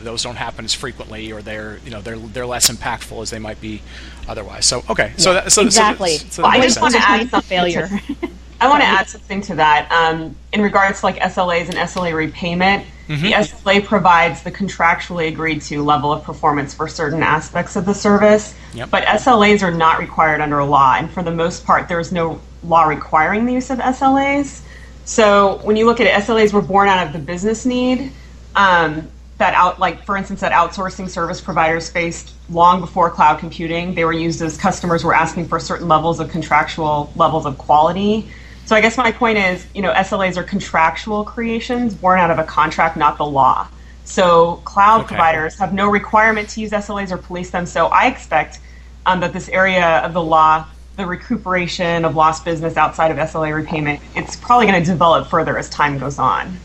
those 0.00 0.22
don't 0.22 0.36
happen 0.36 0.64
as 0.64 0.74
frequently 0.74 1.32
or 1.32 1.42
they're 1.42 1.78
you 1.84 1.90
know 1.90 2.00
they're 2.00 2.18
they're 2.18 2.46
less 2.46 2.70
impactful 2.70 3.22
as 3.22 3.30
they 3.30 3.38
might 3.38 3.60
be 3.60 3.80
otherwise 4.28 4.66
so 4.66 4.82
okay 4.90 5.12
so 5.16 5.34
that, 5.34 5.52
so 5.52 5.62
exactly. 5.62 6.16
so, 6.18 6.28
so 6.28 6.42
Well, 6.42 6.50
that 6.50 6.56
I 6.56 6.60
makes 6.60 6.74
just 6.74 6.82
want 6.82 6.94
to 6.94 7.00
add 7.00 7.30
some 7.30 7.42
failure. 7.42 7.88
I 8.60 8.68
want 8.68 8.80
to 8.80 8.86
add 8.86 9.08
something 9.08 9.40
to 9.42 9.56
that. 9.56 9.90
Um, 9.90 10.36
in 10.52 10.62
regards 10.62 11.00
to 11.00 11.06
like 11.06 11.16
SLAs 11.16 11.66
and 11.66 11.74
SLA 11.74 12.14
repayment, 12.14 12.86
the 13.08 13.32
SLA 13.32 13.84
provides 13.84 14.44
the 14.44 14.52
contractually 14.52 15.26
agreed 15.26 15.62
to 15.62 15.82
level 15.82 16.12
of 16.12 16.22
performance 16.22 16.72
for 16.72 16.86
certain 16.86 17.24
aspects 17.24 17.74
of 17.74 17.86
the 17.86 17.92
service. 17.92 18.54
Yep. 18.74 18.90
But 18.90 19.02
SLAs 19.04 19.62
are 19.62 19.72
not 19.72 19.98
required 19.98 20.40
under 20.40 20.62
law, 20.62 20.94
and 20.96 21.10
for 21.10 21.24
the 21.24 21.32
most 21.32 21.66
part, 21.66 21.88
there 21.88 21.98
is 21.98 22.12
no 22.12 22.40
law 22.62 22.84
requiring 22.84 23.46
the 23.46 23.52
use 23.54 23.70
of 23.70 23.78
SLAs. 23.78 24.62
So 25.04 25.60
when 25.62 25.76
you 25.76 25.86
look 25.86 26.00
at 26.00 26.06
it, 26.06 26.12
SLAs 26.24 26.52
were 26.52 26.62
born 26.62 26.88
out 26.88 27.06
of 27.06 27.12
the 27.12 27.18
business 27.18 27.66
need. 27.66 28.12
Um, 28.54 29.10
that 29.38 29.54
out, 29.54 29.80
like 29.80 30.04
for 30.04 30.16
instance, 30.16 30.40
that 30.40 30.52
outsourcing 30.52 31.08
service 31.08 31.40
providers 31.40 31.90
faced 31.90 32.34
long 32.48 32.80
before 32.80 33.10
cloud 33.10 33.40
computing. 33.40 33.94
They 33.94 34.04
were 34.04 34.12
used 34.12 34.40
as 34.42 34.56
customers 34.56 35.04
were 35.04 35.14
asking 35.14 35.48
for 35.48 35.58
certain 35.58 35.88
levels 35.88 36.20
of 36.20 36.30
contractual 36.30 37.12
levels 37.16 37.46
of 37.46 37.58
quality. 37.58 38.30
So 38.64 38.76
I 38.76 38.80
guess 38.80 38.96
my 38.96 39.10
point 39.10 39.38
is, 39.38 39.66
you 39.74 39.82
know, 39.82 39.92
SLAs 39.92 40.36
are 40.36 40.44
contractual 40.44 41.24
creations 41.24 41.94
born 41.94 42.20
out 42.20 42.30
of 42.30 42.38
a 42.38 42.44
contract, 42.44 42.96
not 42.96 43.18
the 43.18 43.26
law. 43.26 43.68
So 44.04 44.56
cloud 44.64 45.02
Okay. 45.02 45.08
providers 45.08 45.58
have 45.58 45.72
no 45.72 45.88
requirement 45.88 46.48
to 46.50 46.60
use 46.60 46.70
SLAs 46.70 47.10
or 47.10 47.18
police 47.18 47.50
them. 47.50 47.66
So 47.66 47.86
I 47.88 48.06
expect 48.06 48.60
um, 49.06 49.20
that 49.20 49.32
this 49.32 49.48
area 49.48 49.98
of 49.98 50.12
the 50.12 50.22
law, 50.22 50.66
the 50.96 51.06
recuperation 51.06 52.04
of 52.04 52.16
lost 52.16 52.44
business 52.44 52.76
outside 52.76 53.10
of 53.10 53.16
SLA 53.16 53.54
repayment, 53.54 54.00
it's 54.14 54.36
probably 54.36 54.66
going 54.66 54.82
to 54.82 54.86
develop 54.90 55.28
further 55.28 55.58
as 55.58 55.68
time 55.70 55.98
goes 55.98 56.18
on. 56.18 56.58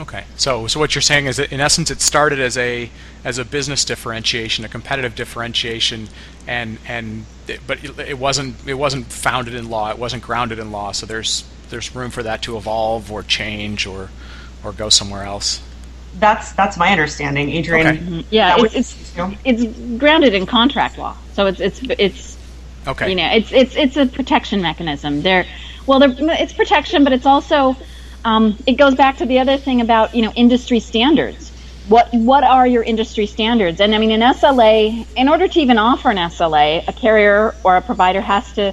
Okay, 0.00 0.24
so 0.36 0.66
so 0.66 0.80
what 0.80 0.94
you're 0.94 1.02
saying 1.02 1.26
is 1.26 1.36
that 1.36 1.52
in 1.52 1.60
essence 1.60 1.90
it 1.90 2.00
started 2.00 2.40
as 2.40 2.56
a 2.56 2.90
as 3.24 3.36
a 3.36 3.44
business 3.44 3.84
differentiation, 3.84 4.64
a 4.64 4.68
competitive 4.68 5.14
differentiation, 5.14 6.08
and 6.46 6.78
and 6.86 7.26
it, 7.46 7.60
but 7.66 7.84
it, 7.84 7.98
it 7.98 8.18
wasn't 8.18 8.56
it 8.66 8.74
wasn't 8.74 9.06
founded 9.06 9.54
in 9.54 9.68
law, 9.68 9.90
it 9.90 9.98
wasn't 9.98 10.22
grounded 10.22 10.58
in 10.58 10.72
law. 10.72 10.92
So 10.92 11.04
there's 11.04 11.44
there's 11.68 11.94
room 11.94 12.10
for 12.10 12.22
that 12.22 12.40
to 12.42 12.56
evolve 12.56 13.12
or 13.12 13.22
change 13.22 13.86
or 13.86 14.08
or 14.64 14.72
go 14.72 14.88
somewhere 14.88 15.24
else. 15.24 15.60
That's 16.18 16.52
that's 16.52 16.78
my 16.78 16.90
understanding, 16.90 17.54
Adrienne. 17.54 17.86
Okay. 17.86 18.26
Yeah, 18.30 18.54
it's, 18.54 18.62
was- 18.62 18.74
it's 18.74 19.16
you 19.16 19.18
know? 19.18 19.34
it's 19.44 19.98
grounded 19.98 20.32
in 20.32 20.46
contract 20.46 20.96
law, 20.96 21.18
so 21.34 21.46
it's 21.46 21.60
it's 21.60 21.82
it's 21.98 22.31
Okay, 22.86 23.10
you 23.10 23.14
know 23.14 23.28
it's 23.32 23.52
it's 23.52 23.76
it's 23.76 23.96
a 23.96 24.06
protection 24.06 24.60
mechanism. 24.60 25.22
There, 25.22 25.46
well, 25.86 25.98
there, 25.98 26.14
it's 26.18 26.52
protection, 26.52 27.04
but 27.04 27.12
it's 27.12 27.26
also 27.26 27.76
um, 28.24 28.56
it 28.66 28.74
goes 28.74 28.94
back 28.94 29.18
to 29.18 29.26
the 29.26 29.38
other 29.38 29.56
thing 29.56 29.80
about 29.80 30.14
you 30.14 30.22
know 30.22 30.32
industry 30.34 30.80
standards. 30.80 31.50
What 31.88 32.08
what 32.12 32.44
are 32.44 32.66
your 32.66 32.82
industry 32.82 33.26
standards? 33.26 33.80
And 33.80 33.94
I 33.94 33.98
mean, 33.98 34.10
an 34.10 34.20
SLA, 34.20 35.06
in 35.16 35.28
order 35.28 35.48
to 35.48 35.60
even 35.60 35.78
offer 35.78 36.10
an 36.10 36.16
SLA, 36.16 36.86
a 36.86 36.92
carrier 36.92 37.54
or 37.64 37.76
a 37.76 37.82
provider 37.82 38.20
has 38.20 38.52
to 38.54 38.72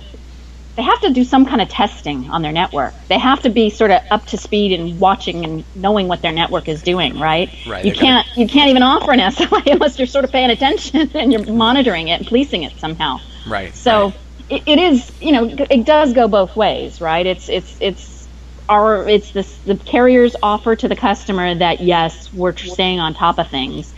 they 0.79 0.83
have 0.83 1.01
to 1.01 1.09
do 1.11 1.25
some 1.25 1.45
kind 1.45 1.61
of 1.61 1.67
testing 1.67 2.29
on 2.29 2.41
their 2.41 2.53
network. 2.53 2.93
They 3.09 3.19
have 3.19 3.41
to 3.41 3.49
be 3.49 3.69
sort 3.69 3.91
of 3.91 4.01
up 4.11 4.25
to 4.27 4.37
speed 4.37 4.79
and 4.79 4.97
watching 4.97 5.43
and 5.43 5.65
knowing 5.75 6.07
what 6.07 6.21
their 6.21 6.31
network 6.31 6.69
is 6.69 6.81
doing, 6.81 7.19
right? 7.19 7.49
Right, 7.67 7.83
You 7.83 7.91
can't 7.91 8.25
you 8.37 8.47
can't 8.47 8.69
even 8.69 8.81
offer 8.81 9.11
an 9.11 9.19
SLA 9.19 9.61
unless 9.73 9.97
you're 9.99 10.07
sort 10.07 10.23
of 10.23 10.31
paying 10.31 10.51
attention 10.51 11.11
and 11.15 11.33
you're 11.33 11.43
monitoring 11.51 12.07
it 12.07 12.19
and 12.19 12.27
policing 12.27 12.63
it 12.63 12.79
somehow. 12.79 13.19
Right. 13.47 13.73
So 13.75 14.05
right. 14.05 14.19
it, 14.49 14.63
it 14.65 14.79
is, 14.79 15.11
you 15.21 15.31
know, 15.31 15.45
it 15.69 15.85
does 15.85 16.13
go 16.13 16.27
both 16.27 16.55
ways, 16.55 17.01
right? 17.01 17.25
It's 17.25 17.49
it's 17.49 17.77
it's 17.79 18.27
our 18.67 19.07
it's 19.07 19.31
this 19.31 19.57
the 19.59 19.75
carriers 19.75 20.35
offer 20.43 20.75
to 20.75 20.87
the 20.87 20.95
customer 20.95 21.55
that 21.55 21.81
yes, 21.81 22.31
we're 22.33 22.55
staying 22.55 22.99
on 22.99 23.13
top 23.13 23.39
of 23.39 23.49
things, 23.49 23.93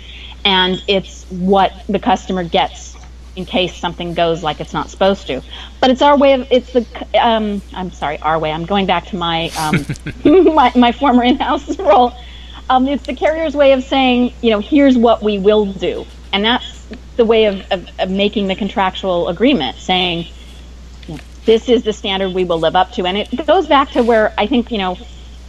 and 0.45 0.81
it's 0.87 1.25
what 1.25 1.73
the 1.87 1.99
customer 1.99 2.43
gets 2.43 2.95
in 3.35 3.45
case 3.45 3.75
something 3.75 4.13
goes 4.13 4.43
like 4.43 4.59
it's 4.59 4.73
not 4.73 4.89
supposed 4.89 5.27
to. 5.27 5.41
But 5.79 5.89
it's 5.89 6.01
our 6.01 6.17
way 6.17 6.33
of 6.33 6.47
it's 6.51 6.71
the 6.73 6.85
um, 7.21 7.61
I'm 7.73 7.91
sorry, 7.91 8.17
our 8.19 8.39
way. 8.39 8.51
I'm 8.51 8.65
going 8.65 8.85
back 8.85 9.05
to 9.07 9.15
my 9.17 9.49
um, 9.57 9.85
my, 10.55 10.71
my 10.75 10.91
former 10.91 11.23
in-house 11.23 11.77
role. 11.79 12.13
Um, 12.69 12.87
it's 12.87 13.05
the 13.05 13.15
carrier's 13.15 13.55
way 13.55 13.73
of 13.73 13.83
saying, 13.83 14.33
you 14.41 14.49
know, 14.51 14.59
here's 14.59 14.97
what 14.97 15.21
we 15.21 15.37
will 15.37 15.65
do, 15.65 16.05
and 16.31 16.45
that's 16.45 16.70
the 17.15 17.25
way 17.25 17.45
of, 17.45 17.71
of, 17.71 17.89
of 17.99 18.09
making 18.09 18.47
the 18.47 18.55
contractual 18.55 19.27
agreement, 19.29 19.77
saying 19.77 20.27
this 21.45 21.69
is 21.69 21.83
the 21.83 21.93
standard 21.93 22.33
we 22.33 22.43
will 22.43 22.59
live 22.59 22.75
up 22.75 22.91
to. 22.93 23.05
And 23.05 23.17
it 23.17 23.45
goes 23.45 23.67
back 23.67 23.91
to 23.91 24.03
where 24.03 24.33
I 24.37 24.47
think, 24.47 24.71
you 24.71 24.77
know, 24.77 24.97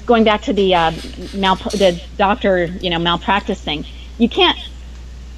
going 0.07 0.25
back 0.25 0.43
to 0.43 0.53
the 0.53 0.75
uh, 0.75 0.93
mal- 1.35 1.57
the 1.57 2.03
doctor, 2.17 2.65
you 2.67 2.91
know, 2.91 2.99
malpractice 2.99 3.61
thing. 3.61 3.85
You 4.19 4.29
can't 4.29 4.59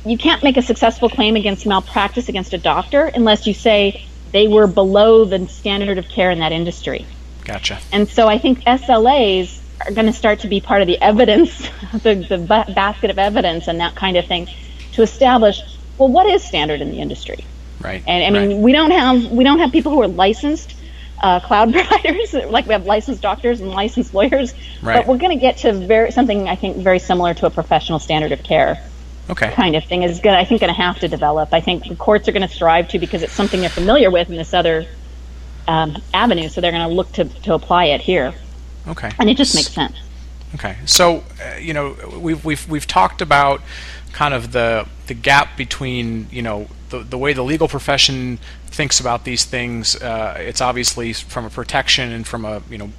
you 0.05 0.18
can't 0.18 0.42
make 0.42 0.57
a 0.57 0.62
successful 0.62 1.09
claim 1.09 1.36
against 1.36 1.66
malpractice 1.66 2.28
against 2.28 2.52
a 2.52 2.59
doctor 2.59 3.05
unless 3.05 3.46
you 3.46 3.55
say 3.55 4.05
they 4.32 4.48
were 4.48 4.66
below 4.66 5.24
the 5.24 5.46
standard 5.48 5.96
of 5.96 6.09
care 6.09 6.30
in 6.30 6.40
that 6.40 6.52
industry. 6.52 7.07
Gotcha. 7.44 7.78
And 7.92 8.09
so 8.09 8.26
I 8.26 8.38
think 8.38 8.61
SLAs 8.64 9.61
are 9.86 9.92
going 9.92 10.07
to 10.07 10.12
start 10.12 10.40
to 10.40 10.48
be 10.48 10.61
part 10.61 10.82
of 10.82 10.88
the 10.88 11.00
evidence, 11.00 11.57
the, 11.92 12.14
the 12.14 12.38
basket 12.38 13.11
of 13.11 13.18
evidence 13.18 13.68
and 13.68 13.80
that 13.80 13.94
kind 13.94 14.16
of 14.16 14.26
thing 14.26 14.48
to 14.92 15.02
establish, 15.02 15.61
well, 15.99 16.09
what 16.09 16.26
is 16.26 16.42
standard 16.42 16.80
in 16.80 16.90
the 16.90 17.01
industry? 17.01 17.45
Right. 17.80 18.03
And 18.07 18.24
I 18.36 18.40
mean, 18.40 18.57
right. 18.57 18.62
we 18.62 18.72
don't 18.72 18.90
have 18.90 19.30
we 19.30 19.45
don't 19.45 19.59
have 19.59 19.72
people 19.72 19.92
who 19.92 20.01
are 20.03 20.09
licensed 20.09 20.74
uh, 21.22 21.40
cloud 21.40 21.72
providers 21.72 22.34
like 22.34 22.66
we 22.66 22.72
have 22.72 22.86
licensed 22.86 23.22
doctors 23.22 23.61
and 23.61 23.70
licensed 23.70 24.14
lawyers. 24.14 24.55
Right. 24.82 24.97
But 24.97 25.07
we're 25.07 25.18
going 25.18 25.36
to 25.36 25.40
get 25.40 25.59
to 25.59 25.72
very 25.72 26.11
something 26.11 26.49
I 26.49 26.57
think 26.57 26.76
very 26.78 26.99
similar 26.99 27.34
to 27.34 27.47
a 27.47 27.51
professional 27.51 27.99
standard 27.99 28.32
of 28.32 28.42
care 28.42 28.82
okay. 29.28 29.51
kind 29.53 29.76
of 29.76 29.84
thing 29.84 30.03
is 30.03 30.20
going 30.20 30.36
I 30.36 30.45
think 30.45 30.61
going 30.61 30.74
to 30.74 30.80
have 30.80 30.99
to 31.01 31.09
develop. 31.09 31.53
I 31.53 31.61
think 31.61 31.88
the 31.88 31.97
courts 31.97 32.28
are 32.28 32.32
going 32.32 32.47
to 32.47 32.55
strive 32.55 32.88
to 32.88 32.99
because 32.99 33.22
it's 33.22 33.32
something 33.32 33.61
they're 33.61 33.70
familiar 33.70 34.11
with 34.11 34.30
in 34.30 34.36
this 34.36 34.55
other 34.55 34.86
um, 35.66 35.97
avenue, 36.12 36.49
so 36.49 36.61
they're 36.61 36.72
going 36.72 36.88
to 36.88 36.95
look 36.95 37.12
to 37.12 37.24
to 37.24 37.55
apply 37.55 37.86
it 37.86 38.01
here. 38.01 38.34
Okay. 38.86 39.11
And 39.18 39.30
it 39.30 39.36
just 39.36 39.55
makes 39.55 39.70
sense. 39.70 39.97
Okay. 40.55 40.76
So, 40.84 41.24
uh, 41.42 41.57
you 41.57 41.74
know, 41.74 41.97
we've 42.18 42.45
we've 42.45 42.68
we've 42.68 42.86
talked 42.86 43.22
about 43.22 43.62
kind 44.12 44.34
of 44.34 44.53
the 44.53 44.86
the 45.07 45.14
gap 45.14 45.57
between 45.57 46.26
you 46.30 46.42
know 46.42 46.68
the 46.90 47.00
the 47.00 47.18
way 47.18 47.32
the 47.32 47.42
legal 47.42 47.68
profession 47.68 48.38
thinks 48.66 49.00
about 49.00 49.24
these 49.24 49.44
things. 49.44 49.96
Uh, 49.96 50.36
it's 50.38 50.61
obviously 50.61 51.12
from 51.12 51.44
a 51.44 51.50
protection 51.50 52.12
and 52.12 52.26
from 52.26 52.44
a 52.44 52.62
you 52.70 52.78
know 52.78 52.90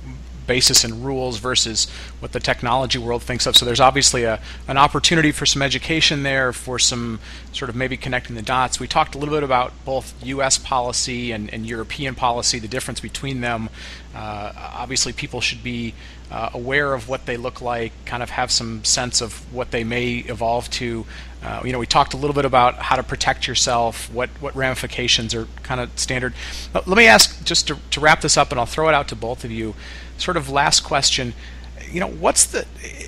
basis 0.48 0.84
and 0.84 1.04
rules 1.06 1.38
versus 1.38 1.90
what 2.20 2.32
the 2.32 2.40
technology 2.40 2.98
world 2.98 3.24
thinks 3.24 3.46
of. 3.46 3.56
So 3.56 3.66
there's 3.66 3.80
obviously 3.80 4.24
a, 4.24 4.40
an 4.68 4.78
opportunity 4.78 5.32
for 5.32 5.46
some 5.46 5.62
education 5.62 6.24
there, 6.24 6.54
for 6.54 6.80
some 6.80 7.20
sort 7.52 7.70
of 7.70 7.76
maybe 7.76 7.98
connecting 7.98 8.36
the 8.36 8.42
dots. 8.42 8.80
We 8.80 8.88
talked 8.88 9.16
a 9.16 9.18
little 9.18 9.34
bit 9.34 9.44
about 9.44 9.74
both 9.86 10.14
U.S. 10.24 10.58
policy 10.58 11.32
and, 11.32 11.52
and 11.54 11.66
European 11.66 12.16
policy, 12.16 12.60
the 12.60 12.68
difference 12.68 13.00
between 13.00 13.42
them. 13.42 13.70
Uh, 14.14 14.54
obviously, 14.56 15.14
people 15.14 15.42
should 15.42 15.64
be 15.64 15.94
uh, 16.32 16.50
aware 16.54 16.94
of 16.94 17.08
what 17.08 17.26
they 17.26 17.38
look 17.38 17.62
like, 17.62 17.92
kind 18.06 18.24
of 18.24 18.30
have 18.32 18.52
some 18.52 18.84
sense 18.84 19.22
of 19.22 19.54
what 19.54 19.72
they 19.72 19.84
may 19.84 20.16
evolve 20.16 20.70
to. 20.72 21.06
Uh, 21.46 21.62
you 21.64 21.72
know, 21.72 21.78
we 21.78 21.86
talked 21.86 22.16
a 22.16 22.18
little 22.18 22.34
bit 22.34 22.44
about 22.44 22.76
how 22.78 22.96
to 22.96 23.04
protect 23.04 23.48
yourself, 23.48 24.12
what, 24.12 24.30
what 24.42 24.56
ramifications 24.56 25.36
are 25.36 25.48
kind 25.62 25.80
of 25.80 25.92
standard. 25.96 26.34
But 26.74 26.88
let 26.88 26.98
me 26.98 27.06
ask, 27.06 27.46
just 27.46 27.68
to, 27.68 27.78
to 27.92 28.00
wrap 28.00 28.22
this 28.22 28.36
up, 28.36 28.50
and 28.50 28.60
I'll 28.60 28.66
throw 28.66 28.90
it 28.90 28.96
out 28.96 29.08
to 29.10 29.16
both 29.16 29.44
of 29.46 29.52
you. 29.52 29.76
Sort 30.18 30.38
of 30.38 30.50
last 30.50 30.80
question. 30.80 31.36
You 31.92 32.00
know, 32.00 32.08
what's 32.08 32.46
the 32.46 32.66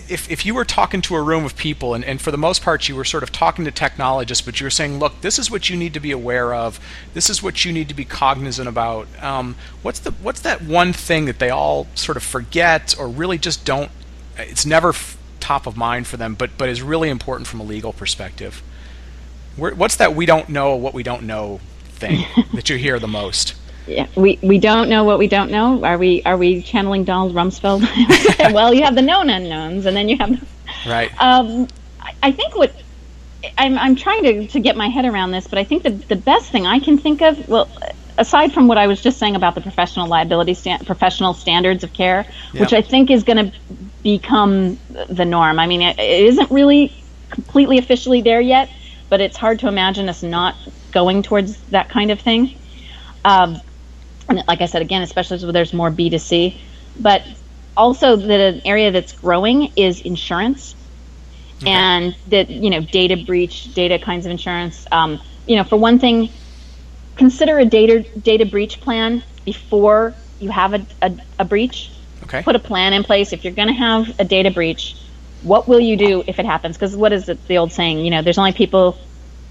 if, 0.08 0.30
if 0.30 0.46
you 0.46 0.54
were 0.54 0.66
talking 0.66 1.02
to 1.02 1.16
a 1.16 1.22
room 1.22 1.46
of 1.46 1.58
people, 1.58 1.96
and, 1.96 2.06
and 2.06 2.22
for 2.22 2.30
the 2.30 2.38
most 2.38 2.62
part 2.62 2.88
you 2.88 2.96
were 2.96 3.06
sort 3.06 3.24
of 3.24 3.32
talking 3.32 3.66
to 3.66 3.72
technologists, 3.72 4.46
but 4.46 4.60
you 4.60 4.66
were 4.66 4.72
saying, 4.72 5.00
look, 5.00 5.22
this 5.22 5.40
is 5.40 5.50
what 5.50 5.68
you 5.68 5.76
need 5.76 5.96
to 5.96 6.00
be 6.00 6.12
aware 6.12 6.54
of, 6.54 6.80
this 7.16 7.32
is 7.32 7.42
what 7.42 7.66
you 7.66 7.74
need 7.74 7.88
to 7.90 7.96
be 7.96 8.06
cognizant 8.06 8.70
about. 8.70 9.08
Um, 9.22 9.56
what's 9.82 9.98
the 10.00 10.12
what's 10.12 10.42
that 10.42 10.62
one 10.62 10.94
thing 10.94 11.26
that 11.26 11.40
they 11.40 11.50
all 11.50 11.88
sort 11.96 12.18
of 12.18 12.24
forget 12.24 12.96
or 13.00 13.08
really 13.08 13.40
just 13.40 13.66
don't? 13.66 13.90
It's 14.38 14.66
never 14.66 14.94
top 15.38 15.68
of 15.68 15.78
mind 15.78 16.08
for 16.08 16.18
them, 16.18 16.36
but 16.36 16.58
but 16.58 16.70
is 16.70 16.82
really 16.82 17.10
important 17.10 17.48
from 17.48 17.60
a 17.60 17.64
legal 17.64 17.94
perspective. 17.94 18.62
Where, 19.56 19.74
what's 19.74 19.96
that 19.98 20.16
we 20.16 20.26
don't 20.26 20.50
know 20.50 20.76
what 20.76 20.94
we 20.94 21.04
don't 21.04 21.24
know 21.24 21.60
thing 21.90 22.26
that 22.54 22.70
you 22.70 22.78
hear 22.78 23.00
the 23.00 23.08
most? 23.08 23.56
Yeah, 23.88 24.08
we, 24.16 24.38
we 24.42 24.60
don't 24.60 24.90
know 24.90 25.06
what 25.06 25.18
we 25.18 25.28
don't 25.28 25.50
know. 25.50 25.84
Are 25.86 25.98
we 25.98 26.22
are 26.24 26.38
we 26.38 26.62
channeling 26.62 27.06
Donald 27.06 27.34
Rumsfeld? 27.34 27.82
well, 28.54 28.74
you 28.74 28.84
have 28.84 28.96
the 28.96 29.02
known 29.02 29.30
unknowns, 29.30 29.86
and 29.86 29.96
then 29.96 30.10
you 30.10 30.18
have. 30.18 30.48
Right. 30.86 31.10
Um, 31.22 31.68
I, 32.02 32.14
I 32.24 32.32
think 32.34 32.56
what 32.56 32.74
I'm 33.58 33.78
I'm 33.78 33.96
trying 33.96 34.24
to 34.24 34.48
to 34.48 34.60
get 34.60 34.76
my 34.76 34.90
head 34.90 35.06
around 35.06 35.32
this, 35.32 35.48
but 35.48 35.58
I 35.58 35.64
think 35.64 35.84
the 35.84 35.92
the 35.92 36.16
best 36.18 36.52
thing 36.52 36.68
I 36.68 36.80
can 36.80 36.98
think 36.98 37.22
of, 37.22 37.48
well, 37.48 37.70
aside 38.18 38.52
from 38.52 38.68
what 38.68 38.78
I 38.78 38.88
was 38.88 39.02
just 39.02 39.18
saying 39.20 39.36
about 39.36 39.56
the 39.56 39.62
professional 39.62 40.08
liability 40.08 40.54
sta- 40.54 40.80
professional 40.86 41.34
standards 41.34 41.84
of 41.84 41.94
care, 41.94 42.26
Yep. 42.54 42.62
which 42.62 42.74
I 42.74 42.82
think 42.82 43.10
is 43.10 43.24
going 43.24 43.38
to 43.38 43.58
become 44.08 44.80
the 45.10 45.26
norm. 45.26 45.60
I 45.60 45.68
mean, 45.68 45.82
it, 45.82 46.00
it 46.00 46.24
isn't 46.28 46.50
really 46.50 46.94
completely 47.30 47.78
officially 47.78 48.22
there 48.22 48.40
yet, 48.40 48.70
but 49.10 49.20
it's 49.20 49.36
hard 49.36 49.60
to 49.60 49.68
imagine 49.68 50.08
us 50.08 50.24
not 50.24 50.56
going 50.94 51.24
towards 51.24 51.58
that 51.72 51.90
kind 51.90 52.10
of 52.10 52.22
thing. 52.22 52.58
Um, 53.26 53.60
and 54.30 54.46
like 54.48 54.62
I 54.62 54.66
said 54.68 54.82
again, 54.82 55.02
especially 55.02 55.36
as 55.36 55.42
there's 55.42 55.74
more 55.74 55.92
B2C, 55.92 56.58
but 57.02 57.22
also 57.76 58.16
that 58.16 58.40
an 58.40 58.62
area 58.64 58.92
that's 58.92 59.12
growing 59.12 59.74
is 59.76 60.00
insurance, 60.00 60.74
and 61.66 62.16
that 62.28 62.50
you 62.50 62.70
know 62.70 62.80
data 62.80 63.18
breach, 63.18 63.74
data 63.74 64.00
kinds 64.00 64.26
of 64.26 64.32
insurance. 64.32 64.88
Um, 64.90 65.20
you 65.48 65.58
know, 65.58 65.66
for 65.66 65.76
one 65.76 66.00
thing, 66.00 66.30
consider 67.18 67.60
a 67.60 67.66
data 67.66 68.06
data 68.20 68.46
breach 68.46 68.80
plan 68.80 69.22
before 69.44 70.14
you 70.40 70.50
have 70.50 70.74
a, 70.74 70.88
a, 71.02 71.12
a 71.40 71.46
breach. 71.46 71.92
Okay. 72.28 72.46
Put 72.46 72.56
a 72.56 72.60
plan 72.60 72.94
in 72.94 73.04
place 73.04 73.34
if 73.34 73.44
you're 73.44 73.54
going 73.54 73.70
to 73.70 73.74
have 73.74 74.14
a 74.20 74.26
data 74.26 74.52
breach. 74.52 74.96
What 75.42 75.68
will 75.68 75.80
you 75.82 75.98
do 75.98 76.24
if 76.28 76.40
it 76.40 76.46
happens? 76.46 76.78
Because 76.78 76.96
what 76.96 77.14
is 77.14 77.30
it, 77.30 77.46
the 77.48 77.58
old 77.58 77.74
saying? 77.74 78.00
You 78.00 78.12
know, 78.12 78.22
there's 78.24 78.38
only 78.40 78.54
people 78.54 78.98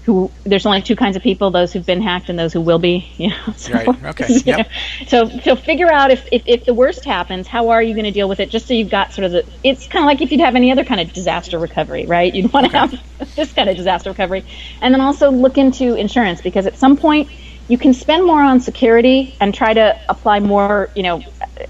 who 0.05 0.33
there's 0.45 0.65
only 0.65 0.81
two 0.81 0.95
kinds 0.95 1.15
of 1.17 1.23
people: 1.23 1.51
those 1.51 1.73
who've 1.73 1.85
been 1.85 2.01
hacked 2.01 2.29
and 2.29 2.39
those 2.39 2.53
who 2.53 2.61
will 2.61 2.79
be. 2.79 3.13
You 3.17 3.29
know, 3.29 3.53
so, 3.57 3.71
Right, 3.71 3.93
okay, 4.03 4.31
yep. 4.45 4.65
so 5.07 5.29
so 5.43 5.55
figure 5.55 5.91
out 5.91 6.11
if, 6.11 6.25
if 6.31 6.43
if 6.45 6.65
the 6.65 6.73
worst 6.73 7.05
happens, 7.05 7.47
how 7.47 7.69
are 7.69 7.83
you 7.83 7.93
going 7.93 8.05
to 8.05 8.11
deal 8.11 8.29
with 8.29 8.39
it? 8.39 8.51
Just 8.51 8.67
so 8.67 8.73
you've 8.73 8.91
got 8.91 9.13
sort 9.13 9.25
of 9.25 9.31
the. 9.33 9.45
It's 9.63 9.87
kind 9.87 10.03
of 10.03 10.07
like 10.07 10.21
if 10.21 10.31
you'd 10.31 10.41
have 10.41 10.55
any 10.55 10.71
other 10.71 10.85
kind 10.85 11.01
of 11.01 11.13
disaster 11.13 11.59
recovery, 11.59 12.05
right? 12.07 12.33
You'd 12.33 12.53
want 12.53 12.67
to 12.67 12.71
Okay. 12.71 12.77
have 12.77 12.93
this 13.35 13.53
kind 13.53 13.69
of 13.69 13.77
disaster 13.77 14.09
recovery, 14.11 14.45
and 14.81 14.93
then 14.93 15.01
also 15.01 15.31
look 15.31 15.57
into 15.57 15.95
insurance 15.95 16.41
because 16.41 16.67
at 16.67 16.77
some 16.77 16.97
point 16.97 17.29
you 17.67 17.77
can 17.77 17.93
spend 17.93 18.25
more 18.25 18.41
on 18.41 18.59
security 18.61 19.35
and 19.41 19.53
try 19.53 19.73
to 19.73 19.95
apply 20.09 20.39
more. 20.39 20.91
You 20.95 21.03
know, 21.03 21.23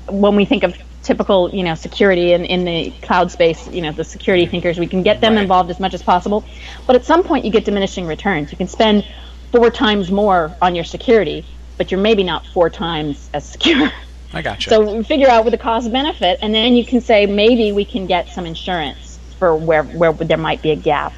when 0.09 0.35
we 0.35 0.45
think 0.45 0.63
of 0.63 0.75
typical 1.07 1.49
you 1.53 1.63
know 1.63 1.73
security 1.73 2.33
in, 2.33 2.43
in 2.45 2.65
the 2.65 2.93
cloud 3.01 3.31
space 3.31 3.65
you 3.67 3.81
know 3.81 3.93
the 3.93 4.03
security 4.03 4.45
thinkers 4.45 4.77
we 4.77 4.87
can 4.87 5.01
get 5.03 5.21
them 5.21 5.35
Right. 5.35 5.41
involved 5.43 5.69
as 5.71 5.79
much 5.79 5.93
as 5.93 6.03
possible 6.03 6.45
but 6.85 6.95
at 6.97 7.05
some 7.05 7.23
point 7.23 7.45
you 7.45 7.51
get 7.51 7.63
diminishing 7.65 8.05
returns 8.05 8.51
you 8.51 8.57
can 8.57 8.67
spend 8.67 9.05
four 9.53 9.71
times 9.71 10.11
more 10.11 10.57
on 10.61 10.75
your 10.75 10.83
security 10.83 11.47
but 11.77 11.91
you're 11.91 12.01
maybe 12.01 12.23
not 12.23 12.45
four 12.53 12.69
times 12.69 13.29
as 13.33 13.49
secure 13.49 13.89
I 14.33 14.41
gotcha. 14.41 14.69
so 14.69 15.01
figure 15.03 15.29
out 15.29 15.45
what 15.45 15.51
the 15.51 15.57
cost 15.57 15.91
benefit 15.91 16.37
and 16.41 16.53
then 16.53 16.75
you 16.75 16.85
can 16.85 16.99
say 16.99 17.25
maybe 17.25 17.71
we 17.71 17.85
can 17.85 18.05
get 18.05 18.27
some 18.29 18.45
insurance 18.45 19.21
for 19.39 19.55
where 19.55 19.83
where 19.83 20.11
there 20.13 20.37
might 20.37 20.61
be 20.61 20.71
a 20.71 20.75
gap 20.75 21.13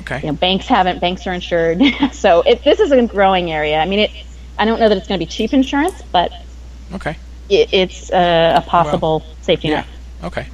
okay. 0.00 0.20
you 0.22 0.28
know 0.28 0.34
banks 0.34 0.66
haven't 0.66 1.00
banks 1.02 1.26
are 1.26 1.34
insured 1.34 1.82
so 2.12 2.40
it, 2.46 2.62
this 2.64 2.80
is 2.80 2.90
a 2.92 3.02
growing 3.06 3.52
area 3.52 3.76
i 3.78 3.84
mean 3.84 3.98
it 3.98 4.10
i 4.58 4.64
don't 4.64 4.80
know 4.80 4.88
that 4.88 4.96
it's 4.96 5.06
going 5.06 5.20
to 5.20 5.26
be 5.26 5.30
cheap 5.30 5.52
insurance 5.52 6.00
but 6.12 6.30
Okay. 6.92 7.18
It, 7.48 7.68
it's 7.72 8.10
uh, 8.10 8.60
a 8.64 8.68
possible 8.68 9.22
safety 9.42 9.68
Yeah. 9.68 9.76
net 9.76 9.86
Okay. 10.24 10.46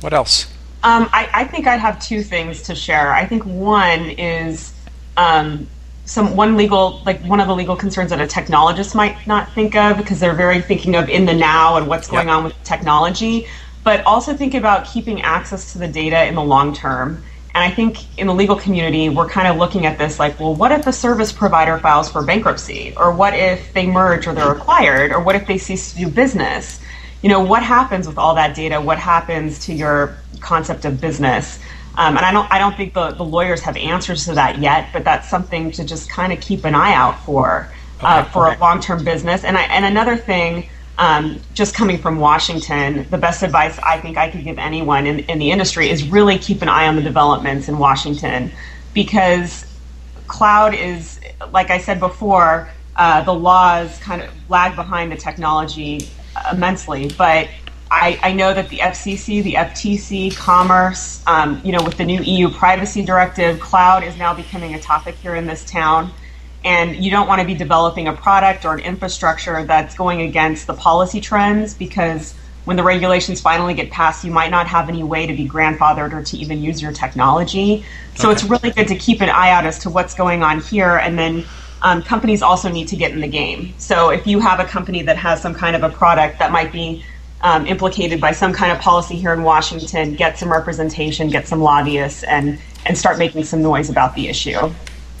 What 0.00 0.12
else? 0.12 0.46
Um, 0.82 1.08
I, 1.12 1.28
I 1.34 1.44
think 1.44 1.66
I'd 1.66 1.80
have 1.80 2.00
two 2.00 2.22
things 2.22 2.62
to 2.62 2.74
share. 2.74 3.12
I 3.12 3.26
think 3.26 3.44
one 3.44 4.10
is 4.10 4.72
um, 5.16 5.66
some 6.06 6.36
one 6.36 6.56
legal, 6.56 7.02
like 7.04 7.20
one 7.22 7.40
of 7.40 7.48
the 7.48 7.54
legal 7.54 7.76
concerns 7.76 8.10
that 8.10 8.20
a 8.20 8.26
technologist 8.26 8.94
might 8.94 9.26
not 9.26 9.52
think 9.52 9.76
of 9.76 9.96
because 9.98 10.20
they're 10.20 10.34
very 10.34 10.60
thinking 10.60 10.96
of 10.96 11.08
in 11.08 11.26
the 11.26 11.34
now 11.34 11.76
and 11.76 11.86
what's 11.86 12.08
going 12.08 12.28
Yep. 12.28 12.36
on 12.36 12.44
with 12.44 12.64
technology, 12.64 13.46
but 13.84 14.04
also 14.06 14.34
think 14.34 14.54
about 14.54 14.86
keeping 14.86 15.20
access 15.22 15.72
to 15.72 15.78
the 15.78 15.88
data 15.88 16.26
in 16.26 16.34
the 16.34 16.42
long 16.42 16.74
term. 16.74 17.22
And 17.54 17.64
I 17.64 17.70
think 17.70 18.18
in 18.18 18.28
the 18.28 18.34
legal 18.34 18.56
community, 18.56 19.08
we're 19.08 19.28
kind 19.28 19.48
of 19.48 19.56
looking 19.56 19.84
at 19.86 19.98
this 19.98 20.18
like, 20.18 20.38
well, 20.38 20.54
what 20.54 20.70
if 20.72 20.86
a 20.86 20.92
service 20.92 21.32
provider 21.32 21.78
files 21.78 22.10
for 22.10 22.22
bankruptcy? 22.22 22.94
Or 22.96 23.12
what 23.12 23.34
if 23.34 23.72
they 23.72 23.86
merge 23.86 24.26
or 24.26 24.34
they're 24.34 24.52
acquired? 24.52 25.10
Or 25.10 25.20
what 25.20 25.34
if 25.34 25.46
they 25.46 25.58
cease 25.58 25.92
to 25.92 25.98
do 25.98 26.08
business? 26.08 26.80
You 27.22 27.28
know, 27.28 27.40
what 27.42 27.62
happens 27.62 28.06
with 28.06 28.18
all 28.18 28.36
that 28.36 28.54
data? 28.54 28.80
What 28.80 28.98
happens 28.98 29.58
to 29.66 29.74
your 29.74 30.16
concept 30.40 30.84
of 30.84 31.00
business? 31.00 31.58
Um, 31.98 32.16
and 32.16 32.24
I 32.24 32.30
don't, 32.32 32.50
I 32.52 32.58
don't 32.58 32.76
think 32.76 32.94
the, 32.94 33.10
the 33.10 33.24
lawyers 33.24 33.60
have 33.62 33.76
answers 33.76 34.24
to 34.26 34.34
that 34.34 34.58
yet, 34.58 34.88
but 34.92 35.04
that's 35.04 35.28
something 35.28 35.72
to 35.72 35.84
just 35.84 36.08
kind 36.08 36.32
of 36.32 36.40
keep 36.40 36.64
an 36.64 36.74
eye 36.74 36.94
out 36.94 37.18
for, 37.24 37.68
uh, 38.00 38.20
Okay, 38.20 38.32
for 38.32 38.46
okay. 38.46 38.56
a 38.56 38.60
long-term 38.60 39.04
business. 39.04 39.42
And 39.44 39.58
I, 39.58 39.62
and 39.62 39.84
another 39.84 40.16
thing, 40.16 40.70
um, 41.00 41.40
just 41.54 41.74
coming 41.74 41.96
from 41.96 42.18
Washington, 42.18 43.06
the 43.10 43.16
best 43.16 43.42
advice 43.42 43.78
I 43.78 43.98
think 43.98 44.18
I 44.18 44.30
could 44.30 44.44
give 44.44 44.58
anyone 44.58 45.06
in, 45.06 45.20
in 45.20 45.38
the 45.38 45.50
industry 45.50 45.88
is 45.88 46.06
really 46.06 46.38
keep 46.38 46.60
an 46.60 46.68
eye 46.68 46.86
on 46.86 46.94
the 46.94 47.02
developments 47.02 47.68
in 47.68 47.78
Washington 47.78 48.52
because 48.92 49.64
cloud 50.26 50.74
is, 50.74 51.18
like 51.52 51.70
I 51.70 51.78
said 51.78 52.00
before, 52.00 52.68
uh, 52.96 53.22
the 53.22 53.32
laws 53.32 53.98
kind 54.00 54.20
of 54.20 54.30
lag 54.50 54.76
behind 54.76 55.10
the 55.10 55.16
technology 55.16 56.06
immensely. 56.52 57.10
But 57.16 57.48
I, 57.90 58.20
I 58.22 58.32
know 58.34 58.52
that 58.52 58.68
the 58.68 58.78
FCC, 58.78 59.42
the 59.42 59.54
FTC, 59.54 60.36
Commerce, 60.36 61.22
um, 61.26 61.62
you 61.64 61.72
know, 61.72 61.82
with 61.82 61.96
the 61.96 62.04
new 62.04 62.22
EU 62.22 62.50
privacy 62.50 63.02
directive, 63.02 63.58
cloud 63.58 64.04
is 64.04 64.18
now 64.18 64.34
becoming 64.34 64.74
a 64.74 64.78
topic 64.78 65.14
here 65.14 65.34
in 65.34 65.46
this 65.46 65.64
town. 65.64 66.12
And 66.64 67.02
you 67.02 67.10
don't 67.10 67.26
want 67.26 67.40
to 67.40 67.46
be 67.46 67.54
developing 67.54 68.06
a 68.08 68.12
product 68.12 68.64
or 68.64 68.74
an 68.74 68.80
infrastructure 68.80 69.64
that's 69.64 69.94
going 69.94 70.20
against 70.20 70.66
the 70.66 70.74
policy 70.74 71.20
trends 71.20 71.74
because 71.74 72.34
when 72.64 72.76
the 72.76 72.82
regulations 72.82 73.40
finally 73.40 73.72
get 73.74 73.90
passed, 73.90 74.24
you 74.24 74.30
might 74.30 74.50
not 74.50 74.66
have 74.66 74.88
any 74.88 75.02
way 75.02 75.26
to 75.26 75.32
be 75.34 75.48
grandfathered 75.48 76.12
or 76.12 76.22
to 76.22 76.36
even 76.36 76.60
use 76.62 76.82
your 76.82 76.92
technology. 76.92 77.84
So 78.14 78.28
Okay. 78.28 78.34
it's 78.34 78.44
really 78.44 78.70
good 78.70 78.88
to 78.88 78.96
keep 78.96 79.22
an 79.22 79.30
eye 79.30 79.50
out 79.50 79.64
as 79.64 79.78
to 79.80 79.90
what's 79.90 80.14
going 80.14 80.42
on 80.42 80.60
here. 80.60 80.96
And 80.96 81.18
then 81.18 81.44
um, 81.82 82.02
companies 82.02 82.42
also 82.42 82.68
need 82.68 82.88
to 82.88 82.96
get 82.96 83.12
in 83.12 83.20
the 83.20 83.28
game. 83.28 83.74
So 83.78 84.10
if 84.10 84.26
you 84.26 84.40
have 84.40 84.60
a 84.60 84.64
company 84.66 85.02
that 85.02 85.16
has 85.16 85.40
some 85.40 85.54
kind 85.54 85.74
of 85.74 85.82
a 85.82 85.88
product 85.88 86.38
that 86.38 86.52
might 86.52 86.72
be 86.72 87.02
um, 87.40 87.66
implicated 87.66 88.20
by 88.20 88.32
some 88.32 88.52
kind 88.52 88.70
of 88.70 88.78
policy 88.80 89.16
here 89.16 89.32
in 89.32 89.42
Washington, 89.42 90.14
get 90.14 90.36
some 90.38 90.52
representation, 90.52 91.30
get 91.30 91.48
some 91.48 91.60
lobbyists, 91.60 92.22
and 92.24 92.58
and 92.84 92.96
start 92.98 93.18
making 93.18 93.44
some 93.44 93.62
noise 93.62 93.88
about 93.88 94.14
the 94.14 94.28
issue. 94.28 94.74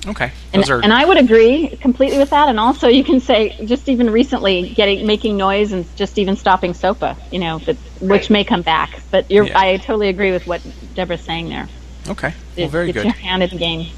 Okay. 0.06 0.32
And, 0.52 0.68
are 0.70 0.80
and 0.82 0.92
I 0.92 1.04
would 1.04 1.18
agree 1.18 1.68
completely 1.80 2.18
with 2.18 2.30
that. 2.30 2.48
And 2.48 2.58
also, 2.58 2.88
you 2.88 3.04
can 3.04 3.20
say 3.20 3.50
just 3.66 3.88
even 3.88 4.10
recently 4.10 4.70
getting 4.70 5.06
making 5.06 5.36
noise 5.36 5.72
and 5.72 5.84
just 5.96 6.18
even 6.18 6.36
stopping 6.36 6.72
SOPA, 6.72 7.16
you 7.30 7.38
know, 7.38 7.60
but, 7.64 7.76
which 8.00 8.30
may 8.30 8.44
come 8.44 8.62
back. 8.62 9.00
But 9.10 9.30
you're, 9.30 9.44
Yeah. 9.46 9.58
I 9.58 9.76
totally 9.76 10.08
agree 10.08 10.32
with 10.32 10.46
what 10.46 10.62
Deborah's 10.94 11.20
saying 11.20 11.50
there. 11.50 11.68
okay. 12.08 12.32
Well, 12.56 12.68
very 12.68 12.86
get 12.86 12.94
good. 12.94 13.04
your 13.04 13.14
hand 13.14 13.42
in 13.42 13.50
the 13.50 13.56
game. 13.56 13.90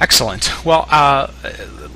Excellent. 0.00 0.64
Well, 0.64 0.86
uh, 0.90 1.30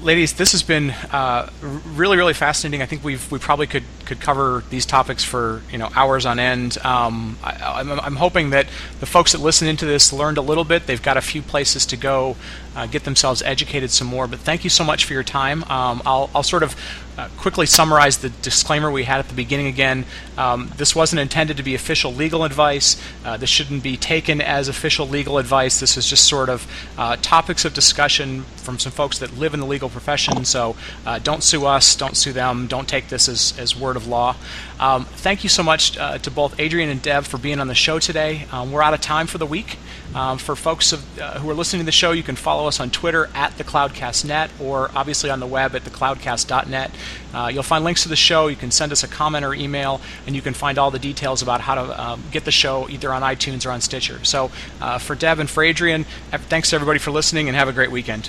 ladies, 0.00 0.34
this 0.34 0.52
has 0.52 0.62
been 0.62 0.90
uh, 0.90 1.50
really, 1.60 2.16
really 2.16 2.32
fascinating. 2.32 2.80
I 2.80 2.86
think 2.86 3.02
we've 3.02 3.30
we 3.30 3.38
probably 3.38 3.66
could 3.66 3.82
could 4.04 4.20
cover 4.20 4.62
these 4.70 4.86
topics 4.86 5.24
for 5.24 5.62
you 5.72 5.78
know 5.78 5.90
hours 5.94 6.24
on 6.24 6.38
end. 6.38 6.78
Um, 6.84 7.36
I, 7.42 7.80
am 7.80 8.16
hoping 8.16 8.50
that 8.50 8.66
the 9.00 9.06
folks 9.06 9.32
that 9.32 9.40
listen 9.40 9.66
into 9.66 9.84
this 9.84 10.12
learned 10.12 10.38
a 10.38 10.42
little 10.42 10.64
bit. 10.64 10.86
They've 10.86 11.02
got 11.02 11.16
a 11.16 11.20
few 11.20 11.42
places 11.42 11.86
to 11.86 11.96
go, 11.96 12.36
uh, 12.78 12.86
get 12.86 13.02
themselves 13.02 13.42
educated 13.42 13.90
some 13.90 14.06
more. 14.06 14.28
But 14.28 14.38
thank 14.38 14.62
you 14.62 14.70
so 14.70 14.84
much 14.84 15.04
for 15.04 15.12
your 15.12 15.24
time. 15.24 15.64
Um, 15.64 16.00
I'll, 16.06 16.30
I'll 16.32 16.44
sort 16.44 16.62
of 16.62 16.76
uh, 17.18 17.28
quickly 17.36 17.66
summarize 17.66 18.18
the 18.18 18.28
disclaimer 18.28 18.92
we 18.92 19.02
had 19.02 19.18
at 19.18 19.26
the 19.26 19.34
beginning 19.34 19.66
again. 19.66 20.04
Um, 20.36 20.72
this 20.76 20.94
wasn't 20.94 21.18
intended 21.18 21.56
to 21.56 21.64
be 21.64 21.74
official 21.74 22.14
legal 22.14 22.44
advice. 22.44 22.96
Uh, 23.24 23.36
this 23.36 23.50
shouldn't 23.50 23.82
be 23.82 23.96
taken 23.96 24.40
as 24.40 24.68
official 24.68 25.08
legal 25.08 25.38
advice. 25.38 25.80
This 25.80 25.96
is 25.96 26.08
just 26.08 26.28
sort 26.28 26.48
of 26.48 26.68
uh, 26.96 27.16
topics 27.20 27.64
of 27.64 27.74
discussion 27.74 28.44
from 28.58 28.78
some 28.78 28.92
folks 28.92 29.18
that 29.18 29.36
live 29.36 29.52
in 29.52 29.58
the 29.58 29.66
legal 29.66 29.88
profession. 29.88 30.44
So 30.44 30.76
uh, 31.04 31.18
don't 31.18 31.42
sue 31.42 31.66
us, 31.66 31.96
don't 31.96 32.16
sue 32.16 32.32
them, 32.32 32.68
don't 32.68 32.88
take 32.88 33.08
this 33.08 33.28
as, 33.28 33.58
as 33.58 33.74
word 33.74 33.96
of 33.96 34.06
law. 34.06 34.36
Um, 34.78 35.06
thank 35.06 35.42
you 35.42 35.48
so 35.48 35.64
much 35.64 35.98
uh, 35.98 36.18
to 36.18 36.30
both 36.30 36.60
Adrienne 36.60 36.90
and 36.90 37.02
Deb 37.02 37.24
for 37.24 37.38
being 37.38 37.58
on 37.58 37.66
the 37.66 37.74
show 37.74 37.98
today. 37.98 38.46
Um, 38.52 38.70
we're 38.70 38.82
out 38.82 38.94
of 38.94 39.00
time 39.00 39.26
for 39.26 39.38
the 39.38 39.46
week. 39.46 39.78
Um, 40.14 40.38
for 40.38 40.56
folks 40.56 40.92
of, 40.92 41.02
who 41.18 41.50
are 41.50 41.54
listening 41.54 41.80
to 41.80 41.86
the 41.86 41.92
show, 41.92 42.12
you 42.12 42.22
can 42.22 42.36
follow 42.68 42.76
us 42.76 42.80
on 42.80 42.90
Twitter 42.90 43.30
at 43.34 43.56
the 43.56 43.64
CloudcastNet 43.64 44.60
or 44.60 44.90
obviously 44.94 45.30
on 45.30 45.40
the 45.40 45.46
web 45.46 45.74
at 45.74 45.82
thecloudcast.net. 45.84 46.90
Uh, 47.32 47.50
you'll 47.52 47.62
find 47.62 47.84
links 47.84 48.02
to 48.02 48.08
the 48.08 48.16
show. 48.16 48.48
You 48.48 48.56
can 48.56 48.70
send 48.70 48.92
us 48.92 49.02
a 49.02 49.08
comment 49.08 49.44
or 49.44 49.54
email, 49.54 50.00
and 50.26 50.36
you 50.36 50.42
can 50.42 50.54
find 50.54 50.78
all 50.78 50.90
the 50.90 50.98
details 50.98 51.40
about 51.42 51.60
how 51.62 51.74
to 51.74 52.02
um, 52.02 52.22
get 52.30 52.44
the 52.44 52.50
show 52.50 52.88
either 52.90 53.12
on 53.12 53.22
iTunes 53.22 53.66
or 53.66 53.70
on 53.70 53.80
Stitcher. 53.80 54.22
So 54.24 54.50
uh, 54.80 54.98
for 54.98 55.14
Deb 55.14 55.38
and 55.38 55.48
for 55.48 55.64
Adrienne, 55.64 56.04
thanks 56.30 56.70
to 56.70 56.76
everybody 56.76 56.98
for 56.98 57.10
listening, 57.10 57.48
and 57.48 57.56
have 57.56 57.68
a 57.68 57.72
great 57.72 57.90
weekend. 57.90 58.28